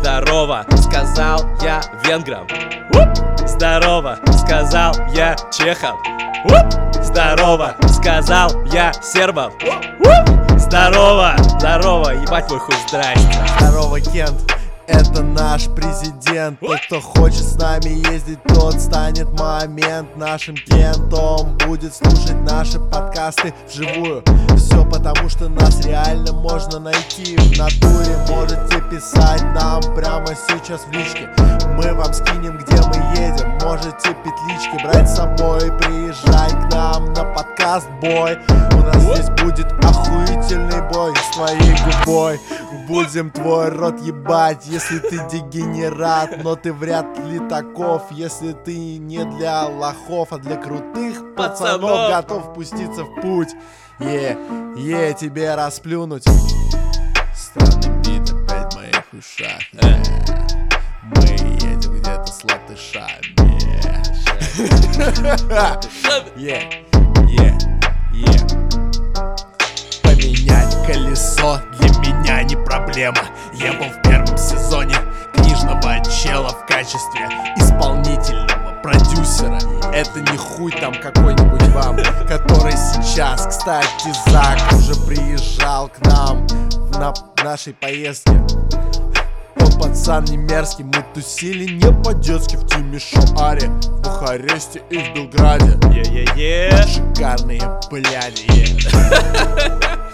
Здорово, 0.00 0.64
сказал 0.78 1.44
я 1.60 1.82
венграм. 2.02 2.48
Здорово, 3.46 4.18
сказал 4.38 4.94
я 5.12 5.36
чехам. 5.52 5.98
Здорово, 7.02 7.76
сказал 7.86 8.64
я 8.72 8.94
сербам. 8.94 9.52
Здорово, 10.56 11.34
здорово, 11.58 12.12
ебать 12.12 12.48
мой 12.50 12.60
хуй, 12.60 12.74
здрасте. 12.88 13.46
Здорово, 13.58 14.00
Кент 14.00 14.50
Это 14.90 15.22
наш 15.22 15.68
президент. 15.68 16.58
Тот, 16.58 16.80
кто 16.86 17.00
хочет 17.00 17.44
с 17.44 17.54
нами 17.54 18.12
ездить, 18.12 18.42
тот 18.42 18.80
станет 18.80 19.28
момент 19.38 20.16
Нашим 20.16 20.56
кентом 20.56 21.56
будет 21.58 21.94
слушать 21.94 22.40
наши 22.42 22.80
подкасты 22.80 23.54
вживую. 23.68 24.24
Все 24.56 24.84
потому, 24.84 25.28
что 25.28 25.48
нас 25.48 25.84
реально 25.86 26.32
можно 26.32 26.80
найти 26.80 27.36
В 27.36 27.58
натуре. 27.58 28.16
Можете 28.28 28.80
писать 28.90 29.42
нам 29.54 29.80
прямо 29.94 30.26
сейчас 30.48 30.80
в 30.82 30.92
личке. 30.92 31.28
Мы 31.76 31.94
вам 31.94 32.12
скинем, 32.12 32.58
где 32.58 32.76
мы 32.76 32.96
едем. 33.16 33.48
Можете 33.62 34.08
петлички 34.24 34.82
брать 34.82 35.08
с 35.08 35.16
собой. 35.16 35.70
Приезжай 35.78 36.50
к 36.50 36.74
нам 36.74 37.12
на 37.12 37.24
подкаст, 37.32 37.88
бой. 38.00 38.38
У 38.72 38.78
нас 38.78 38.96
здесь 38.96 39.30
будет 39.42 39.72
охуительный 39.84 40.82
бой 40.92 41.14
с 41.14 41.36
твоей 41.36 41.76
губой 41.84 42.40
Будем 42.86 43.30
твой 43.30 43.68
рот 43.68 44.00
ебать, 44.00 44.66
если 44.66 44.98
ты 44.98 45.18
дегенерат 45.30 46.42
Но 46.42 46.56
ты 46.56 46.72
вряд 46.72 47.18
ли 47.18 47.38
таков, 47.48 48.10
если 48.10 48.52
ты 48.52 48.98
не 48.98 49.24
для 49.24 49.66
лохов, 49.66 50.32
а 50.32 50.38
для 50.38 50.56
крутых 50.56 51.34
пацанов 51.36 51.80
Пацанов. 51.80 52.10
Готов 52.10 52.54
пуститься 52.54 53.04
в 53.04 53.20
путь 53.20 53.50
Е, 53.98 54.36
е, 54.76 55.14
тебе 55.14 55.54
расплюнуть 55.54 56.24
Странный 57.34 57.90
бит 58.00 58.32
опять 58.32 58.72
в 58.72 58.76
моих 58.76 59.04
ушах 59.12 59.60
Э. 59.82 59.96
Мы 61.02 61.22
едем 61.24 61.92
где-то 61.94 62.26
с 62.26 62.44
латышами 62.44 63.40
Е, 66.36 66.70
е, 67.28 67.58
е 68.14 68.50
Поменять 68.50 68.59
колесо. 70.92 71.60
Для 71.78 71.88
меня 71.98 72.42
не 72.42 72.56
проблема. 72.56 73.20
Я 73.52 73.72
был 73.74 73.86
в 73.86 74.02
первом 74.02 74.36
сезоне 74.36 74.96
книжного 75.34 76.02
чела 76.04 76.48
в 76.48 76.66
качестве 76.66 77.28
исполнительного 77.56 78.80
продюсера. 78.82 79.58
Это 79.92 80.20
не 80.20 80.36
хуй 80.36 80.72
там 80.72 80.94
какой-нибудь 80.94 81.68
вам, 81.68 81.96
который 82.26 82.72
сейчас, 82.72 83.46
кстати, 83.46 84.12
Зак 84.30 84.58
уже 84.72 84.94
приезжал 85.06 85.88
к 85.88 86.04
нам 86.06 86.46
в 86.46 86.98
на 86.98 87.14
нашей 87.44 87.74
поездке. 87.74 88.32
Он 89.60 89.72
пацан 89.80 90.24
не 90.24 90.36
мерзкий, 90.36 90.84
мы 90.84 91.04
тусили 91.14 91.72
не 91.72 91.92
по-детски 92.02 92.56
в 92.56 92.66
Тимишоаре 92.66 93.68
В 93.68 94.00
Бухаресте 94.00 94.82
и 94.90 94.98
в 94.98 95.14
Белграде. 95.14 95.78
Е-е-е. 95.92 96.84
Шикарные 96.86 97.60
бляди, 97.90 98.46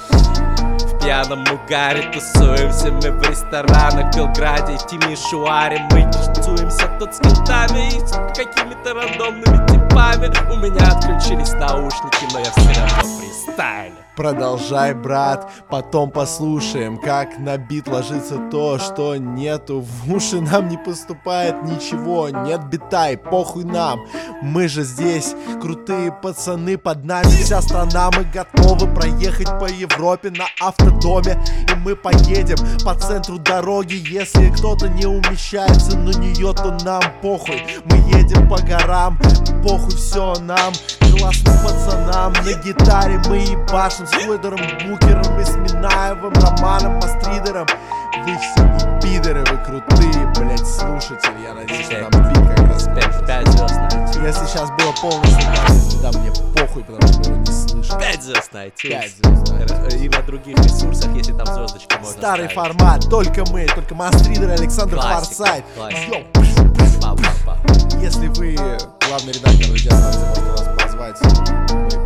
е. 1.07 1.22
В 1.22 1.28
пьяном 1.28 1.44
угаре 1.52 2.11
тусуемся 2.12 2.90
мы 2.90 3.11
в 3.12 3.22
ресторанах 3.28 4.12
в 4.12 4.16
Белграде 4.16 4.76
Тимишуаре 4.88 5.86
Мы 5.92 6.11
тусуемся 6.11 6.88
тут 6.98 7.14
с 7.14 7.18
кентами 7.18 7.96
и 7.96 8.00
с 8.00 8.12
какими-то 8.36 8.94
рандомными 8.94 9.66
типами 9.68 10.52
У 10.52 10.57
меня 10.57 10.88
отключились 10.88 11.52
наушники, 11.52 12.32
но 12.32 12.40
я 12.40 12.50
все 12.50 12.80
равно 12.80 13.18
фристайлю 13.18 14.05
Продолжай, 14.16 14.94
брат, 14.94 15.46
потом 15.68 16.10
послушаем, 16.10 16.96
как 16.96 17.38
на 17.38 17.58
бит 17.58 17.86
ложится 17.86 18.38
то, 18.50 18.78
что 18.78 19.14
нету. 19.16 19.80
В 19.80 20.10
уши 20.10 20.40
нам 20.40 20.68
не 20.68 20.78
поступает 20.78 21.62
ничего, 21.64 22.30
нет 22.30 22.64
бита 22.70 23.10
и 23.10 23.16
похуй 23.16 23.64
нам. 23.64 24.00
Мы 24.40 24.68
же 24.68 24.84
здесь, 24.84 25.34
крутые 25.60 26.12
пацаны, 26.12 26.78
под 26.78 27.04
нами 27.04 27.28
вся 27.28 27.60
страна. 27.60 28.10
Мы 28.16 28.24
готовы 28.24 28.86
проехать 28.94 29.50
по 29.58 29.66
Европе 29.66 30.30
на 30.30 30.46
автодоме. 30.62 31.38
И 31.70 31.74
мы 31.74 31.94
поедем 31.94 32.56
по 32.86 32.94
центру 32.94 33.38
дороги. 33.38 34.02
Если 34.08 34.50
кто-то 34.50 34.88
не 34.88 35.04
умещается 35.04 35.98
на 35.98 36.10
нее, 36.16 36.54
то 36.54 36.74
нам 36.86 37.02
похуй. 37.20 37.62
Мы 37.84 37.98
едем 38.18 38.48
по 38.48 38.56
горам, 38.62 39.18
похуй 39.62 39.94
все 39.94 40.34
нам. 40.40 40.72
Классным 41.18 41.54
пацанам 41.62 42.32
на 42.32 42.62
гитаре 42.62 43.20
мы 43.28 43.36
ебашим 43.38 44.05
С 44.07 44.11
Флойдером, 44.11 44.61
Букером 44.88 45.40
и 45.40 45.44
с 45.44 45.57
Минаевым 45.57 46.32
Романом, 46.34 46.94
Мастридером 46.94 47.66
Вы 48.24 48.36
все 48.38 48.62
не 48.62 49.00
пидоры, 49.00 49.40
вы 49.50 49.57
крутые, 49.64 50.26
блять, 50.38 50.66
слушатели 50.66 51.42
Я 51.44 51.54
надеюсь, 51.54 51.86
что 51.86 52.09
нам 52.09 52.11
бит 52.11 52.57
как 52.57 52.68
раз 52.68 52.84
Пять, 52.84 53.26
пять 53.26 53.48
звезд 53.48 53.74
на 53.74 53.86
iTunes. 53.88 54.26
Если 54.26 54.46
сейчас 54.46 54.70
было 54.70 54.92
полностью 55.00 55.42
так, 55.54 56.12
да 56.12 56.18
мне 56.20 56.30
похуй, 56.54 56.84
потому 56.84 57.07
что 57.09 57.18
вы 57.18 57.24
его 57.24 57.36
не 57.36 57.46
слышите 57.46 57.98
Пять 57.98 58.22
звезд 58.22 58.52
на 58.52 58.66
iTunes. 58.66 58.88
Пять 58.90 59.12
звезд 59.16 59.52
на 59.52 59.96
И 59.96 60.09
на 60.09 60.22
других 60.22 60.57
ресурсах, 60.59 61.12
если 61.14 61.32
там 61.32 61.46
звездочки 61.46 61.96
можно 61.96 62.12
Старый 62.12 62.48
ставить. 62.50 62.76
формат, 62.76 63.11
только 63.11 63.44
мы, 63.50 63.66
только 63.66 63.94
Мастридер 63.94 64.50
Александр 64.50 64.96
Классика, 64.96 65.34
Форсайт 65.34 65.64
классика. 65.76 66.12
Йоу. 66.12 66.24
Если 68.00 68.28
вы 68.28 68.57
главный 69.09 69.32
редактор 69.32 69.72
радиостанции, 69.72 70.20
можете 70.28 70.42
нас 70.42 70.82
позвать, 70.82 71.16
мы 71.22 72.05